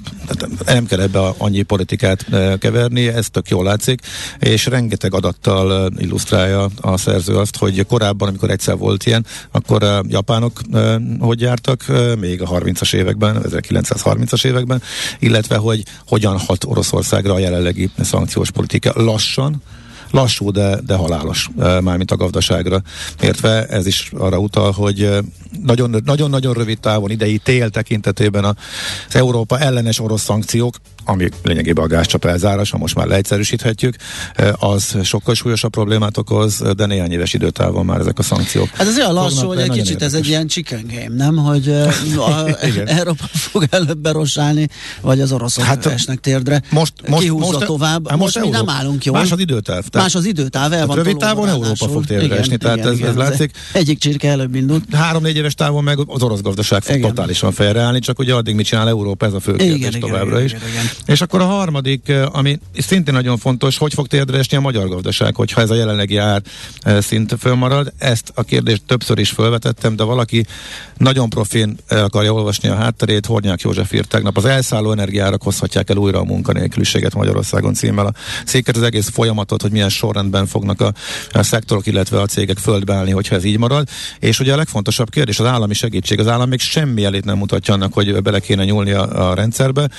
nem 0.66 0.86
kell 0.86 1.00
ebbe 1.00 1.20
annyi 1.38 1.62
politikát 1.62 2.26
keverni, 2.60 3.08
ez 3.08 3.30
tök 3.30 3.50
jól 3.50 3.64
látszik, 3.64 4.02
és 4.40 4.66
rengeteg 4.66 5.14
adattal 5.14 5.92
illusztrálja 5.98 6.70
a 6.82 6.98
szerző 6.98 7.36
azt, 7.36 7.58
hogy 7.58 7.86
korábban, 7.86 8.28
amikor 8.28 8.50
egyszer 8.50 8.78
volt 8.78 9.06
ilyen, 9.06 9.26
akkor 9.52 9.84
a 9.84 10.04
japánok 10.08 10.62
hogy 11.20 11.42
jártak, 11.42 11.86
még 12.20 12.42
a 12.42 12.48
30-as 12.48 12.94
években, 12.94 13.42
1930-as 13.50 14.46
években, 14.46 14.82
illetve 15.20 15.56
hogy 15.56 15.84
hogyan 16.06 16.38
hat 16.38 16.64
Oroszország 16.64 16.93
Oroszországra 16.94 17.34
a 17.34 17.40
jelenlegi 17.40 17.90
szankciós 18.00 18.52
politika 18.52 18.92
lassan, 18.96 19.62
lassú, 20.12 20.52
de, 20.52 20.80
de 20.86 20.96
halálos, 20.96 21.50
mármint 21.56 22.12
a 22.12 22.16
gazdaságra 22.16 22.82
értve. 23.22 23.66
Ez 23.66 23.86
is 23.86 24.12
arra 24.18 24.38
utal, 24.38 24.72
hogy 24.72 25.10
nagyon-nagyon 26.04 26.54
rövid 26.54 26.80
távon 26.80 27.12
idei 27.12 27.38
tél 27.38 27.70
tekintetében 27.70 28.44
az 28.44 28.56
Európa 29.16 29.60
ellenes 29.60 30.00
orosz 30.00 30.24
szankciók 30.24 30.76
ami 31.06 31.30
lényegében 31.44 31.84
a 31.84 31.88
gázcsap 31.88 32.26
elzárása, 32.26 32.78
most 32.78 32.96
már 32.96 33.08
leegyszerűsíthetjük, 33.08 33.96
az 34.60 34.98
sokkal 35.04 35.36
súlyosabb 35.36 35.72
problémát 35.72 36.18
okoz, 36.18 36.64
de 36.76 36.86
néhány 36.86 37.12
éves 37.12 37.34
időtávon 37.34 37.86
már 37.86 38.00
ezek 38.00 38.20
a 38.20 38.24
szankciók. 38.24 38.70
Hát 38.70 38.88
ez 38.88 38.98
olyan 38.98 39.14
lassú, 39.14 39.48
hogy 39.48 39.58
egy 39.58 39.70
kicsit 39.70 39.88
érdekes. 39.88 40.08
ez 40.08 40.14
egy 40.14 40.28
ilyen 40.28 40.48
chicken 40.48 40.86
game, 40.92 41.16
nem? 41.16 41.36
Hogy 41.38 41.70
a, 42.18 42.48
Európa 42.86 43.26
fog 43.32 43.66
előbb 43.70 43.98
berossálni, 43.98 44.68
vagy 45.02 45.22
az 45.22 45.32
oroszok 45.32 45.64
hát, 45.64 45.86
esnek 45.86 46.20
térdre. 46.20 46.62
Most, 46.70 46.94
most, 47.08 47.30
most 47.32 47.66
tovább. 47.66 48.10
Hát 48.10 48.18
most, 48.18 48.36
most 48.36 48.46
mi 48.46 48.52
nem 48.52 48.70
állunk 48.70 49.06
jól. 49.06 49.18
Más 49.18 49.32
az 49.32 49.40
időtáv. 49.40 49.84
Tehát, 49.88 50.08
más 50.08 50.16
az 50.16 50.26
időtáv, 50.26 50.72
el 50.74 50.78
hát 50.80 50.88
van 50.88 50.96
Rövid 50.96 51.18
távon 51.18 51.50
Európa 51.50 51.88
fog 51.88 52.06
térdre 52.06 52.26
igen, 52.26 52.38
esni, 52.38 52.58
tehát 52.58 52.78
igen, 52.78 52.90
ez, 52.90 52.98
igen, 52.98 53.10
ez 53.10 53.16
látszik. 53.16 53.52
Egyik 53.72 54.00
csirke 54.00 54.30
előbb 54.30 54.56
indult. 54.56 54.84
Három-négy 54.92 55.36
éves 55.36 55.54
távon 55.54 55.84
meg 55.84 55.98
az 56.08 56.22
orosz 56.22 56.42
gazdaság 56.42 56.82
fog 56.82 56.96
igen. 56.96 57.10
totálisan 57.10 57.52
fejreállni, 57.52 58.00
csak 58.00 58.20
ugye 58.20 58.34
addig 58.34 58.56
mit 58.56 58.66
csinál 58.66 58.88
Európa, 58.88 59.26
ez 59.26 59.34
a 59.34 59.40
fő 59.40 59.56
kérdés 59.56 59.98
továbbra 60.00 60.42
is. 60.42 60.56
És 61.06 61.22
akkor 61.22 61.42
a 61.42 61.46
harmadik, 61.46 62.12
ami 62.32 62.60
szintén 62.78 63.14
nagyon 63.14 63.38
fontos, 63.38 63.78
hogy 63.78 63.94
fog 63.94 64.08
térdre 64.08 64.38
esni 64.38 64.58
a 64.58 64.60
magyar 64.60 64.88
gazdaság, 64.88 65.36
hogyha 65.36 65.62
ez 65.62 65.70
a 65.70 65.76
jelenlegi 65.76 66.18
ár 66.18 66.42
szint 67.00 67.36
fölmarad. 67.40 67.94
Ezt 67.98 68.32
a 68.36 68.44
kérdést 68.44 68.84
többször 68.86 69.20
is 69.20 69.30
felvetettem, 69.30 69.96
de 69.96 70.04
valaki 70.04 70.46
nagyon 70.98 71.30
profin 71.30 71.78
akarja 71.88 72.34
olvasni 72.34 72.70
a 72.70 72.76
hátterét. 72.76 73.26
Hornyák 73.26 73.62
József 73.62 73.94
írt 73.94 74.08
tegnap. 74.08 74.38
Az 74.38 74.46
elszálló 74.46 74.92
energiárak 74.92 75.44
hozhatják 75.44 75.90
el 75.90 75.98
újra 75.98 76.20
a 76.20 76.24
munkanélküliséget 76.24 77.16
Magyarországon 77.16 77.74
címmel. 77.74 78.06
A 78.06 78.14
széket 78.46 78.78
az 78.78 78.84
egész 78.84 79.10
folyamatot, 79.10 79.62
hogy 79.62 79.72
milyen 79.72 79.90
sorrendben 79.90 80.46
fognak 80.46 80.82
a, 80.82 80.94
a 81.32 81.44
szektorok, 81.44 81.86
illetve 81.86 82.22
a 82.22 82.26
cégek 82.26 82.58
földbe 82.58 82.94
állni, 82.94 83.12
hogyha 83.12 83.36
ez 83.36 83.44
így 83.44 83.58
marad. 83.58 83.88
És 84.20 84.40
ugye 84.40 84.54
a 84.54 84.56
legfontosabb 84.56 85.10
kérdés 85.10 85.40
az 85.40 85.46
állami 85.46 85.74
segítség. 85.74 86.20
Az 86.20 86.28
állam 86.28 86.50
még 86.50 86.60
semmi 86.60 87.04
elét 87.04 87.26
nem 87.26 87.38
mutatja 87.38 87.74
annak, 87.74 87.94
hogy 87.94 88.22
bele 88.22 88.40
kéne 88.40 88.64
nyúlni 88.64 88.92
a, 88.92 89.30
a 89.30 89.34
rendszerbe, 89.34 89.90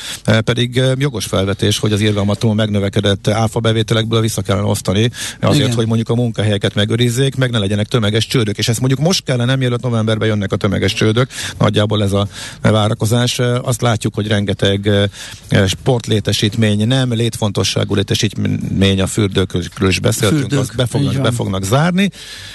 pedig 0.44 0.80
jogos 0.98 1.24
felvetés 1.24 1.78
hogy 1.78 1.92
az 1.92 2.00
irgalmatlanul 2.00 2.56
megnövekedett 2.56 3.28
áfa 3.28 3.60
bevételekből 3.60 4.20
vissza 4.20 4.42
kellene 4.42 4.66
osztani, 4.66 5.10
azért, 5.40 5.64
Igen. 5.64 5.74
hogy 5.74 5.86
mondjuk 5.86 6.08
a 6.08 6.14
munkahelyeket 6.14 6.74
megőrizzék, 6.74 7.36
meg 7.36 7.50
ne 7.50 7.58
legyenek 7.58 7.86
tömeges 7.86 8.26
csődök. 8.26 8.58
És 8.58 8.68
ezt 8.68 8.78
mondjuk 8.78 9.00
most 9.00 9.24
kellene, 9.24 9.56
mielőtt 9.56 9.82
novemberben 9.82 10.28
jönnek 10.28 10.52
a 10.52 10.56
tömeges 10.56 10.92
csődök, 10.92 11.28
nagyjából 11.58 12.02
ez 12.02 12.12
a 12.12 12.28
várakozás. 12.62 13.38
Azt 13.62 13.80
látjuk, 13.80 14.14
hogy 14.14 14.26
rengeteg 14.26 14.90
sportlétesítmény, 15.66 16.86
nem 16.86 17.12
létfontosságú 17.12 17.94
létesítmény 17.94 19.00
a 19.00 19.06
fürdőkről 19.06 19.88
is 19.88 19.98
beszéltünk, 19.98 20.40
Fürdők, 20.40 20.58
azt 20.58 20.76
be 20.76 20.86
fognak, 20.86 21.22
be 21.22 21.30
fognak 21.30 21.64
zárni. 21.64 22.10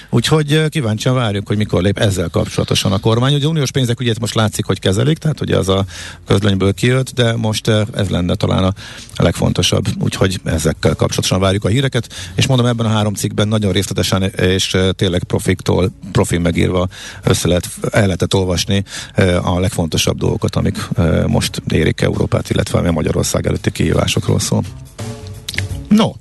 Úgyhogy 0.09 0.69
kíváncsian 0.69 1.15
várjuk, 1.15 1.47
hogy 1.47 1.57
mikor 1.57 1.81
lép 1.81 1.97
ezzel 1.97 2.29
kapcsolatosan 2.29 2.91
a 2.91 2.99
kormány. 2.99 3.33
Ugye 3.33 3.47
uniós 3.47 3.71
pénzek 3.71 3.99
ugye 3.99 4.13
most 4.19 4.35
látszik, 4.35 4.65
hogy 4.65 4.79
kezelik, 4.79 5.17
tehát 5.17 5.41
ugye 5.41 5.57
az 5.57 5.69
a 5.69 5.85
közlönyből 6.27 6.73
kijött, 6.73 7.13
de 7.13 7.35
most 7.35 7.67
ez 7.67 8.09
lenne 8.09 8.18
talán 8.27 8.63
a 9.15 9.23
legfontosabb. 9.23 9.85
Úgyhogy 9.99 10.39
ezekkel 10.43 10.95
kapcsolatosan 10.95 11.39
várjuk 11.39 11.65
a 11.65 11.67
híreket, 11.67 12.13
és 12.35 12.47
mondom 12.47 12.65
ebben 12.65 12.85
a 12.85 12.89
három 12.89 13.13
cikkben 13.13 13.47
nagyon 13.47 13.71
részletesen 13.71 14.23
és 14.23 14.73
eh, 14.73 14.89
tényleg 14.91 15.23
profiktól, 15.23 15.91
profin 16.11 16.41
megírva 16.41 16.87
össze 17.23 17.47
lehet, 17.47 17.69
el 17.91 18.05
lehetett 18.05 18.33
olvasni 18.33 18.83
eh, 19.13 19.53
a 19.53 19.59
legfontosabb 19.59 20.17
dolgokat, 20.17 20.55
amik 20.55 20.77
eh, 20.95 21.23
most 21.25 21.61
érik 21.67 22.01
Európát, 22.01 22.49
illetve 22.49 22.79
a 22.79 22.91
Magyarország 22.91 23.47
előtti 23.47 23.71
kihívásokról 23.71 24.39
szól. 24.39 24.63
No, 25.87 26.11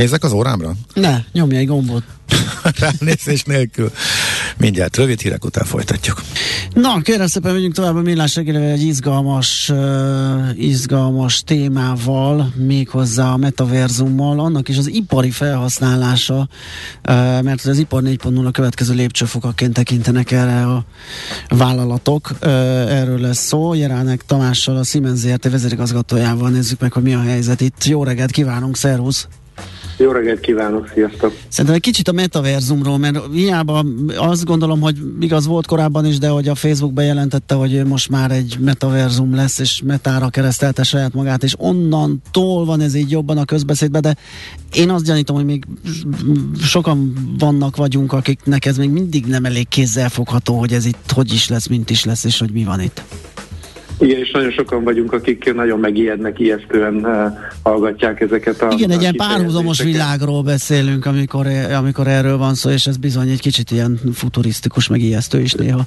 Nézzek 0.00 0.24
az 0.24 0.32
órámra? 0.32 0.72
Ne, 0.94 1.16
nyomj 1.32 1.56
egy 1.56 1.66
gombot. 1.66 2.02
Ránézés 2.80 3.42
nélkül. 3.42 3.90
Mindjárt 4.56 4.96
rövid 4.96 5.20
hírek 5.20 5.44
után 5.44 5.64
folytatjuk. 5.64 6.22
Na, 6.74 7.00
kérem 7.00 7.26
szépen, 7.26 7.52
megyünk 7.52 7.74
tovább 7.74 7.96
a 7.96 8.00
millás 8.00 8.34
reggelővel 8.34 8.70
egy 8.70 8.82
izgalmas, 8.82 9.68
uh, 9.68 9.78
izgalmas 10.54 11.42
témával, 11.42 12.52
méghozzá 12.56 13.32
a 13.32 13.36
metaverzummal, 13.36 14.40
annak 14.40 14.68
is 14.68 14.76
az 14.76 14.86
ipari 14.86 15.30
felhasználása, 15.30 16.38
uh, 16.38 16.48
mert 17.42 17.64
az 17.64 17.78
ipar 17.78 18.02
4.0 18.02 18.46
a 18.46 18.50
következő 18.50 18.94
lépcsőfokaként 18.94 19.72
tekintenek 19.72 20.30
erre 20.30 20.66
a 20.66 20.84
vállalatok. 21.48 22.30
Uh, 22.30 22.48
erről 22.98 23.20
lesz 23.20 23.46
szó. 23.46 23.74
Jeránek 23.74 24.24
Tamással, 24.26 24.76
a 24.76 24.84
Siemens 24.84 25.18
ZRT 25.18 25.50
vezérigazgatójával 25.50 26.50
nézzük 26.50 26.80
meg, 26.80 26.92
hogy 26.92 27.02
mi 27.02 27.14
a 27.14 27.20
helyzet 27.20 27.60
itt. 27.60 27.84
Jó 27.84 28.04
reggelt 28.04 28.30
kívánunk, 28.30 28.76
szervusz! 28.76 29.28
Jó 30.00 30.10
reggelt 30.10 30.40
kívánok, 30.40 30.90
sziasztok! 30.94 31.36
Szerintem 31.48 31.74
egy 31.74 31.80
kicsit 31.80 32.08
a 32.08 32.12
metaverzumról, 32.12 32.98
mert 32.98 33.18
hiába 33.32 33.84
azt 34.16 34.44
gondolom, 34.44 34.80
hogy 34.80 34.96
igaz 35.20 35.46
volt 35.46 35.66
korábban 35.66 36.06
is, 36.06 36.18
de 36.18 36.28
hogy 36.28 36.48
a 36.48 36.54
Facebook 36.54 36.92
bejelentette, 36.92 37.54
hogy 37.54 37.84
most 37.84 38.08
már 38.08 38.30
egy 38.30 38.56
metaverzum 38.60 39.34
lesz, 39.34 39.58
és 39.58 39.82
metára 39.84 40.28
keresztelte 40.28 40.82
saját 40.82 41.12
magát, 41.12 41.42
és 41.42 41.54
onnantól 41.58 42.64
van 42.64 42.80
ez 42.80 42.94
így 42.94 43.10
jobban 43.10 43.38
a 43.38 43.44
közbeszédben, 43.44 44.00
de 44.02 44.16
én 44.72 44.90
azt 44.90 45.04
gyanítom, 45.04 45.36
hogy 45.36 45.44
még 45.44 45.64
sokan 46.60 47.12
vannak 47.38 47.76
vagyunk, 47.76 48.12
akiknek 48.12 48.66
ez 48.66 48.76
még 48.76 48.90
mindig 48.90 49.26
nem 49.26 49.44
elég 49.44 49.68
kézzelfogható, 49.68 50.58
hogy 50.58 50.72
ez 50.72 50.84
itt 50.84 51.10
hogy 51.14 51.32
is 51.32 51.48
lesz, 51.48 51.66
mint 51.66 51.90
is 51.90 52.04
lesz, 52.04 52.24
és 52.24 52.38
hogy 52.38 52.50
mi 52.50 52.64
van 52.64 52.80
itt. 52.80 53.02
Igen, 54.00 54.18
és 54.18 54.30
nagyon 54.30 54.50
sokan 54.50 54.84
vagyunk, 54.84 55.12
akik 55.12 55.54
nagyon 55.54 55.78
megijednek, 55.78 56.38
ijesztően 56.38 56.94
uh, 56.94 57.38
hallgatják 57.62 58.20
ezeket 58.20 58.62
a 58.62 58.68
Igen, 58.70 58.90
egy 58.90 59.00
ilyen 59.00 59.14
párhuzamos 59.16 59.82
világról 59.82 60.42
beszélünk, 60.42 61.06
amikor, 61.06 61.46
amikor 61.78 62.06
erről 62.06 62.36
van 62.36 62.54
szó, 62.54 62.70
és 62.70 62.86
ez 62.86 62.96
bizony 62.96 63.28
egy 63.28 63.40
kicsit 63.40 63.70
ilyen 63.70 64.00
futurisztikus, 64.14 64.88
meg 64.88 65.00
ijesztő 65.00 65.40
is 65.40 65.52
néha. 65.52 65.80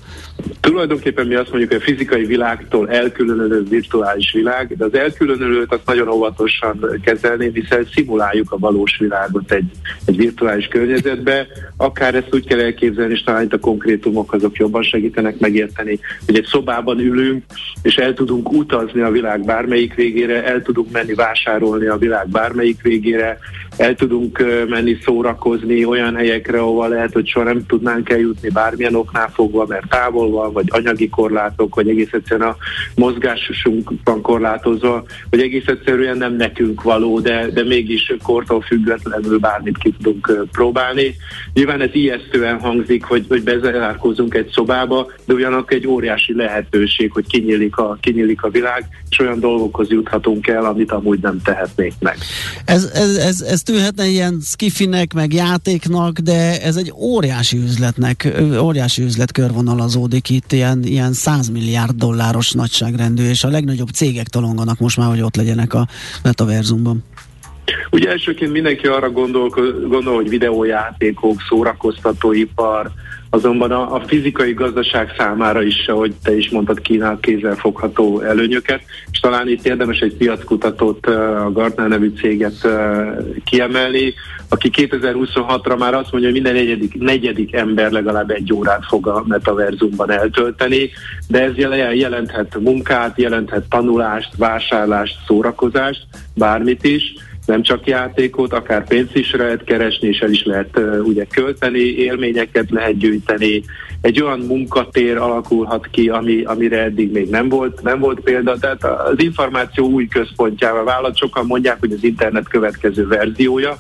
Tulajdonképpen 0.60 1.28
mi 1.28 1.36
azt 1.36 1.50
mondjuk, 1.50 1.72
hogy 1.72 1.82
a 1.82 1.84
fizikai 1.84 2.26
világtól 2.26 2.90
elkülönülő 2.90 3.64
virtuális 3.70 4.32
világ, 4.32 4.78
de 4.78 4.86
az 4.86 4.94
elkülönülőt 4.94 5.74
azt 5.74 5.86
nagyon 5.86 6.08
óvatosan 6.08 7.00
kezelni, 7.04 7.52
hiszen 7.54 7.88
szimuláljuk 7.94 8.52
a 8.52 8.58
valós 8.58 8.98
világot 8.98 9.52
egy, 9.52 9.72
egy 10.06 10.18
virtuális 10.18 10.68
környezetbe. 10.68 11.48
Akár 11.78 12.16
ezt 12.16 12.30
úgy 12.32 12.48
kell 12.48 12.60
elképzelni, 12.60 13.14
és 13.14 13.24
talán 13.24 13.44
itt 13.44 13.54
a 13.54 13.60
konkrétumok 13.60 14.34
azok 14.34 14.56
jobban 14.56 14.84
segítenek 14.84 15.40
megérteni, 15.40 16.00
hogy 16.26 16.38
egy 16.38 16.46
szobában 16.46 17.00
ülünk, 17.00 17.44
és 17.82 17.96
el 18.04 18.14
tudunk 18.14 18.52
utazni 18.52 19.02
a 19.02 19.12
világ 19.12 19.46
bármelyik 19.46 19.94
végére, 19.94 20.44
el 20.44 20.62
tudunk 20.62 20.92
menni 20.92 21.14
vásárolni 21.14 21.86
a 21.86 21.98
világ 21.98 22.28
bármelyik 22.28 22.82
végére, 22.82 23.40
el 23.78 23.96
tudunk 23.96 24.44
menni 24.68 24.98
szórakozni 25.04 25.86
olyan 25.86 26.16
helyekre, 26.16 26.60
ahol 26.60 26.90
lehet, 26.90 27.14
hogy 27.14 27.28
soha 27.28 27.46
nem 27.46 27.66
tudnánk 27.66 28.10
eljutni 28.10 28.50
bármilyen 28.50 28.96
oknál 28.96 29.30
fogva, 29.34 29.66
mert 29.68 29.90
távol 29.90 30.30
van, 30.30 30.54
vagy 30.54 30.66
anyagi 30.70 31.10
korlátok, 31.10 31.76
vagy 31.76 31.90
egész 31.90 32.12
egyszerűen 32.12 32.50
a 32.50 32.56
mozgásunk 32.96 33.92
korlátozva, 34.22 35.04
vagy 35.30 35.42
egész 35.42 35.68
egyszerűen 35.68 36.18
nem 36.18 36.36
nekünk 36.36 36.82
való, 36.82 37.20
de, 37.20 37.48
de 37.54 37.64
mégis 37.64 38.14
kortól 38.24 38.62
függetlenül 38.62 39.40
bármit 39.40 39.78
ki 39.78 39.96
tudunk 40.02 40.48
próbálni. 40.52 41.16
Nyilván 41.54 41.82
ez 41.82 41.90
ijesztően 41.92 42.60
hangzik, 42.60 43.04
hogy, 43.04 43.26
hogy 43.28 43.44
bezárkózunk 43.44 44.34
egy 44.34 44.50
szobába, 44.54 45.12
de 45.26 45.34
ugyanakkor 45.34 45.78
egy 45.78 45.88
óriási 45.88 46.36
lehetőség, 46.36 47.12
hogy 47.12 47.28
kinyílik 47.28 47.78
a, 47.78 47.93
kinyílik 48.02 48.44
a 48.44 48.50
világ, 48.50 48.88
és 49.10 49.20
olyan 49.20 49.40
dolgokhoz 49.40 49.90
juthatunk 49.90 50.48
el, 50.48 50.66
amit 50.66 50.92
amúgy 50.92 51.20
nem 51.20 51.42
tehetnék 51.44 51.94
meg. 52.00 52.18
Ez, 52.66 52.92
ez, 52.94 53.16
ez, 53.16 53.42
ez 53.42 53.62
tűnhetne 53.62 54.06
ilyen 54.06 54.40
skifinek, 54.42 55.14
meg 55.14 55.34
játéknak, 55.34 56.20
de 56.20 56.62
ez 56.62 56.76
egy 56.76 56.94
óriási 56.96 57.58
üzletnek, 57.58 58.34
óriási 58.60 59.04
üzlet 59.04 59.32
körvonalazódik 59.32 60.30
itt, 60.30 60.52
ilyen, 60.52 60.84
ilyen 60.84 61.14
100 61.14 61.50
milliárd 61.50 61.96
dolláros 61.96 62.52
nagyságrendű, 62.52 63.24
és 63.30 63.44
a 63.44 63.50
legnagyobb 63.50 63.90
cégek 63.90 64.28
talonganak 64.28 64.80
most 64.80 64.98
már, 64.98 65.10
hogy 65.10 65.22
ott 65.22 65.36
legyenek 65.36 65.74
a 65.74 65.88
metaverzumban. 66.24 67.04
Ugye 67.92 68.10
elsőként 68.10 68.52
mindenki 68.52 68.88
arra 68.88 69.12
gondol, 69.12 69.50
gondol 69.88 70.16
hogy 70.16 70.30
videójátékok, 70.30 71.42
szórakoztatóipar, 71.50 72.92
azonban 73.34 73.72
a, 73.72 73.96
a 73.96 74.00
fizikai 74.08 74.54
gazdaság 74.54 75.14
számára 75.18 75.64
is, 75.64 75.88
ahogy 75.88 76.14
te 76.24 76.38
is 76.38 76.50
mondtad, 76.50 76.82
kínál 76.82 77.18
kézzelfogható 77.22 78.20
előnyöket, 78.20 78.82
és 79.12 79.20
talán 79.20 79.50
itt 79.50 79.66
érdemes 79.66 80.00
egy 80.00 80.14
piackutatót, 80.16 81.06
a 81.06 81.52
Gartner 81.52 81.88
nevű 81.88 82.14
céget 82.18 82.68
kiemelni, 83.44 84.14
aki 84.50 84.70
2026-ra 84.74 85.78
már 85.78 85.94
azt 85.94 86.12
mondja, 86.12 86.32
hogy 86.32 86.42
minden 86.42 86.54
negyedik, 86.54 87.00
negyedik 87.00 87.56
ember 87.56 87.92
legalább 87.92 88.30
egy 88.30 88.54
órát 88.54 88.86
fog 88.86 89.08
a 89.08 89.24
metaverzumban 89.28 90.12
eltölteni, 90.12 90.90
de 91.28 91.42
ez 91.42 91.58
jelenthet 91.94 92.58
munkát, 92.60 93.20
jelenthet 93.20 93.70
tanulást, 93.70 94.36
vásárlást, 94.38 95.18
szórakozást, 95.28 96.06
bármit 96.36 96.84
is, 96.84 97.14
nem 97.46 97.62
csak 97.62 97.88
játékot, 97.88 98.54
akár 98.54 98.88
pénzt 98.88 99.16
is 99.16 99.34
lehet 99.34 99.64
keresni, 99.64 100.08
és 100.08 100.20
el 100.20 100.32
is 100.32 100.44
lehet 100.44 100.78
uh, 100.78 101.00
ugye 101.04 101.26
költeni, 101.26 101.80
élményeket 101.80 102.70
lehet 102.70 102.98
gyűjteni. 102.98 103.64
Egy 104.02 104.22
olyan 104.22 104.40
munkatér 104.40 105.18
alakulhat 105.18 105.88
ki, 105.92 106.10
ami, 106.10 106.44
amire 106.44 106.84
eddig 106.84 107.12
még 107.12 107.30
nem 107.30 107.50
volt, 107.50 107.82
nem 107.82 108.00
volt 108.00 108.20
példa. 108.20 108.58
Tehát 108.58 108.84
az 108.84 109.24
információ 109.24 109.90
új 109.90 110.08
központjával 110.08 110.84
vállalat. 110.84 111.18
Sokan 111.18 111.46
mondják, 111.46 111.80
hogy 111.80 111.92
az 111.92 112.04
internet 112.04 112.50
következő 112.50 113.08
verziója, 113.08 113.76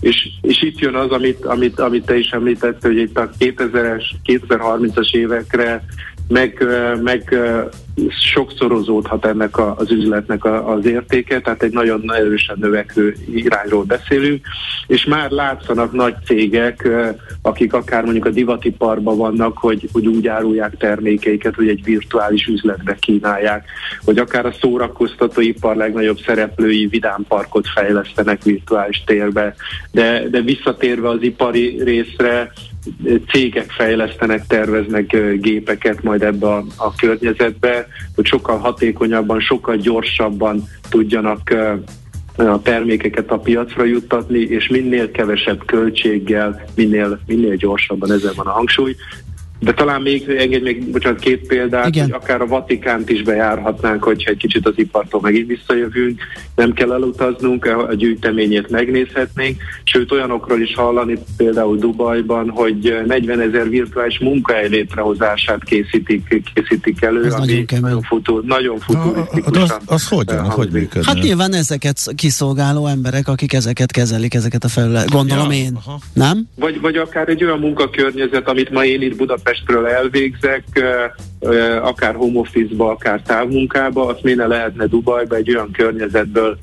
és, 0.00 0.28
és 0.40 0.62
itt 0.62 0.78
jön 0.78 0.94
az, 0.94 1.10
amit, 1.10 1.44
amit, 1.44 1.80
amit 1.80 2.04
te 2.04 2.18
is 2.18 2.30
említett, 2.30 2.82
hogy 2.82 2.96
itt 2.96 3.18
a 3.18 3.30
2000-es, 3.38 4.04
2030-as 4.24 5.14
évekre 5.14 5.84
meg, 6.28 6.66
meg 7.02 7.36
sokszorozódhat 8.32 9.26
ennek 9.26 9.56
a, 9.56 9.74
az 9.76 9.90
üzletnek 9.90 10.44
a, 10.44 10.72
az 10.72 10.86
értéke, 10.86 11.40
tehát 11.40 11.62
egy 11.62 11.72
nagyon 11.72 12.14
erősen 12.14 12.56
növekvő 12.60 13.14
irányról 13.30 13.84
beszélünk, 13.84 14.46
és 14.86 15.04
már 15.04 15.30
látszanak 15.30 15.92
nagy 15.92 16.14
cégek, 16.24 16.88
akik 17.42 17.72
akár 17.72 18.02
mondjuk 18.04 18.24
a 18.24 18.30
divatiparban 18.30 19.16
vannak, 19.16 19.58
hogy, 19.58 19.88
hogy 19.92 20.06
úgy 20.06 20.26
árulják 20.26 20.76
termékeiket, 20.76 21.54
hogy 21.54 21.68
egy 21.68 21.84
virtuális 21.84 22.46
üzletbe 22.46 22.94
kínálják, 22.94 23.64
vagy 24.04 24.18
akár 24.18 24.46
a 24.46 24.54
szórakoztatóipar 24.60 25.76
legnagyobb 25.76 26.18
szereplői 26.18 26.86
vidámparkot 26.86 27.68
fejlesztenek 27.68 28.42
virtuális 28.42 29.02
térbe, 29.06 29.54
de, 29.90 30.28
de 30.28 30.40
visszatérve 30.40 31.08
az 31.08 31.22
ipari 31.22 31.82
részre, 31.82 32.52
cégek 33.28 33.70
fejlesztenek, 33.70 34.46
terveznek 34.46 35.16
gépeket 35.40 36.02
majd 36.02 36.22
ebbe 36.22 36.46
a, 36.46 36.64
a 36.76 36.94
környezetbe, 36.94 37.86
hogy 38.14 38.26
sokkal 38.26 38.58
hatékonyabban, 38.58 39.40
sokkal 39.40 39.76
gyorsabban 39.76 40.62
tudjanak 40.88 41.54
a 42.36 42.62
termékeket 42.62 43.30
a 43.30 43.38
piacra 43.38 43.84
juttatni, 43.84 44.38
és 44.38 44.68
minél 44.68 45.10
kevesebb 45.10 45.64
költséggel, 45.64 46.64
minél, 46.74 47.20
minél 47.26 47.56
gyorsabban 47.56 48.12
ezen 48.12 48.32
van 48.36 48.46
a 48.46 48.50
hangsúly. 48.50 48.96
De 49.58 49.72
talán 49.72 50.02
még, 50.02 50.28
engedj 50.28 50.62
még, 50.62 50.90
bocsánat, 50.90 51.20
két 51.20 51.46
példát, 51.46 51.86
Igen. 51.86 52.04
hogy 52.04 52.12
akár 52.12 52.40
a 52.40 52.46
Vatikánt 52.46 53.10
is 53.10 53.22
bejárhatnánk, 53.22 54.02
hogyha 54.02 54.30
egy 54.30 54.36
kicsit 54.36 54.66
az 54.66 54.72
ipartól 54.76 55.20
megint 55.20 55.46
visszajövünk, 55.46 56.20
nem 56.54 56.72
kell 56.72 56.92
elutaznunk, 56.92 57.64
a 57.64 57.94
gyűjteményét 57.94 58.70
megnézhetnénk, 58.70 59.62
sőt 59.84 60.12
olyanokról 60.12 60.60
is 60.60 60.74
hallani, 60.74 61.18
például 61.36 61.76
Dubajban, 61.76 62.48
hogy 62.50 63.02
40 63.06 63.40
ezer 63.40 63.68
virtuális 63.68 64.18
munkahely 64.18 64.68
létrehozását 64.68 65.64
készítik, 65.64 66.42
készítik 66.54 67.02
elő, 67.02 67.24
Ez 67.24 67.32
ami 67.32 67.52
nagyon, 67.52 67.80
nagyon, 67.80 68.02
futur, 68.02 68.44
nagyon 68.44 68.78
futurisztikusan. 68.78 69.62
Az, 69.62 69.78
az 69.86 70.08
hogy, 70.08 70.28
az 70.28 70.48
hogy 70.48 70.68
működne? 70.70 71.12
Hát 71.12 71.22
nyilván 71.22 71.54
ezeket 71.54 71.98
kiszolgáló 72.14 72.86
emberek, 72.86 73.28
akik 73.28 73.52
ezeket 73.52 73.92
kezelik, 73.92 74.34
ezeket 74.34 74.64
a 74.64 74.68
felület, 74.68 75.10
gondolom 75.10 75.50
ja, 75.50 75.58
én, 75.58 75.78
aha. 75.84 75.98
nem? 76.12 76.48
Vagy, 76.54 76.80
vagy 76.80 76.96
akár 76.96 77.28
egy 77.28 77.44
olyan 77.44 77.58
munkakörnyezet, 77.58 78.48
amit 78.48 78.70
ma 78.70 78.84
én 78.84 79.02
itt 79.02 79.16
Budapest 79.16 79.45
Budapestről 79.46 79.86
elvégzek, 79.86 80.64
akár 81.82 82.14
home 82.14 82.38
office-ba, 82.38 82.90
akár 82.90 83.22
távmunkába, 83.22 84.06
azt 84.06 84.22
miért 84.22 84.46
lehetne 84.46 84.86
Dubajba 84.86 85.36
egy 85.36 85.54
olyan 85.54 85.70
környezetből 85.70 86.58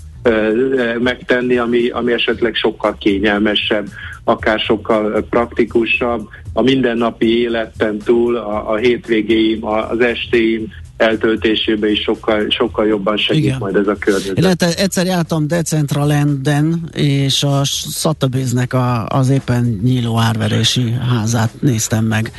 megtenni, 1.00 1.58
ami, 1.58 1.90
ami 1.90 2.12
esetleg 2.12 2.56
sokkal 2.56 2.96
kényelmesebb, 3.00 3.88
akár 4.24 4.60
sokkal 4.60 5.26
praktikusabb, 5.30 6.28
a 6.54 6.62
mindennapi 6.62 7.42
életten 7.42 7.98
túl, 7.98 8.36
a, 8.36 8.72
a 8.72 8.76
hétvégéim, 8.76 9.66
az 9.66 10.00
estéim 10.00 10.72
eltöltésébe 10.98 11.92
is 11.92 12.02
sokkal, 12.02 12.46
sokkal 12.50 12.86
jobban 12.86 13.18
segít 13.18 13.44
Igen. 13.44 13.58
majd 13.60 13.76
ez 13.76 13.88
a 13.88 13.96
környezet. 13.96 14.38
Illetve 14.38 14.74
egyszer 14.76 15.06
jártam 15.06 15.48
Decentralanden, 15.48 16.90
és 16.94 17.44
a 17.44 17.62
Sotheby's-nek 18.04 18.74
a, 18.74 19.06
az 19.08 19.30
éppen 19.30 19.80
nyíló 19.84 20.20
árverési 20.20 20.92
házát 20.92 21.62
néztem 21.62 22.06
meg. 22.06 22.32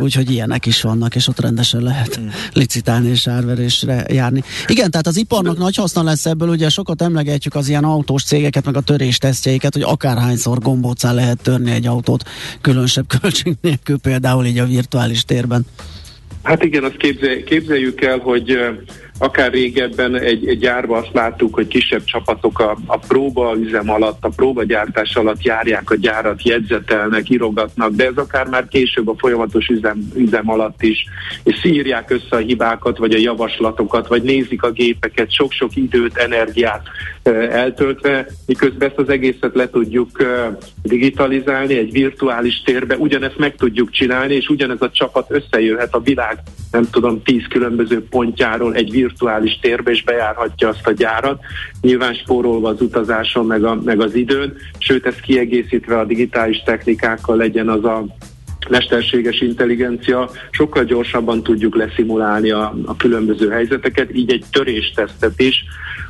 Úgyhogy 0.00 0.30
ilyenek 0.30 0.66
is 0.66 0.82
vannak, 0.82 1.14
és 1.14 1.28
ott 1.28 1.40
rendesen 1.40 1.82
lehet 1.82 2.20
mm. 2.20 2.26
licitálni 2.52 3.08
és 3.08 3.26
árverésre 3.26 4.04
járni. 4.08 4.42
Igen, 4.66 4.90
tehát 4.90 5.06
az 5.06 5.16
iparnak 5.16 5.56
De... 5.56 5.62
nagy 5.62 5.76
haszna 5.76 6.02
lesz 6.02 6.26
ebből, 6.26 6.48
ugye 6.48 6.68
sokat 6.68 7.02
emlegetjük 7.02 7.54
az 7.54 7.68
ilyen 7.68 7.84
autós 7.84 8.24
cégeket, 8.24 8.64
meg 8.64 8.76
a 8.76 8.80
töréstesztjeiket, 8.80 9.72
hogy 9.72 9.82
akárhányszor 9.82 10.58
gombócán 10.58 11.14
lehet 11.14 11.42
törni 11.42 11.70
egy 11.70 11.86
autót, 11.86 12.24
különösebb 12.60 13.06
költség 13.20 13.56
nélkül, 13.60 13.98
például 13.98 14.46
így 14.46 14.58
a 14.58 14.66
virtuális 14.66 15.24
térben. 15.24 15.66
Hát 16.48 16.64
igen, 16.64 16.84
azt 16.84 16.96
képzel, 16.96 17.42
képzeljük 17.42 18.00
el, 18.00 18.18
hogy 18.18 18.58
akár 19.18 19.52
régebben 19.52 20.14
egy, 20.14 20.48
egy 20.48 20.58
gyárban 20.58 21.02
azt 21.02 21.12
láttuk, 21.12 21.54
hogy 21.54 21.66
kisebb 21.66 22.04
csapatok 22.04 22.58
a, 22.58 22.76
a 22.86 22.98
próba 22.98 23.56
üzem 23.60 23.90
alatt, 23.90 24.24
a 24.24 24.28
próbagyártás 24.36 25.16
alatt 25.16 25.42
járják 25.42 25.90
a 25.90 25.96
gyárat, 25.96 26.42
jegyzetelnek, 26.42 27.30
írogatnak, 27.30 27.90
de 27.90 28.04
ez 28.04 28.16
akár 28.16 28.46
már 28.46 28.68
később 28.68 29.08
a 29.08 29.14
folyamatos 29.18 29.66
üzem, 29.66 30.12
üzem 30.14 30.50
alatt 30.50 30.82
is, 30.82 31.04
és 31.42 31.58
szírják 31.62 32.10
össze 32.10 32.36
a 32.36 32.36
hibákat, 32.36 32.98
vagy 32.98 33.14
a 33.14 33.18
javaslatokat, 33.18 34.08
vagy 34.08 34.22
nézik 34.22 34.62
a 34.62 34.70
gépeket, 34.70 35.32
sok-sok 35.32 35.76
időt, 35.76 36.16
energiát 36.16 36.82
eltöltve, 37.50 38.26
miközben 38.46 38.88
ezt 38.88 38.98
az 38.98 39.08
egészet 39.08 39.54
le 39.54 39.70
tudjuk 39.70 40.10
digitalizálni 40.82 41.78
egy 41.78 41.92
virtuális 41.92 42.62
térbe, 42.64 42.96
ugyanezt 42.96 43.38
meg 43.38 43.54
tudjuk 43.54 43.90
csinálni, 43.90 44.34
és 44.34 44.48
ugyanez 44.48 44.82
a 44.82 44.90
csapat 44.90 45.30
összejöhet 45.30 45.94
a 45.94 46.00
világ, 46.00 46.38
nem 46.70 46.90
tudom, 46.90 47.22
tíz 47.22 47.46
különböző 47.48 48.06
pontjáról 48.08 48.74
egy 48.74 48.90
virtuális 48.90 49.07
térbe, 49.60 49.90
és 49.90 50.02
bejárhatja 50.02 50.68
azt 50.68 50.86
a 50.86 50.92
gyárat, 50.92 51.40
nyilván 51.80 52.14
spórolva 52.14 52.68
az 52.68 52.80
utazáson, 52.80 53.46
meg, 53.46 53.64
a, 53.64 53.74
meg 53.84 54.00
az 54.00 54.14
időn, 54.14 54.56
sőt 54.78 55.06
ezt 55.06 55.20
kiegészítve 55.20 55.98
a 55.98 56.04
digitális 56.04 56.62
technikákkal 56.64 57.36
legyen 57.36 57.68
az 57.68 57.84
a 57.84 58.06
mesterséges 58.68 59.40
intelligencia, 59.40 60.30
sokkal 60.50 60.84
gyorsabban 60.84 61.42
tudjuk 61.42 61.76
leszimulálni 61.76 62.50
a, 62.50 62.74
a 62.86 62.96
különböző 62.96 63.50
helyzeteket, 63.50 64.14
így 64.14 64.32
egy 64.32 64.44
töréstesztet 64.52 65.40
is, 65.40 65.64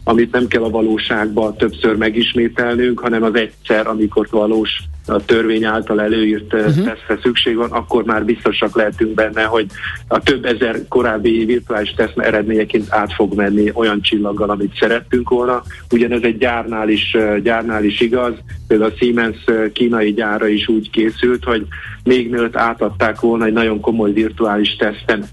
amit 0.05 0.33
nem 0.33 0.47
kell 0.47 0.63
a 0.63 0.71
valóságban 0.71 1.57
többször 1.57 1.97
megismételnünk, 1.97 3.01
hanem 3.01 3.23
az 3.23 3.35
egyszer, 3.35 3.87
amikor 3.87 4.27
valós 4.31 4.79
a 5.09 5.25
törvény 5.25 5.65
által 5.65 6.01
előírt 6.01 6.55
uh-huh. 6.55 6.85
tesztre 6.85 7.19
szükség 7.23 7.57
van, 7.57 7.71
akkor 7.71 8.05
már 8.05 8.25
biztosak 8.25 8.77
lehetünk 8.77 9.15
benne, 9.15 9.43
hogy 9.43 9.67
a 10.09 10.21
több 10.21 10.45
ezer 10.45 10.89
korábbi 10.89 11.45
virtuális 11.45 11.95
teszt 11.95 12.19
eredményeként 12.19 12.87
át 12.89 13.13
fog 13.13 13.35
menni 13.35 13.71
olyan 13.75 14.01
csillaggal, 14.01 14.51
amit 14.51 14.77
szerettünk 14.79 15.29
volna. 15.29 15.63
Ugyanez 15.91 16.23
egy 16.23 16.39
gyárnál 16.39 16.89
is, 16.89 17.15
eh, 17.15 17.39
gyárnál 17.39 17.85
is 17.85 18.01
igaz, 18.01 18.33
például 18.69 18.91
a 18.91 18.97
Siemens 18.97 19.45
kínai 19.73 20.13
gyára 20.13 20.47
is 20.47 20.69
úgy 20.69 20.91
készült, 20.91 21.45
hogy 21.45 21.67
még 22.05 22.31
mielőtt 22.31 22.57
átadták 22.57 23.21
volna 23.21 23.45
egy 23.45 23.53
nagyon 23.53 23.81
komoly 23.81 24.13
virtuális 24.13 24.77
teszten 24.77 25.25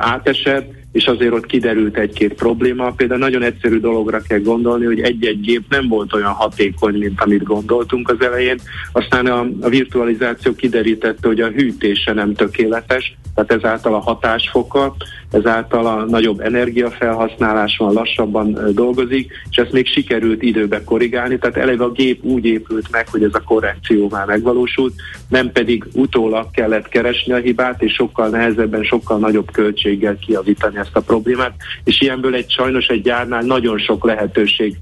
átesett, 0.00 0.83
és 0.94 1.06
azért 1.06 1.32
ott 1.32 1.46
kiderült 1.46 1.96
egy-két 1.96 2.34
probléma. 2.34 2.90
Például 2.90 3.20
nagyon 3.20 3.42
egyszerű 3.42 3.80
dologra 3.80 4.20
kell 4.20 4.38
gondolni, 4.38 4.84
hogy 4.84 5.00
egy-egy 5.00 5.40
gép 5.40 5.62
nem 5.68 5.88
volt 5.88 6.14
olyan 6.14 6.32
hatékony, 6.32 6.98
mint 6.98 7.20
amit 7.20 7.42
gondoltunk 7.42 8.08
az 8.08 8.26
elején. 8.26 8.58
Aztán 8.92 9.26
a, 9.26 9.46
a 9.60 9.68
virtualizáció 9.68 10.54
kiderítette, 10.54 11.26
hogy 11.26 11.40
a 11.40 11.48
hűtése 11.48 12.12
nem 12.12 12.34
tökéletes, 12.34 13.16
tehát 13.34 13.52
ezáltal 13.52 13.94
a 13.94 13.98
hatásfoka, 13.98 14.96
ezáltal 15.34 15.86
a 15.86 16.04
nagyobb 16.04 16.40
energiafelhasználáson 16.40 17.92
lassabban 17.92 18.58
dolgozik, 18.72 19.32
és 19.50 19.56
ezt 19.56 19.72
még 19.72 19.86
sikerült 19.86 20.42
időbe 20.42 20.84
korrigálni, 20.84 21.38
tehát 21.38 21.56
eleve 21.56 21.84
a 21.84 21.90
gép 21.90 22.24
úgy 22.24 22.44
épült 22.44 22.90
meg, 22.90 23.08
hogy 23.08 23.22
ez 23.22 23.34
a 23.34 23.42
korrekció 23.42 24.08
már 24.08 24.26
megvalósult, 24.26 24.94
nem 25.28 25.52
pedig 25.52 25.84
utólag 25.94 26.50
kellett 26.50 26.88
keresni 26.88 27.32
a 27.32 27.36
hibát, 27.36 27.82
és 27.82 27.92
sokkal 27.92 28.28
nehezebben, 28.28 28.82
sokkal 28.82 29.18
nagyobb 29.18 29.50
költséggel 29.50 30.16
kiavítani 30.18 30.78
ezt 30.78 30.96
a 30.96 31.00
problémát, 31.00 31.54
és 31.84 32.00
ilyenből 32.00 32.34
egy 32.34 32.50
sajnos 32.50 32.86
egy 32.86 33.02
gyárnál 33.02 33.42
nagyon 33.42 33.78
sok 33.78 34.04
lehetőség 34.04 34.76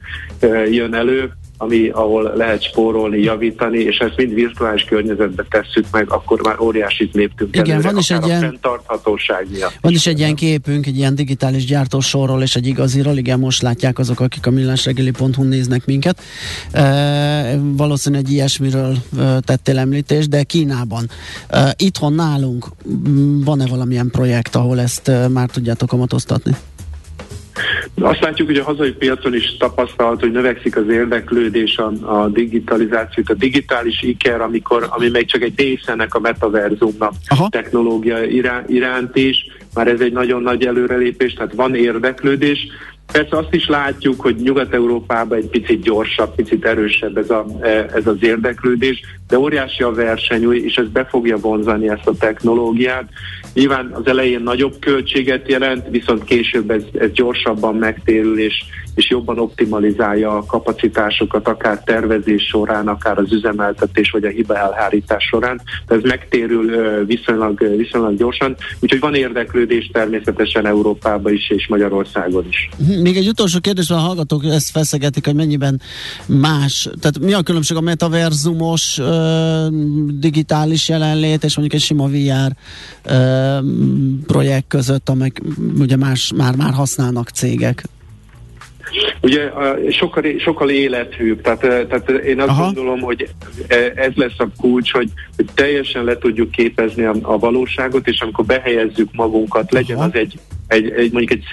jön 0.71 0.95
elő, 0.95 1.33
ami, 1.63 1.89
ahol 1.89 2.33
lehet 2.37 2.63
spórolni, 2.63 3.21
javítani, 3.21 3.79
és 3.79 3.97
ezt 3.99 4.17
mind 4.17 4.35
virtuális 4.35 4.85
környezetbe 4.85 5.45
tesszük 5.49 5.87
meg, 5.91 6.11
akkor 6.11 6.41
már 6.43 6.61
óriásit 6.61 7.15
léptünk 7.15 7.57
Igen, 7.57 7.71
előre, 7.71 7.89
van 7.89 7.99
is 7.99 8.11
egy 8.11 8.27
ilyen, 8.27 8.59
miatt. 9.51 9.79
Van 9.81 9.93
is 9.93 10.07
egy 10.07 10.19
ilyen 10.19 10.35
képünk, 10.35 10.87
egy 10.87 10.97
ilyen 10.97 11.15
digitális 11.15 11.65
gyártósorról 11.65 12.43
és 12.43 12.57
egy 12.57 12.67
igaziról, 12.67 13.17
igen, 13.17 13.39
most 13.39 13.63
látják 13.63 13.99
azok, 13.99 14.21
akik 14.21 14.47
a 14.47 14.51
millásregeli.hu 14.51 15.43
néznek 15.43 15.85
minket. 15.87 16.23
E, 16.73 17.59
valószínűleg 17.77 18.25
egy 18.25 18.33
ilyesmiről 18.33 18.97
e, 19.19 19.41
tettél 19.41 19.79
említést, 19.79 20.29
de 20.29 20.43
Kínában. 20.43 21.11
E, 21.49 21.75
itthon 21.77 22.13
nálunk 22.13 22.67
van-e 23.45 23.67
valamilyen 23.67 24.11
projekt, 24.11 24.55
ahol 24.55 24.81
ezt 24.81 25.09
e, 25.09 25.29
már 25.29 25.49
tudjátok 25.51 25.89
kamatoztatni? 25.89 26.57
Azt 28.01 28.21
látjuk, 28.21 28.49
hogy 28.49 28.57
a 28.57 28.65
hazai 28.65 28.93
piacon 28.93 29.35
is 29.35 29.57
tapasztalt, 29.57 30.21
hogy 30.21 30.31
növekszik 30.31 30.77
az 30.77 30.89
érdeklődés 30.89 31.77
a, 31.77 31.93
a 32.03 32.29
digitalizációt, 32.29 33.29
a 33.29 33.35
digitális 33.35 34.03
iker, 34.03 34.41
amikor, 34.41 34.87
ami 34.91 35.09
még 35.09 35.27
csak 35.27 35.43
egy 35.43 35.53
része 35.57 35.93
ennek 35.93 36.15
a 36.15 36.21
metaverzumnak 36.21 37.13
Aha. 37.27 37.49
technológia 37.49 38.25
irá, 38.25 38.63
iránt 38.67 39.17
is, 39.17 39.47
már 39.75 39.89
ez 39.89 40.01
egy 40.01 40.13
nagyon 40.13 40.43
nagy 40.43 40.67
előrelépés, 40.67 41.33
tehát 41.33 41.55
van 41.55 41.75
érdeklődés. 41.75 42.67
Persze 43.13 43.37
azt 43.37 43.55
is 43.55 43.69
látjuk, 43.69 44.21
hogy 44.21 44.37
Nyugat-Európában 44.37 45.39
egy 45.39 45.49
picit 45.49 45.83
gyorsabb, 45.83 46.35
picit 46.35 46.65
erősebb 46.65 47.17
ez, 47.17 47.31
a, 47.31 47.47
ez 47.95 48.07
az 48.07 48.17
érdeklődés, 48.21 49.01
de 49.29 49.39
óriási 49.39 49.83
a 49.83 49.91
verseny, 49.91 50.53
és 50.53 50.77
ez 50.77 50.89
be 50.89 51.05
fogja 51.05 51.37
vonzani 51.37 51.89
ezt 51.89 52.07
a 52.07 52.17
technológiát. 52.19 53.09
Nyilván 53.55 53.91
az 53.93 54.07
elején 54.07 54.43
nagyobb 54.43 54.79
költséget 54.79 55.49
jelent, 55.49 55.89
viszont 55.91 56.25
később 56.25 56.71
ez, 56.71 56.83
ez 56.99 57.13
gyorsabban 57.13 57.75
megtérül, 57.75 58.39
és, 58.39 58.65
és 58.95 59.11
jobban 59.11 59.39
optimalizálja 59.39 60.37
a 60.37 60.45
kapacitásokat, 60.45 61.49
akár 61.49 61.83
tervezés 61.85 62.43
során, 62.43 62.89
akár 62.89 63.19
az 63.19 63.33
üzemeltetés 63.33 64.11
vagy 64.11 64.25
a 64.25 64.29
hiba 64.29 64.57
elhárítás 64.57 65.25
során. 65.25 65.61
De 65.87 65.95
ez 65.95 66.03
megtérül 66.03 67.05
viszonylag, 67.05 67.77
viszonylag 67.77 68.17
gyorsan, 68.17 68.57
úgyhogy 68.81 69.01
van 69.01 69.15
érdeklődés 69.15 69.91
természetesen 69.93 70.67
Európában 70.67 71.33
is 71.33 71.51
és 71.51 71.67
Magyarországon 71.69 72.47
is. 72.49 72.69
Még 73.03 73.17
egy 73.17 73.29
utolsó 73.29 73.59
kérdés, 73.61 73.91
a 73.91 73.95
hallgatók 73.95 74.45
ezt 74.45 74.71
feszegetik, 74.71 75.25
hogy 75.25 75.35
mennyiben 75.35 75.81
más, 76.27 76.89
tehát 77.01 77.19
mi 77.19 77.33
a 77.33 77.43
különbség 77.43 77.77
a 77.77 77.81
metaverzumos 77.81 79.01
digitális 80.07 80.89
jelenlét 80.89 81.45
és 81.45 81.57
mondjuk 81.57 81.81
egy 81.81 81.87
sima 81.87 82.09
VR 82.09 82.53
projekt 84.27 84.69
között, 84.69 85.09
amelyek 85.09 85.43
ugye 85.79 85.97
más, 85.97 86.33
már, 86.37 86.57
már 86.57 86.73
használnak 86.73 87.29
cégek? 87.29 87.85
Ugye 89.21 89.51
sokkal, 89.91 90.23
sokkal 90.39 90.71
élethűbb, 90.71 91.41
tehát, 91.41 91.61
tehát 91.89 92.11
én 92.11 92.41
azt 92.41 92.49
Aha. 92.49 92.65
gondolom, 92.65 93.01
hogy 93.01 93.29
ez 93.95 94.13
lesz 94.15 94.39
a 94.39 94.49
kulcs, 94.61 94.93
hogy, 94.93 95.11
hogy 95.37 95.47
teljesen 95.55 96.05
le 96.05 96.19
tudjuk 96.19 96.51
képezni 96.51 97.05
a, 97.05 97.15
a 97.23 97.39
valóságot, 97.39 98.09
és 98.09 98.21
amikor 98.21 98.45
behelyezzük 98.45 99.09
magunkat, 99.13 99.73
legyen 99.73 99.97
Aha. 99.97 100.07
az 100.07 100.15
egy 100.15 100.39
egy, 100.73 100.91
egy 100.91 101.13
mondjuk 101.13 101.31
egy 101.31 101.45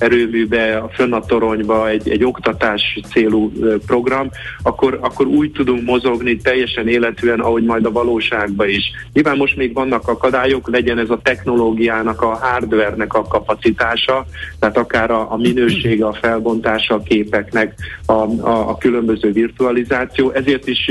szélerőműbe, 0.00 0.76
a 0.76 0.88
fönn 0.88 1.12
a 1.12 1.20
toronyba, 1.20 1.88
egy, 1.88 2.08
egy 2.08 2.24
oktatás 2.24 3.00
célú 3.12 3.52
program, 3.86 4.30
akkor, 4.62 4.98
akkor 5.00 5.26
úgy 5.26 5.52
tudunk 5.52 5.84
mozogni 5.84 6.36
teljesen 6.36 6.88
életűen, 6.88 7.40
ahogy 7.40 7.64
majd 7.64 7.86
a 7.86 7.90
valóságban 7.90 8.68
is. 8.68 8.90
Nyilván 9.12 9.36
most 9.36 9.56
még 9.56 9.74
vannak 9.74 10.08
akadályok, 10.08 10.70
legyen 10.70 10.98
ez 10.98 11.10
a 11.10 11.20
technológiának, 11.22 12.22
a 12.22 12.34
hardvernek 12.34 13.14
a 13.14 13.22
kapacitása, 13.22 14.26
tehát 14.58 14.76
akár 14.76 15.10
a, 15.10 15.32
a 15.32 15.36
minősége, 15.36 16.06
a 16.06 16.12
felbontása 16.12 16.94
a 16.94 17.02
képeknek, 17.02 17.74
a, 18.06 18.12
a, 18.12 18.68
a 18.68 18.78
különböző 18.78 19.32
virtualizáció. 19.32 20.30
Ezért 20.30 20.66
is 20.66 20.90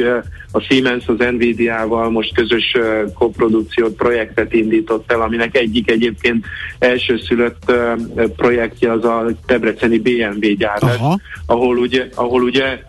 a 0.51 0.59
Siemens 0.59 1.07
az 1.07 1.15
Nvidia-val 1.17 2.09
most 2.09 2.33
közös 2.33 2.77
koprodukciót, 3.13 3.95
projektet 3.95 4.53
indított 4.53 5.11
el, 5.11 5.21
aminek 5.21 5.57
egyik 5.57 5.91
egyébként 5.91 6.45
elsőszülött 6.79 7.71
projektje 8.35 8.91
az 9.03 9.05
a 9.05 9.31
Debreceni 9.45 9.97
BMW 9.99 10.55
gyár 10.57 10.81
ahol 11.45 11.77
ugye, 11.77 12.07
ahol 12.15 12.41
ugye 12.41 12.79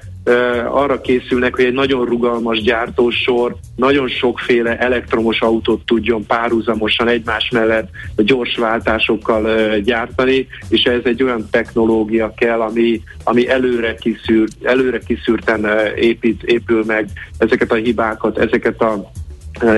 arra 0.70 1.00
készülnek, 1.00 1.56
hogy 1.56 1.64
egy 1.64 1.72
nagyon 1.72 2.04
rugalmas 2.04 2.62
gyártósor 2.62 3.56
nagyon 3.76 4.08
sokféle 4.08 4.78
elektromos 4.78 5.40
autót 5.40 5.86
tudjon 5.86 6.26
párhuzamosan 6.26 7.08
egymás 7.08 7.50
mellett 7.50 7.90
gyors 8.16 8.56
váltásokkal 8.56 9.76
gyártani, 9.78 10.46
és 10.68 10.82
ez 10.82 11.00
egy 11.04 11.22
olyan 11.22 11.48
technológia 11.50 12.34
kell, 12.36 12.60
ami, 12.60 13.02
ami 13.24 13.48
előre, 13.48 13.94
kiszűrt, 13.94 14.52
előre 14.62 14.98
kiszűrten 14.98 15.66
épít, 15.96 16.42
épül 16.42 16.84
meg 16.86 17.08
ezeket 17.38 17.72
a 17.72 17.74
hibákat, 17.74 18.38
ezeket 18.38 18.80
a 18.80 19.10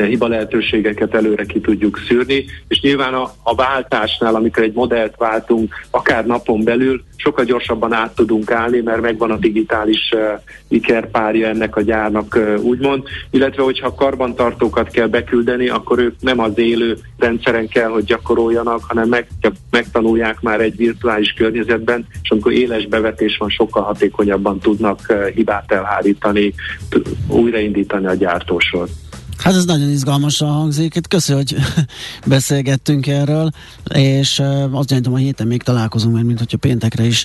hiba 0.06 0.28
lehetőségeket 0.28 1.14
előre 1.14 1.44
ki 1.44 1.60
tudjuk 1.60 2.00
szűrni, 2.08 2.44
és 2.68 2.80
nyilván 2.80 3.14
a, 3.14 3.30
a 3.42 3.54
váltásnál, 3.54 4.34
amikor 4.34 4.62
egy 4.62 4.74
modellt 4.74 5.14
váltunk, 5.16 5.74
akár 5.90 6.26
napon 6.26 6.64
belül, 6.64 7.02
sokkal 7.16 7.44
gyorsabban 7.44 7.92
át 7.92 8.14
tudunk 8.14 8.50
állni, 8.50 8.80
mert 8.80 9.00
megvan 9.00 9.30
a 9.30 9.36
digitális 9.36 10.12
uh, 10.14 10.40
ikerpárja 10.68 11.48
ennek 11.48 11.76
a 11.76 11.80
gyárnak 11.80 12.34
uh, 12.36 12.58
úgymond, 12.62 13.02
illetve 13.30 13.62
hogyha 13.62 13.94
karbantartókat 13.94 14.90
kell 14.90 15.06
beküldeni, 15.06 15.68
akkor 15.68 15.98
ők 15.98 16.14
nem 16.20 16.38
az 16.38 16.58
élő 16.58 16.98
rendszeren 17.18 17.68
kell, 17.68 17.88
hogy 17.88 18.04
gyakoroljanak, 18.04 18.80
hanem 18.88 19.08
meg, 19.08 19.26
megtanulják 19.70 20.40
már 20.40 20.60
egy 20.60 20.76
virtuális 20.76 21.32
környezetben, 21.32 22.06
és 22.22 22.30
amikor 22.30 22.52
éles 22.52 22.86
bevetés 22.86 23.36
van, 23.36 23.48
sokkal 23.48 23.82
hatékonyabban 23.82 24.58
tudnak 24.58 25.00
uh, 25.08 25.26
hibát 25.26 25.72
elhárítani, 25.72 26.54
újraindítani 27.28 28.06
a 28.06 28.14
gyártósort. 28.14 29.01
Hát 29.42 29.54
ez 29.54 29.64
nagyon 29.64 29.90
izgalmasan 29.90 30.48
hangzik. 30.48 30.94
Itt 30.94 31.08
köszi, 31.08 31.32
hogy 31.32 31.56
beszélgettünk 32.26 33.06
erről, 33.06 33.50
és 33.94 34.38
uh, 34.38 34.78
azt 34.78 34.88
gyanítom, 34.88 35.12
a 35.12 35.16
héten 35.16 35.46
még 35.46 35.62
találkozunk, 35.62 36.14
mert 36.14 36.26
mint 36.26 36.38
hogyha 36.38 36.56
péntekre 36.56 37.04
is 37.04 37.24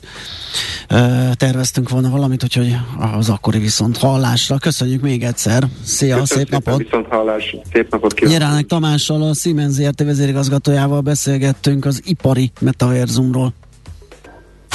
uh, 0.90 1.32
terveztünk 1.32 1.90
volna 1.90 2.10
valamit, 2.10 2.44
úgyhogy 2.44 2.76
az 3.18 3.30
akkori 3.30 3.60
viszont 3.60 3.98
hallásra. 3.98 4.58
Köszönjük 4.58 5.02
még 5.02 5.24
egyszer. 5.24 5.68
Szia, 5.84 6.18
Köszönöm 6.20 6.26
szép 6.26 6.50
napot! 6.50 6.78
Viszont 6.78 7.08
hallás, 7.08 7.56
szép 7.74 7.92
napot 7.92 8.14
kívánok! 8.14 8.40
Nyeránek 8.40 8.66
Tamással, 8.66 9.22
a 9.22 9.34
Siemens 9.34 9.74
ZRT 9.74 10.04
vezérigazgatójával 10.04 11.02
beszélgettünk 11.02 11.86
az 11.86 12.02
ipari 12.06 12.52
metaverzumról. 12.60 13.54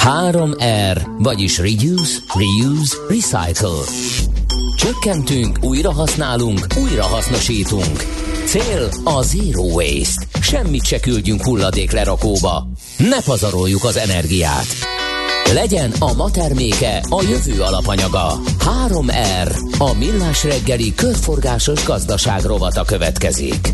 3R, 0.03 0.97
vagyis 1.17 1.57
Reduce, 1.57 2.19
Reuse, 2.33 2.95
Recycle. 3.09 4.22
Csökkentünk, 4.77 5.57
újra 5.61 5.93
használunk, 5.93 6.67
újra 6.81 7.03
hasznosítunk. 7.03 8.03
Cél 8.45 8.89
a 9.03 9.21
Zero 9.21 9.61
Waste. 9.61 10.25
Semmit 10.41 10.85
se 10.85 10.99
küldjünk 10.99 11.43
hulladék 11.43 11.91
lerakóba. 11.91 12.67
Ne 12.97 13.21
pazaroljuk 13.21 13.83
az 13.83 13.97
energiát. 13.97 14.65
Legyen 15.53 15.91
a 15.99 16.13
ma 16.13 16.31
terméke 16.31 17.03
a 17.09 17.21
jövő 17.21 17.61
alapanyaga. 17.61 18.39
3R. 18.87 19.77
A 19.77 19.93
millás 19.93 20.43
reggeli 20.43 20.93
körforgásos 20.95 21.85
gazdaság 21.85 22.43
rovata 22.43 22.83
következik. 22.83 23.73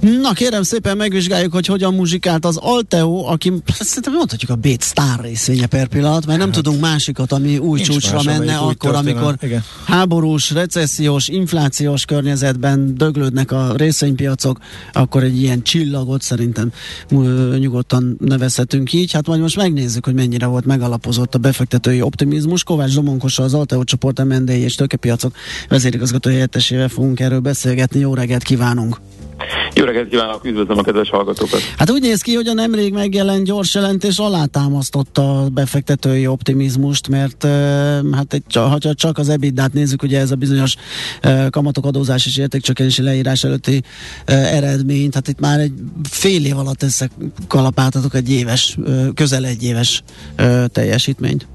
Na 0.00 0.32
kérem 0.32 0.62
szépen 0.62 0.96
megvizsgáljuk, 0.96 1.52
hogy 1.52 1.66
hogyan 1.66 1.94
muzsikált 1.94 2.44
az 2.44 2.56
Alteo, 2.56 3.24
aki 3.26 3.52
szerintem 3.78 4.12
mondhatjuk 4.12 4.50
a 4.50 4.54
Bét 4.54 4.80
sztár 4.80 5.20
részvénye 5.20 5.66
per 5.66 5.86
pillanat, 5.86 6.26
mert 6.26 6.38
nem 6.38 6.46
hát, 6.46 6.56
tudunk 6.56 6.80
másikat, 6.80 7.32
ami 7.32 7.58
új 7.58 7.76
Nincs 7.76 7.90
csúcsra 7.90 8.22
más, 8.22 8.24
menne, 8.24 8.56
akkor, 8.56 8.94
amikor 8.94 9.36
Igen. 9.40 9.64
háborús, 9.84 10.50
recessziós, 10.50 11.28
inflációs 11.28 12.04
környezetben 12.04 12.94
döglődnek 12.94 13.52
a 13.52 13.72
részvénypiacok, 13.76 14.58
akkor 14.92 15.22
egy 15.22 15.40
ilyen 15.40 15.62
csillagot 15.62 16.22
szerintem 16.22 16.72
nyugodtan 17.58 18.16
nevezhetünk 18.20 18.92
így. 18.92 19.12
Hát 19.12 19.26
majd 19.26 19.40
most 19.40 19.56
megnézzük, 19.56 20.04
hogy 20.04 20.14
mennyire 20.14 20.46
volt 20.46 20.64
megalapozott 20.64 21.34
a 21.34 21.38
befektetői 21.38 22.02
optimizmus. 22.02 22.64
Kovács 22.64 22.94
Domonkosa, 22.94 23.42
az 23.42 23.54
Alteo 23.54 23.84
csoport 23.84 24.24
MND 24.24 24.48
és 24.48 24.74
tőkepiacok 24.74 25.34
vezérigazgató 25.68 26.30
helyettesével 26.30 26.88
fogunk 26.88 27.20
erről 27.20 27.40
beszélgetni. 27.40 28.00
Jó 28.00 28.14
reggelt 28.14 28.42
kívánunk! 28.42 29.00
Jó 29.74 29.84
reggelt 29.84 30.08
kívánok, 30.08 30.44
üdvözlöm 30.44 30.78
a 30.78 30.82
kedves 30.82 31.10
hallgatókat! 31.10 31.60
Hát 31.76 31.90
úgy 31.90 32.00
néz 32.00 32.22
ki, 32.22 32.34
hogy 32.34 32.46
a 32.46 32.52
nemrég 32.52 32.92
megjelent 32.92 33.44
gyors 33.44 33.74
jelentés 33.74 34.18
alátámasztotta 34.18 35.42
a 35.42 35.48
befektetői 35.48 36.26
optimizmust, 36.26 37.08
mert 37.08 37.46
hát 38.12 38.32
egy, 38.32 38.42
ha 38.54 38.78
csak 38.94 39.18
az 39.18 39.28
ebitdát 39.28 39.72
nézzük, 39.72 40.02
ugye 40.02 40.18
ez 40.18 40.30
a 40.30 40.36
bizonyos 40.36 40.74
kamatok 41.50 41.86
adózás 41.86 42.26
és 42.26 42.36
értékcsökkenési 42.36 43.02
leírás 43.02 43.44
előtti 43.44 43.82
eredményt, 44.24 45.14
hát 45.14 45.28
itt 45.28 45.40
már 45.40 45.60
egy 45.60 45.72
fél 46.10 46.44
év 46.44 46.58
alatt 46.58 46.82
összekalapáltatok 46.82 48.14
egy 48.14 48.30
éves, 48.30 48.76
közel 49.14 49.44
egy 49.44 49.62
éves 49.62 50.02
teljesítményt. 50.72 51.46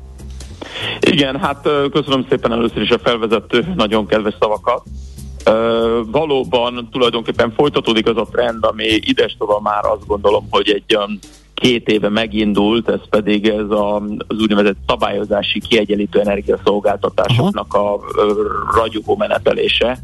Igen, 1.00 1.40
hát 1.40 1.68
köszönöm 1.92 2.26
szépen 2.30 2.52
először 2.52 2.82
is 2.82 2.90
a 2.90 3.00
felvezető 3.04 3.74
nagyon 3.76 4.08
kedves 4.08 4.34
szavakat. 4.40 4.84
Valóban 6.12 6.88
tulajdonképpen 6.92 7.52
folytatódik 7.52 8.08
az 8.08 8.18
a 8.18 8.28
trend, 8.32 8.64
ami 8.64 8.86
ides 8.86 9.36
tovább 9.40 9.62
már 9.62 9.86
azt 9.86 10.08
gondolom, 10.08 10.48
hogy 10.50 10.70
egy 10.70 10.96
um, 10.96 11.20
két 11.54 11.88
éve 11.88 12.10
megindult, 12.10 12.90
ez 12.90 13.10
pedig 13.10 13.48
ez 13.48 13.70
a, 13.70 13.96
az 14.28 14.40
úgynevezett 14.40 14.78
szabályozási 14.88 15.60
kiegyenlítő 15.60 16.20
energiaszolgáltatásoknak 16.20 17.74
Aha. 17.74 17.94
a 17.94 18.00
ragyogó 18.76 19.16
menetelése 19.16 20.00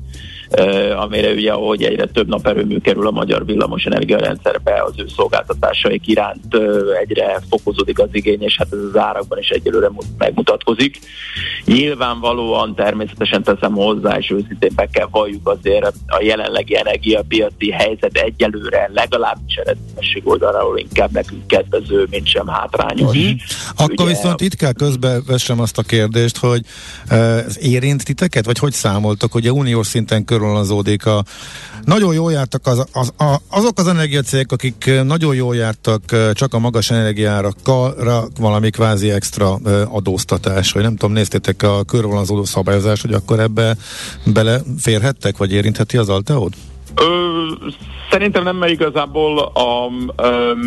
amire 0.98 1.32
ugye, 1.32 1.52
ahogy 1.52 1.84
egyre 1.84 2.06
több 2.06 2.28
naperőmű 2.28 2.78
kerül 2.78 3.08
a 3.08 3.12
magyar 3.12 3.46
villamos 3.46 3.84
energiarendszerbe, 3.84 4.84
az 4.84 4.94
ő 4.98 5.06
szolgáltatásaik 5.16 6.08
iránt 6.08 6.58
egyre 7.02 7.40
fokozódik 7.50 8.00
az 8.00 8.10
igény, 8.12 8.42
és 8.42 8.56
hát 8.58 8.68
ez 8.72 8.80
az 8.80 8.98
árakban 8.98 9.40
is 9.40 9.50
egyelőre 9.50 9.92
megmutatkozik. 10.18 11.00
Nyilvánvalóan 11.66 12.76
természetesen 12.76 13.44
teszem 13.44 13.74
hozzá, 13.74 14.18
és 14.18 14.30
őszintén 14.30 14.72
meg 14.76 14.90
kell 14.90 15.08
valljuk 15.12 15.48
azért 15.48 15.94
a 16.08 16.22
jelenlegi 16.22 16.78
energiapiaci 16.78 17.72
helyzet 17.72 18.18
egyelőre 18.18 18.90
legalábbis 18.94 19.56
eredményesség 19.56 20.22
oldaláról 20.28 20.80
inkább 20.80 21.12
nekünk 21.12 21.48
kedvező, 21.48 22.08
mint 22.10 22.28
sem 22.28 22.48
hátrányos. 22.48 23.16
Uh-huh. 23.16 23.32
Akkor 23.76 24.06
ugye, 24.06 24.16
viszont 24.16 24.42
itt 24.42 24.56
kell 24.56 24.74
közbevessem 24.74 25.60
azt 25.60 25.78
a 25.78 25.82
kérdést, 25.82 26.38
hogy 26.38 26.62
ez 27.10 27.58
érint 27.62 28.06
titeket, 28.06 28.46
vagy 28.46 28.58
hogy 28.58 28.74
számoltok, 28.74 29.32
hogy 29.32 29.48
a 29.48 29.52
uniós 29.52 29.88
szinten 29.88 30.26
körül 30.26 30.41
körvonalazódik. 30.42 31.06
A, 31.06 31.24
nagyon 31.86 32.14
jól 32.14 32.32
jártak 32.32 32.68
az, 32.68 32.86
az, 32.92 33.14
a, 33.18 33.36
azok 33.50 33.80
az 33.80 33.88
energiacégek, 33.88 34.52
akik 34.52 34.92
nagyon 35.04 35.36
jól 35.36 35.56
jártak 35.56 36.34
csak 36.34 36.54
a 36.54 36.60
magas 36.60 36.92
energiárakra 36.92 38.28
valami 38.40 38.70
kvázi 38.70 39.12
extra 39.12 39.54
adóztatás, 39.86 40.72
vagy 40.72 40.84
nem 40.84 40.96
tudom, 40.96 41.14
néztétek 41.14 41.64
a 41.64 41.84
körvonalazódó 41.84 42.44
szabályozás, 42.44 43.02
hogy 43.02 43.14
akkor 43.14 43.40
ebbe 43.40 43.78
beleférhettek, 44.26 45.38
vagy 45.38 45.52
érintheti 45.52 45.98
az 45.98 46.10
Alteót? 46.10 46.54
Szerintem 48.10 48.44
nem, 48.44 48.56
mert 48.56 48.72
igazából 48.72 49.38
a, 49.40 49.60
a, 49.60 49.90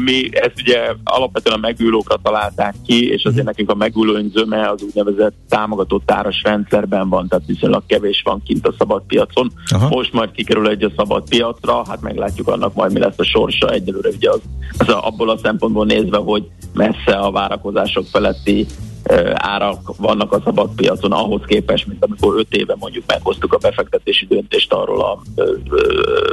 mi 0.04 0.28
ezt 0.32 0.60
ugye 0.60 0.94
alapvetően 1.04 1.56
a 1.56 1.60
megújulókra 1.60 2.16
találták 2.22 2.74
ki, 2.86 3.10
és 3.10 3.24
azért 3.24 3.36
mhm. 3.36 3.46
nekünk 3.46 3.70
a 3.70 3.74
megújuló 3.74 4.28
zöme 4.32 4.68
az 4.68 4.82
úgynevezett 4.82 5.34
támogató 5.48 6.02
táras 6.04 6.42
rendszerben 6.42 7.08
van, 7.08 7.28
tehát 7.28 7.46
viszonylag 7.46 7.82
kevés 7.86 8.22
van 8.24 8.42
kint 8.42 8.66
a 8.66 8.74
szabad 8.78 9.02
piacon. 9.06 9.52
Aha. 9.68 9.88
Most 9.88 10.12
majd 10.12 10.30
kikerül 10.30 10.68
egy 10.68 10.84
a 10.84 10.90
szabad 10.96 11.28
piacra, 11.28 11.84
hát 11.88 12.00
meglátjuk 12.00 12.48
annak 12.48 12.74
majd 12.74 12.92
mi 12.92 12.98
lesz 12.98 13.18
a 13.18 13.24
sorsa 13.24 13.70
egyelőre 13.70 14.08
ugye 14.08 14.30
az, 14.30 14.40
az 14.78 14.88
abból 14.88 15.30
a 15.30 15.38
szempontból 15.42 15.84
nézve, 15.84 16.16
hogy 16.16 16.48
messze 16.72 17.12
a 17.12 17.30
várakozások 17.30 18.06
feletti 18.06 18.66
árak 19.34 19.96
vannak 19.96 20.32
a 20.32 20.40
szabad 20.44 20.70
piacon 20.76 21.12
ahhoz 21.12 21.40
képest, 21.46 21.86
mint 21.86 22.04
amikor 22.04 22.38
öt 22.38 22.54
éve 22.54 22.76
mondjuk 22.78 23.04
meghoztuk 23.06 23.52
a 23.52 23.58
befektetési 23.58 24.26
döntést 24.26 24.72
arról 24.72 25.00
a, 25.00 25.22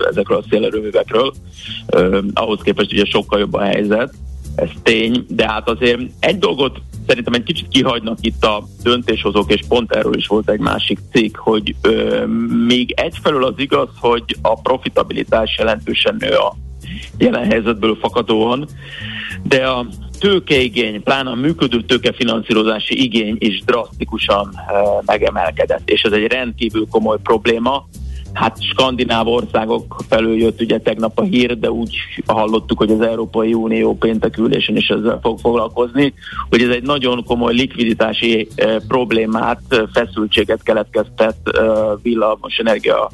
ezekről 0.10 0.38
a 0.38 0.46
szélerőművekről. 0.50 1.34
Ahhoz 2.34 2.60
képest 2.62 2.92
ugye 2.92 3.06
sokkal 3.06 3.40
jobb 3.40 3.54
a 3.54 3.62
helyzet, 3.62 4.14
ez 4.56 4.70
tény, 4.84 5.26
de 5.28 5.48
hát 5.48 5.70
azért 5.70 6.02
egy 6.20 6.38
dolgot 6.38 6.82
szerintem 7.08 7.34
egy 7.34 7.44
kicsit 7.44 7.68
kihagynak 7.68 8.18
itt 8.22 8.44
a 8.44 8.64
döntéshozók, 8.84 9.52
és 9.52 9.62
pont 9.68 9.92
erről 9.92 10.16
is 10.16 10.28
volt 10.28 10.50
egy 10.50 10.60
másik 10.60 11.00
cikk, 11.12 11.38
hogy 11.38 11.76
ö, 11.82 12.26
még 12.68 12.92
egyfelől 12.92 13.44
az 13.44 13.54
igaz, 13.58 13.90
hogy 14.00 14.24
a 14.42 14.62
profitabilitás 14.62 15.56
jelentősen 15.58 16.16
nő 16.20 16.36
a 16.36 16.56
jelen 17.18 17.52
helyzetből 17.52 17.98
fakadóan, 18.02 18.68
de 19.44 19.68
a 19.68 19.86
tőkeigény, 20.22 21.04
pláne 21.04 21.30
a 21.30 21.36
működő 21.36 21.82
tőkefinanszírozási 21.82 23.04
igény 23.04 23.36
is 23.40 23.64
drasztikusan 23.66 24.50
uh, 24.50 25.06
megemelkedett, 25.06 25.90
és 25.90 26.02
ez 26.02 26.12
egy 26.12 26.28
rendkívül 26.28 26.88
komoly 26.90 27.18
probléma. 27.24 27.88
Hát 28.34 28.58
skandináv 28.64 29.28
országok 29.28 29.96
felől 30.10 30.38
jött 30.38 30.62
ugye 30.62 30.80
tegnap 30.80 31.20
a 31.20 31.24
hír, 31.24 31.60
de 31.60 31.72
úgy 31.72 31.96
hallottuk, 32.26 32.78
hogy 32.78 32.92
az 32.92 33.02
Európai 33.02 33.54
Unió 33.54 33.98
péntek 33.98 34.38
ülésen 34.38 34.76
is 34.76 34.88
ezzel 34.88 35.20
fog 35.22 35.40
foglalkozni, 35.40 36.14
hogy 36.50 36.62
ez 36.62 36.70
egy 36.70 36.84
nagyon 36.84 37.24
komoly 37.24 37.54
likviditási 37.54 38.48
uh, 38.58 38.76
problémát, 38.88 39.62
feszültséget 39.94 40.64
keletkeztet 40.64 41.38
villamos 42.02 42.58
energia 42.58 43.12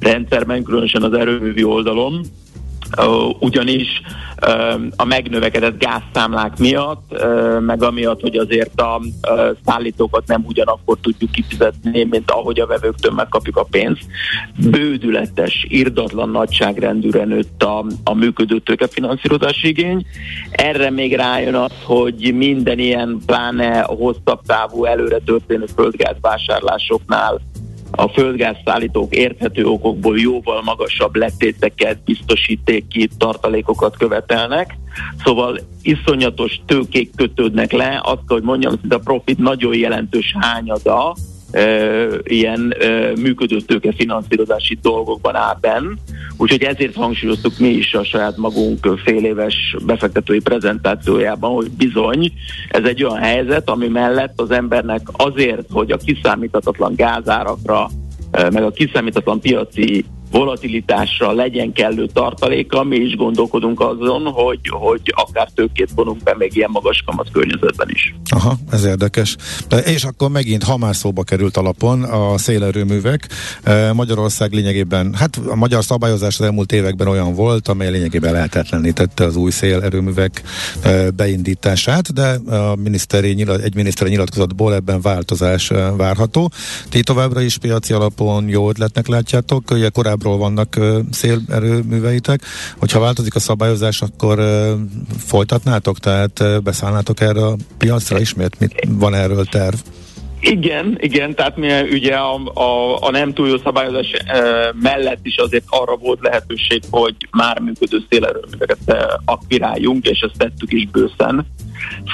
rendszerben, 0.00 0.62
különösen 0.62 1.02
az 1.02 1.12
erőművi 1.12 1.64
oldalon 1.64 2.20
ugyanis 3.38 4.02
a 4.96 5.04
megnövekedett 5.04 5.78
gázszámlák 5.78 6.58
miatt, 6.58 7.24
meg 7.60 7.82
amiatt, 7.82 8.20
hogy 8.20 8.36
azért 8.36 8.80
a 8.80 9.00
szállítókat 9.64 10.26
nem 10.26 10.44
ugyanakkor 10.46 10.96
tudjuk 11.00 11.30
kifizetni, 11.30 12.04
mint 12.04 12.30
ahogy 12.30 12.60
a 12.60 12.66
vevőktől 12.66 13.12
megkapjuk 13.12 13.56
a 13.56 13.66
pénzt. 13.70 14.06
Bődületes, 14.70 15.66
irdatlan 15.68 16.30
nagyságrendűre 16.30 17.24
nőtt 17.24 17.62
a, 17.62 17.84
a 18.04 18.14
működő 18.14 18.58
tőkefinanszírozási 18.58 19.68
igény. 19.68 20.06
Erre 20.50 20.90
még 20.90 21.14
rájön 21.14 21.54
az, 21.54 21.72
hogy 21.84 22.34
minden 22.34 22.78
ilyen 22.78 23.20
pláne 23.26 23.80
hosszabb 23.80 24.40
távú 24.46 24.84
előre 24.84 25.18
történő 25.18 25.64
földgáz 25.74 26.16
vásárlásoknál 26.20 27.40
a 27.90 28.08
földgázszállítók 28.08 29.14
érthető 29.14 29.64
okokból 29.64 30.18
jóval 30.18 30.62
magasabb 30.62 31.16
letéteket, 31.16 32.02
biztosítéki 32.04 33.08
tartalékokat 33.18 33.96
követelnek, 33.96 34.78
szóval 35.24 35.58
iszonyatos 35.82 36.60
tőkék 36.66 37.10
kötődnek 37.16 37.72
le, 37.72 38.00
azt, 38.02 38.22
hogy 38.26 38.42
mondjam, 38.42 38.74
hogy 38.80 38.92
a 38.92 38.98
profit 38.98 39.38
nagyon 39.38 39.74
jelentős 39.74 40.34
hányada 40.38 41.14
ilyen 42.22 42.74
működő 43.20 43.58
finanszírozási 43.96 44.78
dolgokban 44.82 45.36
áll 45.36 45.56
benn. 45.60 45.92
Úgyhogy 46.36 46.62
ezért 46.62 46.94
hangsúlyoztuk 46.94 47.58
mi 47.58 47.68
is 47.68 47.94
a 47.94 48.04
saját 48.04 48.36
magunk 48.36 49.00
fél 49.04 49.24
éves 49.24 49.76
befektetői 49.86 50.40
prezentációjában, 50.40 51.50
hogy 51.50 51.70
bizony 51.70 52.32
ez 52.68 52.84
egy 52.84 53.04
olyan 53.04 53.22
helyzet, 53.22 53.70
ami 53.70 53.88
mellett 53.88 54.40
az 54.40 54.50
embernek 54.50 55.00
azért, 55.12 55.66
hogy 55.70 55.90
a 55.90 55.96
kiszámíthatatlan 55.96 56.94
gázárakra 56.94 57.90
meg 58.30 58.62
a 58.62 58.70
kiszámítatlan 58.70 59.40
piaci 59.40 60.04
volatilitásra 60.30 61.32
legyen 61.32 61.72
kellő 61.72 62.06
tartaléka, 62.06 62.84
mi 62.84 62.96
is 62.96 63.16
gondolkodunk 63.16 63.80
azon, 63.80 64.22
hogy, 64.22 64.60
hogy 64.68 65.00
akár 65.04 65.48
tőkét 65.54 65.90
vonunk 65.94 66.22
be 66.22 66.34
még 66.38 66.56
ilyen 66.56 66.70
magas 66.72 67.02
kamat 67.06 67.30
környezetben 67.32 67.88
is. 67.90 68.14
Aha, 68.30 68.56
ez 68.70 68.84
érdekes. 68.84 69.36
De, 69.68 69.78
és 69.78 70.04
akkor 70.04 70.30
megint, 70.30 70.62
ha 70.62 70.76
már 70.76 70.96
szóba 70.96 71.22
került 71.22 71.56
alapon 71.56 72.02
a 72.02 72.38
szélerőművek, 72.38 73.28
e, 73.62 73.92
Magyarország 73.92 74.52
lényegében, 74.52 75.14
hát 75.14 75.40
a 75.46 75.54
magyar 75.54 75.84
szabályozás 75.84 76.38
az 76.38 76.44
elmúlt 76.44 76.72
években 76.72 77.08
olyan 77.08 77.34
volt, 77.34 77.68
amely 77.68 77.90
lényegében 77.90 78.32
lehetetlenítette 78.32 79.24
az 79.24 79.36
új 79.36 79.50
szélerőművek 79.50 80.42
e, 80.82 81.10
beindítását, 81.10 82.12
de 82.12 82.54
a 82.56 82.76
miniszteri, 82.76 83.32
nyilat, 83.32 83.60
egy 83.60 83.74
miniszteri 83.74 84.10
nyilatkozatból 84.10 84.74
ebben 84.74 85.00
változás 85.00 85.70
e, 85.70 85.90
várható. 85.90 86.50
Ti 86.88 87.02
továbbra 87.02 87.40
is 87.40 87.58
piaci 87.58 87.92
alapon 87.92 88.48
jó 88.48 88.68
ötletnek 88.68 89.06
látjátok, 89.06 89.70
ugye 89.70 89.88
korábban 89.88 90.19
korábbról 90.20 90.38
vannak 90.38 90.78
szélerőműveitek. 91.10 92.42
Hogyha 92.78 93.00
változik 93.00 93.34
a 93.34 93.40
szabályozás, 93.40 94.02
akkor 94.02 94.40
folytatnátok, 95.18 95.98
tehát 95.98 96.62
beszállnátok 96.62 97.20
erre 97.20 97.46
a 97.46 97.56
piacra 97.78 98.20
ismét? 98.20 98.58
Mit 98.58 98.86
van 98.88 99.14
erről 99.14 99.44
terv? 99.44 99.76
Igen, 100.40 100.96
igen, 101.00 101.34
tehát 101.34 101.56
mi 101.56 101.68
ugye 101.92 102.14
a, 102.14 102.40
a, 102.54 102.96
a 103.00 103.10
nem 103.10 103.32
túl 103.32 103.48
jó 103.48 103.56
szabályozás 103.58 104.12
e, 104.12 104.40
mellett 104.80 105.20
is 105.22 105.36
azért 105.36 105.64
arra 105.68 105.96
volt 105.96 106.18
lehetőség, 106.22 106.82
hogy 106.90 107.14
már 107.30 107.58
működő 107.58 107.98
szélerőműveket 108.08 108.78
e, 108.86 109.20
akviráljunk, 109.24 110.06
és 110.06 110.20
ezt 110.20 110.38
tettük 110.38 110.72
is 110.72 110.86
bőszen. 110.86 111.46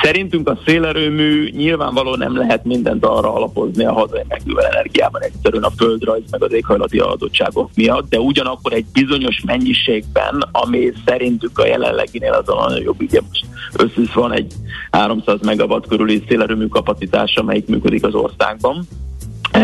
Szerintünk 0.03 0.49
a 0.49 0.59
szélerőmű 0.67 1.51
nyilvánvalóan 1.51 2.19
nem 2.19 2.37
lehet 2.37 2.65
mindent 2.65 3.05
arra 3.05 3.35
alapozni 3.35 3.85
a 3.85 3.93
hazai 3.93 4.23
megújuló 4.29 4.61
energiában 4.61 5.23
egyszerűen 5.23 5.63
a 5.63 5.71
földrajz 5.71 6.31
meg 6.31 6.43
az 6.43 6.53
éghajlati 6.53 6.99
adottságok 6.99 7.71
miatt, 7.75 8.09
de 8.09 8.19
ugyanakkor 8.19 8.73
egy 8.73 8.85
bizonyos 8.93 9.43
mennyiségben, 9.47 10.49
ami 10.53 10.93
szerintük 11.07 11.59
a 11.59 11.67
jelenleginél 11.67 12.33
az 12.33 12.49
a 12.49 12.69
nagyobb, 12.69 13.01
ugye 13.01 13.21
most 13.29 13.45
összes 13.77 14.15
van 14.15 14.33
egy 14.33 14.53
300 14.91 15.41
megawatt 15.43 15.87
körüli 15.87 16.25
szélerőmű 16.29 16.67
kapacitás, 16.67 17.37
amelyik 17.37 17.67
működik 17.67 18.05
az 18.05 18.15
országban. 18.17 18.89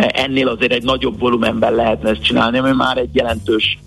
Ennél 0.08 0.48
azért 0.48 0.72
egy 0.72 0.82
nagyobb 0.82 1.18
volumenben 1.18 1.74
lehetne 1.74 2.10
ezt 2.10 2.22
csinálni, 2.22 2.58
ami 2.58 2.72
már 2.72 2.96
egy 2.96 3.14
jelentős 3.14 3.78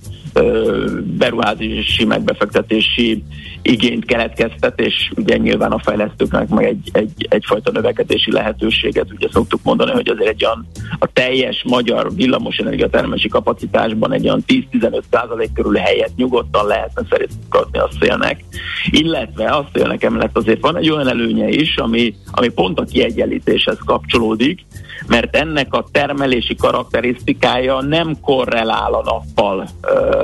beruházási 1.17 2.05
megbefektetési 2.05 3.23
igényt 3.61 4.05
keletkeztet, 4.05 4.79
és 4.79 5.11
ugye 5.15 5.37
nyilván 5.37 5.71
a 5.71 5.79
fejlesztőknek 5.79 6.49
meg 6.49 6.65
egy, 6.65 6.89
egy, 6.91 7.27
egyfajta 7.29 7.71
növekedési 7.71 8.31
lehetőséget. 8.31 9.11
Ugye 9.11 9.27
szoktuk 9.31 9.59
mondani, 9.63 9.91
hogy 9.91 10.09
azért 10.09 10.29
egy 10.29 10.45
olyan 10.45 10.67
a 10.99 11.07
teljes 11.13 11.63
magyar 11.67 12.15
villamosenergia 12.15 12.89
termelési 12.89 13.27
kapacitásban 13.27 14.13
egy 14.13 14.25
olyan 14.25 14.43
10-15 14.47 15.01
százalék 15.11 15.53
körül 15.53 15.75
helyet 15.75 16.15
nyugodtan 16.15 16.67
lehetne 16.67 17.01
szerintünk 17.09 17.55
adni 17.55 17.79
a 17.79 17.89
szélnek. 17.99 18.43
Illetve 18.89 19.45
a 19.45 19.69
szélnek 19.73 20.03
emellett 20.03 20.37
azért 20.37 20.61
van 20.61 20.77
egy 20.77 20.89
olyan 20.89 21.07
előnye 21.07 21.47
is, 21.47 21.77
ami, 21.77 22.15
ami 22.31 22.47
pont 22.47 22.79
a 22.79 22.83
kiegyenlítéshez 22.83 23.77
kapcsolódik, 23.85 24.65
mert 25.07 25.35
ennek 25.35 25.73
a 25.73 25.85
termelési 25.91 26.55
karakterisztikája 26.55 27.81
nem 27.81 28.19
korrelál 28.21 28.93
a 28.93 29.03
nappal, 29.03 29.67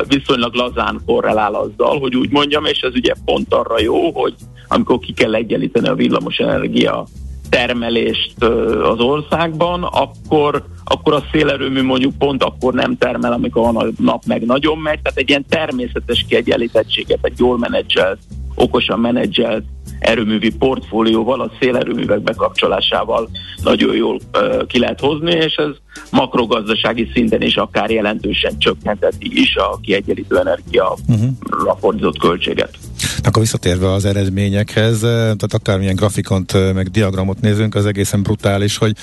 viszonylag 0.08 0.54
lazán 0.54 1.02
korrelál 1.06 1.54
azzal, 1.54 2.00
hogy 2.00 2.16
úgy 2.16 2.32
mondjam, 2.32 2.66
és 2.66 2.80
ez 2.80 2.94
ugye 2.94 3.14
pont 3.26 3.54
arra 3.54 3.82
jó, 3.82 4.12
hogy 4.12 4.34
amikor 4.68 5.00
ki 5.00 5.14
kell 5.14 5.36
egyenlíteni 5.36 5.88
a 5.88 5.96
villamos 5.96 6.38
energia 6.38 7.06
termelést 7.50 8.44
az 8.84 9.00
országban, 9.00 9.84
akkor, 9.84 10.64
akkor 10.84 11.14
a 11.14 11.24
szélerőmű 11.32 11.84
mondjuk 11.84 12.18
pont 12.18 12.44
akkor 12.44 12.74
nem 12.74 12.98
termel, 12.98 13.34
amikor 13.34 13.76
a 13.76 13.86
nap 13.98 14.26
meg 14.26 14.46
nagyon 14.46 14.78
megy, 14.78 15.02
tehát 15.02 15.18
egy 15.18 15.30
ilyen 15.30 15.46
természetes 15.50 16.26
kiegyenlítettséget, 16.30 17.20
egy 17.22 17.40
jól 17.40 17.58
menedzselt, 17.58 18.20
okosan 18.56 19.00
menedzselt 19.00 19.64
erőművi 20.02 20.56
portfólióval, 20.56 21.42
a 21.42 21.52
szélerőművek 21.60 22.22
bekapcsolásával 22.22 23.30
nagyon 23.64 23.96
jól 23.96 24.20
ki 24.68 24.80
lehet 24.80 25.00
hozni, 25.00 25.32
és 25.32 25.56
ez 25.56 25.70
makrogazdasági 26.10 27.10
szinten 27.14 27.42
is 27.42 27.56
akár 27.56 27.90
jelentősen 27.90 28.58
csökkenteti 28.58 29.42
is 29.42 29.56
a 29.56 29.80
kiegyenlítő 29.82 30.38
energia 30.38 30.96
uh-huh. 31.08 32.18
költséget. 32.20 32.78
Akkor 33.24 33.42
visszatérve 33.42 33.92
az 33.92 34.06
eredményekhez, 34.06 35.00
tehát 35.00 35.54
akármilyen 35.54 35.96
grafikont, 35.96 36.74
meg 36.74 36.88
diagramot 36.88 37.42
nézünk, 37.42 37.76
az 37.76 37.86
egészen 37.86 38.22
brutális, 38.24 38.78
hogy 38.78 38.96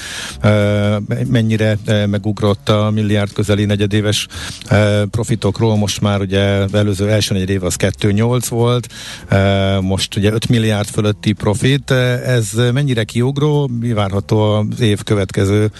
mennyire 1.27 1.79
megugrott 2.07 2.69
a 2.69 2.91
milliárd 2.91 3.33
közeli 3.33 3.65
negyedéves 3.65 4.27
profitokról, 5.11 5.77
most 5.77 6.01
már 6.01 6.21
ugye 6.21 6.65
előző 6.73 7.11
első 7.11 7.35
negyedév 7.35 7.65
az 7.65 7.77
2,8 7.77 8.45
volt, 8.49 8.89
most 9.81 10.17
ugye 10.17 10.33
5 10.33 10.49
milliárd 10.49 10.89
fölötti 10.89 11.33
profit, 11.33 11.91
ez 11.91 12.53
mennyire 12.73 13.05
kiugró, 13.05 13.71
mi 13.81 13.93
várható 13.93 14.41
az 14.41 14.81
év 14.81 15.03
következő 15.03 15.71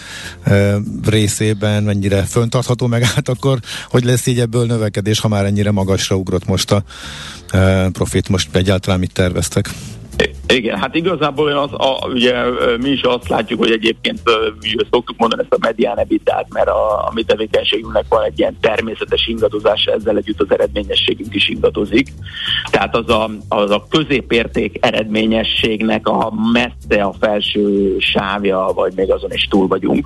részében, 1.05 1.83
mennyire 1.83 2.23
föntartható 2.23 2.87
meg 2.87 3.03
át 3.15 3.29
akkor, 3.29 3.59
hogy 3.89 4.03
lesz 4.03 4.25
így 4.25 4.39
ebből 4.39 4.65
növekedés, 4.65 5.19
ha 5.19 5.27
már 5.27 5.45
ennyire 5.45 5.71
magasra 5.71 6.15
ugrott 6.15 6.45
most 6.45 6.71
a 6.71 6.83
profit, 7.91 8.29
most 8.29 8.55
egyáltalán 8.55 8.99
mit 8.99 9.13
terveztek? 9.13 9.69
Igen, 10.53 10.77
hát 10.77 10.95
igazából 10.95 11.57
az, 11.57 11.71
a, 11.73 12.07
ugye 12.07 12.33
mi 12.77 12.89
is 12.89 13.01
azt 13.01 13.29
látjuk, 13.29 13.59
hogy 13.59 13.71
egyébként 13.71 14.21
ugye, 14.59 14.83
szoktuk 14.91 15.17
mondani 15.17 15.41
ezt 15.41 15.53
a 15.53 15.65
medián 15.65 15.99
ebitát, 15.99 16.45
mert 16.53 16.67
a, 16.67 17.07
a 17.07 17.11
mi 17.13 17.23
tevékenységünknek 17.23 18.05
van 18.09 18.23
egy 18.23 18.39
ilyen 18.39 18.57
természetes 18.61 19.27
ingadozása, 19.27 19.91
ezzel 19.91 20.17
együtt 20.17 20.41
az 20.41 20.51
eredményességünk 20.51 21.35
is 21.35 21.49
ingadozik. 21.49 22.07
Tehát 22.71 22.95
az 22.95 23.09
a, 23.09 23.29
az 23.49 23.71
a 23.71 23.85
középérték 23.89 24.77
eredményességnek 24.85 26.07
a 26.07 26.33
messze 26.51 27.03
a 27.03 27.13
felső 27.19 27.95
sávja, 27.99 28.71
vagy 28.75 28.93
még 28.95 29.11
azon 29.11 29.31
is 29.31 29.47
túl 29.49 29.67
vagyunk. 29.67 30.05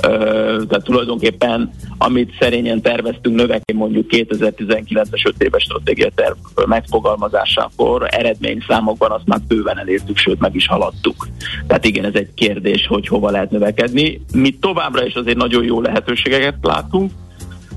Tehát 0.00 0.82
tulajdonképpen, 0.84 1.70
amit 1.98 2.36
szerényen 2.40 2.80
terveztünk 2.82 3.36
növekedni 3.36 3.80
mondjuk 3.80 4.06
2019-es 4.10 5.26
5 5.26 5.42
éves 5.42 5.62
stratégia 5.62 6.10
terv 6.14 6.36
megfogalmazásakor 6.66 8.06
eredményszámokban 8.10 9.10
azt 9.10 9.26
már 9.26 9.40
bőven 9.50 9.78
elértük, 9.78 10.16
sőt 10.16 10.40
meg 10.40 10.54
is 10.54 10.66
haladtuk. 10.66 11.28
Tehát 11.66 11.84
igen, 11.84 12.04
ez 12.04 12.14
egy 12.14 12.34
kérdés, 12.34 12.86
hogy 12.86 13.06
hova 13.06 13.30
lehet 13.30 13.50
növekedni. 13.50 14.20
Mi 14.32 14.50
továbbra 14.50 15.06
is 15.06 15.14
azért 15.14 15.36
nagyon 15.36 15.64
jó 15.64 15.80
lehetőségeket 15.80 16.56
látunk, 16.62 17.10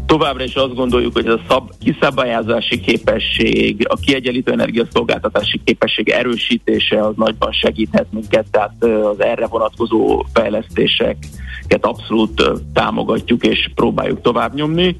Továbbra 0.06 0.44
is 0.44 0.56
azt 0.56 0.76
gondoljuk, 0.76 1.14
hogy 1.14 1.28
a 1.28 1.40
szab, 1.48 1.72
kiszabályázási 1.84 2.80
képesség, 2.80 3.86
a 3.90 3.96
kiegyenlítő 3.96 4.52
energiaszolgáltatási 4.52 5.62
képesség 5.64 6.10
erősítése 6.10 7.06
az 7.06 7.14
nagyban 7.16 7.52
segíthet 7.52 8.08
minket, 8.12 8.46
tehát 8.52 8.84
az 8.84 9.20
erre 9.20 9.48
vonatkozó 9.48 10.26
fejlesztéseket 10.34 11.86
abszolút 11.86 12.52
támogatjuk 12.74 13.44
és 13.44 13.70
próbáljuk 13.76 14.22
tovább 14.22 14.54
nyomni. 14.54 14.98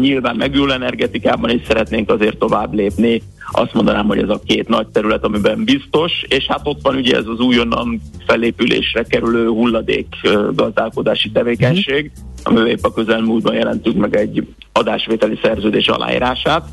Nyilván 0.00 0.36
megülő 0.36 0.72
energetikában 0.72 1.50
is 1.50 1.60
szeretnénk 1.66 2.10
azért 2.10 2.38
tovább 2.38 2.74
lépni, 2.74 3.22
azt 3.50 3.74
mondanám, 3.74 4.06
hogy 4.06 4.18
ez 4.18 4.28
a 4.28 4.40
két 4.46 4.68
nagy 4.68 4.86
terület, 4.86 5.24
amiben 5.24 5.64
biztos, 5.64 6.12
és 6.28 6.46
hát 6.46 6.60
ott 6.64 6.80
van 6.82 6.96
ugye 6.96 7.16
ez 7.16 7.26
az 7.26 7.40
újonnan 7.40 8.00
felépülésre 8.26 9.02
kerülő 9.02 9.46
hulladék 9.46 10.06
gazdálkodási 10.52 11.30
tevékenység, 11.30 12.10
amivel 12.42 12.66
épp 12.66 12.84
a 12.84 12.92
közelmúltban 12.92 13.54
jelentünk 13.54 13.96
meg 13.96 14.16
egy 14.16 14.46
adásvételi 14.72 15.38
szerződés 15.42 15.86
aláírását. 15.88 16.68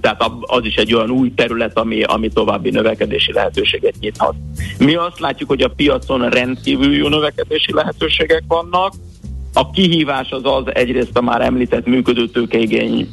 Tehát 0.00 0.30
az 0.40 0.64
is 0.64 0.74
egy 0.74 0.94
olyan 0.94 1.10
új 1.10 1.34
terület, 1.34 1.78
ami, 1.78 2.02
ami 2.02 2.28
további 2.28 2.70
növekedési 2.70 3.32
lehetőséget 3.32 3.94
nyithat. 4.00 4.34
Mi 4.78 4.94
azt 4.94 5.20
látjuk, 5.20 5.48
hogy 5.48 5.62
a 5.62 5.68
piacon 5.68 6.28
rendkívül 6.28 6.94
jó 6.94 7.08
növekedési 7.08 7.72
lehetőségek 7.72 8.42
vannak, 8.48 8.92
a 9.52 9.70
kihívás 9.70 10.30
az 10.30 10.40
az 10.44 10.74
egyrészt 10.74 11.16
a 11.16 11.20
már 11.20 11.40
említett 11.40 11.86
működő 11.86 12.28
tőkeigény, 12.28 13.08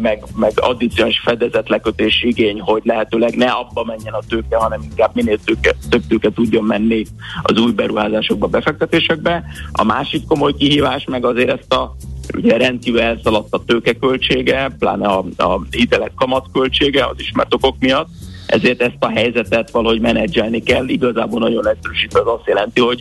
meg, 0.00 0.22
meg 0.36 0.52
addicionális 0.54 1.20
fedezet 1.24 1.68
lekötési 1.68 2.26
igény, 2.26 2.60
hogy 2.60 2.82
lehetőleg 2.84 3.36
ne 3.36 3.50
abba 3.50 3.84
menjen 3.84 4.14
a 4.14 4.22
tőke, 4.28 4.56
hanem 4.56 4.82
inkább 4.82 5.14
minél 5.14 5.38
tőke, 5.44 5.74
több 5.88 6.02
tőke 6.08 6.30
tudjon 6.30 6.64
menni 6.64 7.04
az 7.42 7.58
új 7.60 7.72
beruházásokba, 7.72 8.46
befektetésekbe. 8.46 9.44
A 9.72 9.84
másik 9.84 10.26
komoly 10.26 10.54
kihívás 10.54 11.04
meg 11.04 11.24
azért 11.24 11.50
ezt 11.50 11.72
a 11.72 11.96
ugye 12.36 12.56
rendkívül 12.56 13.00
elszaladt 13.00 13.54
a 13.54 13.64
tőkeköltsége, 13.66 14.70
pláne 14.78 15.06
a, 15.06 15.24
a 15.36 15.60
hitelek 15.70 16.12
kamatköltsége 16.16 17.04
az 17.06 17.16
ismert 17.18 17.54
okok 17.54 17.76
miatt, 17.78 18.08
ezért 18.46 18.82
ezt 18.82 18.96
a 18.98 19.08
helyzetet 19.08 19.70
valahogy 19.70 20.00
menedzselni 20.00 20.62
kell. 20.62 20.88
Igazából 20.88 21.40
nagyon 21.40 21.68
egyszerűsítve 21.68 22.20
az 22.20 22.26
azt 22.26 22.46
jelenti, 22.46 22.80
hogy 22.80 23.00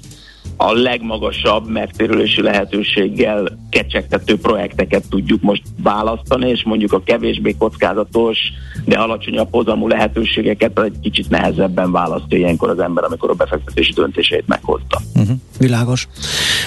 a 0.57 0.73
legmagasabb 0.73 1.69
megtérülési 1.69 2.41
lehetőséggel 2.41 3.57
kecsegtető 3.69 4.37
projekteket 4.37 5.03
tudjuk 5.09 5.41
most 5.41 5.61
választani, 5.83 6.49
és 6.49 6.63
mondjuk 6.63 6.93
a 6.93 7.01
kevésbé 7.03 7.55
kockázatos, 7.57 8.37
de 8.85 8.97
alacsonyabb 8.97 9.47
hozamú 9.51 9.87
lehetőségeket 9.87 10.79
egy 10.79 10.99
kicsit 11.01 11.29
nehezebben 11.29 11.91
választja 11.91 12.37
ilyenkor 12.37 12.69
az 12.69 12.79
ember, 12.79 13.03
amikor 13.03 13.29
a 13.29 13.33
befektetési 13.33 13.93
döntéseit 13.93 14.47
meghozta. 14.47 15.01
Uh-huh. 15.15 15.35
Világos. 15.59 16.07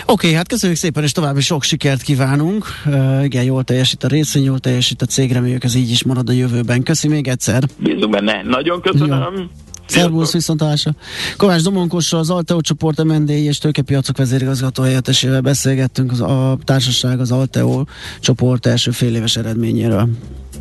Oké, 0.03 0.13
okay, 0.13 0.33
hát 0.33 0.49
köszönjük 0.49 0.79
szépen, 0.79 1.03
és 1.03 1.13
további 1.13 1.41
sok 1.41 1.63
sikert 1.63 2.03
kívánunk. 2.03 2.65
Uh, 2.87 3.25
igen, 3.25 3.45
jól 3.45 3.65
teljesít 3.65 4.05
a 4.05 4.09
részvény, 4.09 4.45
jól 4.45 4.59
teljesít 4.59 5.03
a 5.03 5.07
cég, 5.07 5.33
reméljük 5.33 5.65
ez 5.65 5.75
így 5.75 5.91
is 5.91 6.05
marad 6.05 6.29
a 6.29 6.33
jövőben. 6.33 6.83
Köszi 6.83 7.09
még 7.09 7.29
egyszer. 7.29 7.63
Bízunk 7.77 8.11
benne. 8.11 8.43
Nagyon 8.43 8.81
köszönöm. 8.81 9.33
Jó. 9.37 9.43
Szervusz, 9.91 10.33
viszontlátásra. 10.33 10.95
Kovács 11.37 11.63
Domonkossal, 11.63 12.21
az 12.21 12.31
Alteo 12.31 12.61
csoport 12.61 13.05
MND 13.05 13.31
és 13.31 13.59
tőkepiacok 13.59 14.17
vezérigazgató 14.17 14.83
helyettesével 14.83 15.41
beszélgettünk 15.41 16.13
az, 16.13 16.21
a 16.21 16.59
társaság 16.65 17.21
az 17.21 17.31
Alteo 17.31 17.85
csoport 18.21 18.67
első 18.67 18.91
fél 18.91 19.15
éves 19.15 19.37
eredményéről. 19.37 20.09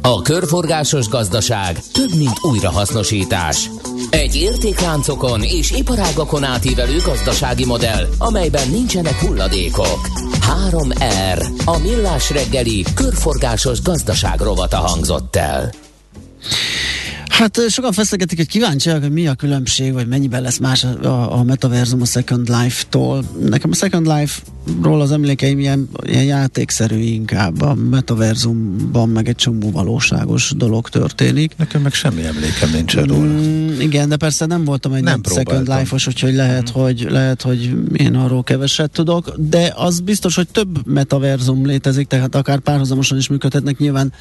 A 0.02 0.22
körforgásos 0.22 1.08
gazdaság 1.08 1.80
több, 1.94 2.16
mint 2.18 2.38
újrahasznosítás. 2.42 3.70
Egy 4.10 4.36
értékláncokon 4.36 5.42
és 5.42 5.72
iparágakon 5.72 6.44
átívelő 6.44 6.98
gazdasági 7.06 7.66
modell, 7.66 8.08
amelyben 8.18 8.70
nincsenek 8.70 9.14
hulladékok. 9.14 10.08
3R. 10.70 11.48
A 11.66 11.78
millás 11.78 12.30
reggeli 12.30 12.86
körforgásos 12.96 13.82
gazdaság 13.82 14.40
rovata 14.40 14.78
hangzott 14.78 15.36
el. 15.36 15.72
Hát 17.30 17.70
sokan 17.70 17.92
feszegetik, 17.92 18.38
hogy 18.38 18.48
kíváncsiak, 18.48 19.02
hogy 19.02 19.12
mi 19.12 19.28
a 19.28 19.34
különbség, 19.34 19.94
vagy 19.94 20.08
mennyiben 20.08 20.42
lesz 20.42 20.58
más 20.58 20.84
a, 20.84 21.38
a 21.38 21.44
metaverzum 21.44 22.02
a 22.02 22.06
Second 22.06 22.48
Life-tól. 22.48 23.24
Nekem 23.50 23.70
a 23.72 23.76
Second 23.76 24.08
Life-ról 24.08 25.02
az 25.02 25.12
emlékeim 25.12 25.60
ilyen, 25.60 25.90
ilyen 26.04 26.24
játékszerű 26.24 26.98
inkább. 27.00 27.62
A 27.62 27.74
metaverzumban 27.74 29.10
meg 29.10 29.28
egy 29.28 29.36
csomó 29.36 29.72
valóságos 29.72 30.54
dolog 30.56 30.90
történik. 30.90 31.54
Nekem 31.58 31.82
meg 31.82 31.94
semmi 31.94 32.26
emlékem 32.26 32.70
nincs 32.74 32.96
róla. 32.96 33.16
Mm, 33.16 33.80
igen, 33.80 34.10
de 34.10 34.18
persze 34.18 34.46
nem 34.46 34.64
voltam 34.64 34.94
egy 34.94 35.04
nem 35.04 35.22
Second 35.24 35.68
Life-os, 35.68 36.08
úgyhogy 36.08 36.34
lehet, 36.34 36.78
mm. 36.78 36.82
hogy, 36.82 37.08
lehet, 37.10 37.42
hogy 37.42 37.74
én 37.94 38.16
arról 38.16 38.44
keveset 38.44 38.92
tudok, 38.92 39.34
de 39.38 39.74
az 39.76 40.00
biztos, 40.00 40.36
hogy 40.36 40.48
több 40.48 40.88
metaverzum 40.88 41.66
létezik, 41.66 42.08
tehát 42.08 42.36
akár 42.36 42.60
párhuzamosan 42.60 43.18
is 43.18 43.28
működhetnek. 43.28 43.78
Nyilván 43.78 44.14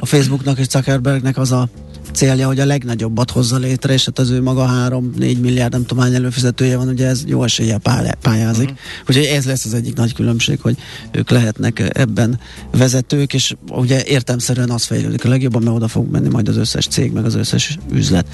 a 0.00 0.06
Facebooknak 0.06 0.58
és 0.58 0.66
Zuckerbergnek 0.66 1.38
az 1.38 1.52
a 1.52 1.68
célja, 2.12 2.46
hogy 2.46 2.55
a 2.60 2.66
legnagyobbat 2.66 3.30
hozza 3.30 3.56
létre, 3.56 3.92
és 3.92 4.04
hát 4.04 4.18
az 4.18 4.30
ő 4.30 4.42
maga 4.42 4.70
3-4 4.88 5.40
milliárd, 5.40 5.72
nem 5.72 5.84
tudom 5.84 6.04
hány 6.04 6.14
előfizetője 6.14 6.76
van, 6.76 6.88
ugye 6.88 7.06
ez 7.06 7.22
jó 7.26 7.42
eséllyel 7.42 7.80
pályázik. 8.20 8.70
Uh-huh. 8.70 8.78
Úgyhogy 9.08 9.24
ez 9.24 9.44
lesz 9.44 9.64
az 9.64 9.74
egyik 9.74 9.96
nagy 9.96 10.14
különbség, 10.14 10.60
hogy 10.60 10.76
ők 11.10 11.30
lehetnek 11.30 11.90
ebben 11.98 12.40
vezetők, 12.70 13.34
és 13.34 13.54
ugye 13.70 14.04
értemszerűen 14.04 14.70
az 14.70 14.84
fejlődik 14.84 15.24
a 15.24 15.28
legjobban, 15.28 15.62
mert 15.62 15.76
oda 15.76 15.88
fog 15.88 16.10
menni 16.10 16.28
majd 16.28 16.48
az 16.48 16.56
összes 16.56 16.86
cég, 16.86 17.12
meg 17.12 17.24
az 17.24 17.34
összes 17.34 17.78
üzlet. 17.92 18.26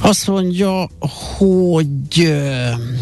Azt 0.00 0.26
mondja, 0.26 0.90
hogy 1.36 2.34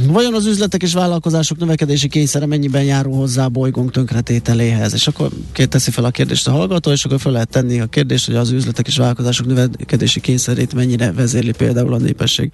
vajon 0.07 0.35
az 0.35 0.47
üzletek 0.47 0.83
és 0.83 0.93
vállalkozások 0.93 1.59
növekedési 1.59 2.09
kényszere 2.09 2.47
mennyiben 2.47 2.83
járul 2.83 3.15
hozzá 3.15 3.45
a 3.45 3.49
bolygónk 3.49 3.91
tönkretételéhez? 3.91 4.93
És 4.93 5.07
akkor 5.07 5.31
teszi 5.69 5.91
fel 5.91 6.05
a 6.05 6.11
kérdést 6.11 6.49
a 6.49 6.51
hallgató, 6.51 6.91
és 6.91 7.05
akkor 7.05 7.21
fel 7.21 7.33
lehet 7.33 7.49
tenni 7.49 7.81
a 7.81 7.87
kérdést, 7.87 8.27
hogy 8.27 8.35
az 8.35 8.51
üzletek 8.51 8.87
és 8.87 8.97
vállalkozások 8.97 9.47
növekedési 9.47 10.21
kényszerét 10.21 10.75
mennyire 10.75 11.13
vezérli 11.13 11.53
például 11.53 11.95
a 11.95 11.99
népesség 11.99 12.51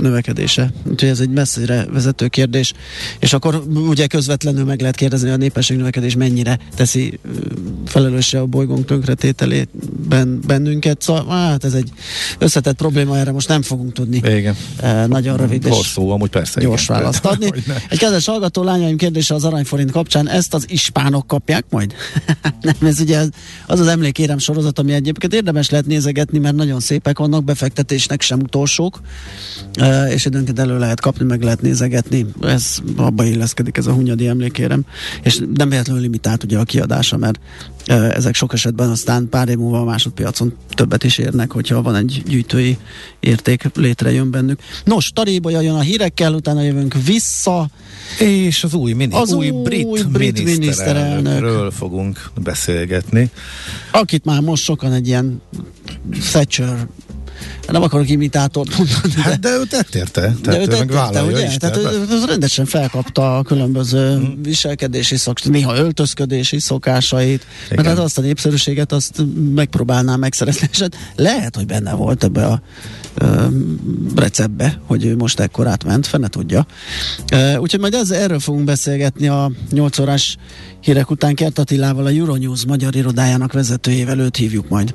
növekedése. 0.00 0.72
Úgyhogy 0.90 1.08
ez 1.08 1.20
egy 1.20 1.30
messzire 1.30 1.86
vezető 1.92 2.28
kérdés, 2.28 2.72
és 3.18 3.32
akkor 3.32 3.62
ugye 3.88 4.06
közvetlenül 4.06 4.64
meg 4.64 4.80
lehet 4.80 4.96
kérdezni, 4.96 5.26
hogy 5.26 5.36
a 5.36 5.40
népesség 5.40 5.76
növekedés 5.76 6.16
mennyire 6.16 6.58
teszi 6.74 7.18
felelőse 7.84 8.40
a 8.40 8.46
bolygónk 8.46 8.86
tönkretételében 8.86 10.40
bennünket. 10.46 11.02
Szóval 11.02 11.26
hát 11.28 11.64
ez 11.64 11.74
egy 11.74 11.90
összetett 12.38 12.76
probléma, 12.76 13.15
erre 13.16 13.32
most 13.32 13.48
nem 13.48 13.62
fogunk 13.62 13.92
tudni 13.92 14.20
igen. 14.36 14.56
E, 14.80 15.06
nagyon 15.06 15.36
rövid 15.36 15.68
Hosszú, 15.68 16.08
amúgy 16.08 16.30
persze, 16.30 16.60
gyors 16.60 16.84
igen, 16.84 16.96
választ 16.96 17.24
adni. 17.24 17.52
Egy 17.90 17.98
kedves 17.98 18.26
hallgató 18.26 18.62
lányaim 18.62 18.96
kérdése 18.96 19.34
az 19.34 19.44
aranyforint 19.44 19.90
kapcsán, 19.90 20.28
ezt 20.28 20.54
az 20.54 20.64
ispánok 20.68 21.26
kapják 21.26 21.64
majd? 21.70 21.94
nem, 22.60 22.74
ez 22.80 23.00
ugye 23.00 23.18
az 23.66 23.80
az, 23.80 23.86
emlékérem 23.86 24.38
sorozat, 24.38 24.78
ami 24.78 24.92
egyébként 24.92 25.34
érdemes 25.34 25.70
lehet 25.70 25.86
nézegetni, 25.86 26.38
mert 26.38 26.54
nagyon 26.54 26.80
szépek 26.80 27.18
vannak, 27.18 27.44
befektetésnek 27.44 28.22
sem 28.22 28.40
utolsók, 28.40 29.00
e, 29.74 30.12
és 30.12 30.24
időnként 30.24 30.58
elő 30.58 30.78
lehet 30.78 31.00
kapni, 31.00 31.24
meg 31.24 31.42
lehet 31.42 31.60
nézegetni. 31.60 32.26
Ez 32.42 32.78
abba 32.96 33.24
illeszkedik 33.24 33.76
ez 33.76 33.86
a 33.86 33.92
hunyadi 33.92 34.26
emlékérem, 34.26 34.84
és 35.22 35.42
nem 35.54 35.68
véletlenül 35.68 36.02
limitált 36.02 36.44
ugye 36.44 36.58
a 36.58 36.64
kiadása, 36.64 37.16
mert 37.16 37.38
ezek 37.86 38.34
sok 38.34 38.52
esetben 38.52 38.90
aztán 38.90 39.28
pár 39.28 39.48
év 39.48 39.56
múlva 39.56 39.80
a 39.80 39.84
másodpiacon 39.84 40.54
többet 40.68 41.04
is 41.04 41.18
érnek, 41.18 41.52
hogyha 41.52 41.82
van 41.82 41.94
egy 41.94 42.22
gyűjtői 42.26 42.78
érték 43.20 43.70
létrejön 43.74 44.30
bennük. 44.30 44.60
Nos, 44.84 45.10
Taréba 45.10 45.60
jön 45.60 45.74
a 45.74 45.80
hírekkel, 45.80 46.34
utána 46.34 46.62
jövünk 46.62 46.94
vissza. 47.06 47.68
És 48.18 48.64
az 48.64 48.74
új, 48.74 48.92
mini, 48.92 49.14
az 49.14 49.32
új, 49.32 49.50
új 49.50 49.62
brit, 49.62 50.10
brit 50.10 50.44
miniszterelnökről 50.44 51.70
fogunk 51.70 52.30
beszélgetni. 52.42 53.30
Akit 53.90 54.24
már 54.24 54.40
most 54.40 54.62
sokan 54.62 54.92
egy 54.92 55.06
ilyen 55.06 55.42
Thatcher 56.30 56.86
nem 57.68 57.82
akarok 57.82 58.08
imitátort 58.08 58.76
mondani. 58.78 59.14
De, 59.14 59.22
hát 59.22 59.40
de 59.40 59.48
ő 59.48 59.64
tett 59.64 59.94
érte. 59.94 60.20
Tehát 60.20 60.42
de 60.42 60.60
ő 60.60 60.66
tett 60.66 60.90
érte, 60.90 61.22
ugye? 61.22 61.46
Is, 61.46 61.56
tehát 61.56 61.76
ő, 61.76 62.06
ő 62.10 62.24
rendesen 62.26 62.64
felkapta 62.64 63.38
a 63.38 63.42
különböző 63.42 64.16
hmm. 64.16 64.42
viselkedési 64.42 65.16
szok, 65.16 65.44
néha 65.44 65.76
öltözködési 65.76 66.58
szokásait, 66.58 67.46
Igen. 67.64 67.84
mert 67.84 67.88
hát 67.96 68.04
azt 68.04 68.18
a 68.18 68.20
népszerűséget 68.20 68.92
azt 68.92 69.22
megpróbálná 69.54 70.16
megszerezni, 70.16 70.68
és 70.72 70.80
hát 70.80 70.96
lehet, 71.16 71.56
hogy 71.56 71.66
benne 71.66 71.94
volt 71.94 72.24
ebbe 72.24 72.46
a 72.46 72.60
ö, 73.14 73.46
receptbe, 74.16 74.80
hogy 74.86 75.04
ő 75.04 75.16
most 75.16 75.40
ekkor 75.40 75.66
átment, 75.66 76.06
fene 76.06 76.28
tudja. 76.28 76.66
Ö, 77.32 77.56
úgyhogy 77.56 77.80
majd 77.80 77.94
ez, 77.94 78.10
erről 78.10 78.40
fogunk 78.40 78.64
beszélgetni 78.64 79.28
a 79.28 79.50
8 79.70 79.98
órás 79.98 80.36
hírek 80.80 81.10
után 81.10 81.34
Kert 81.34 81.58
Attilával, 81.58 82.06
a 82.06 82.10
Euronews 82.10 82.66
magyar 82.66 82.96
irodájának 82.96 83.52
vezetőjével, 83.52 84.18
őt 84.18 84.36
hívjuk 84.36 84.68
majd. 84.68 84.94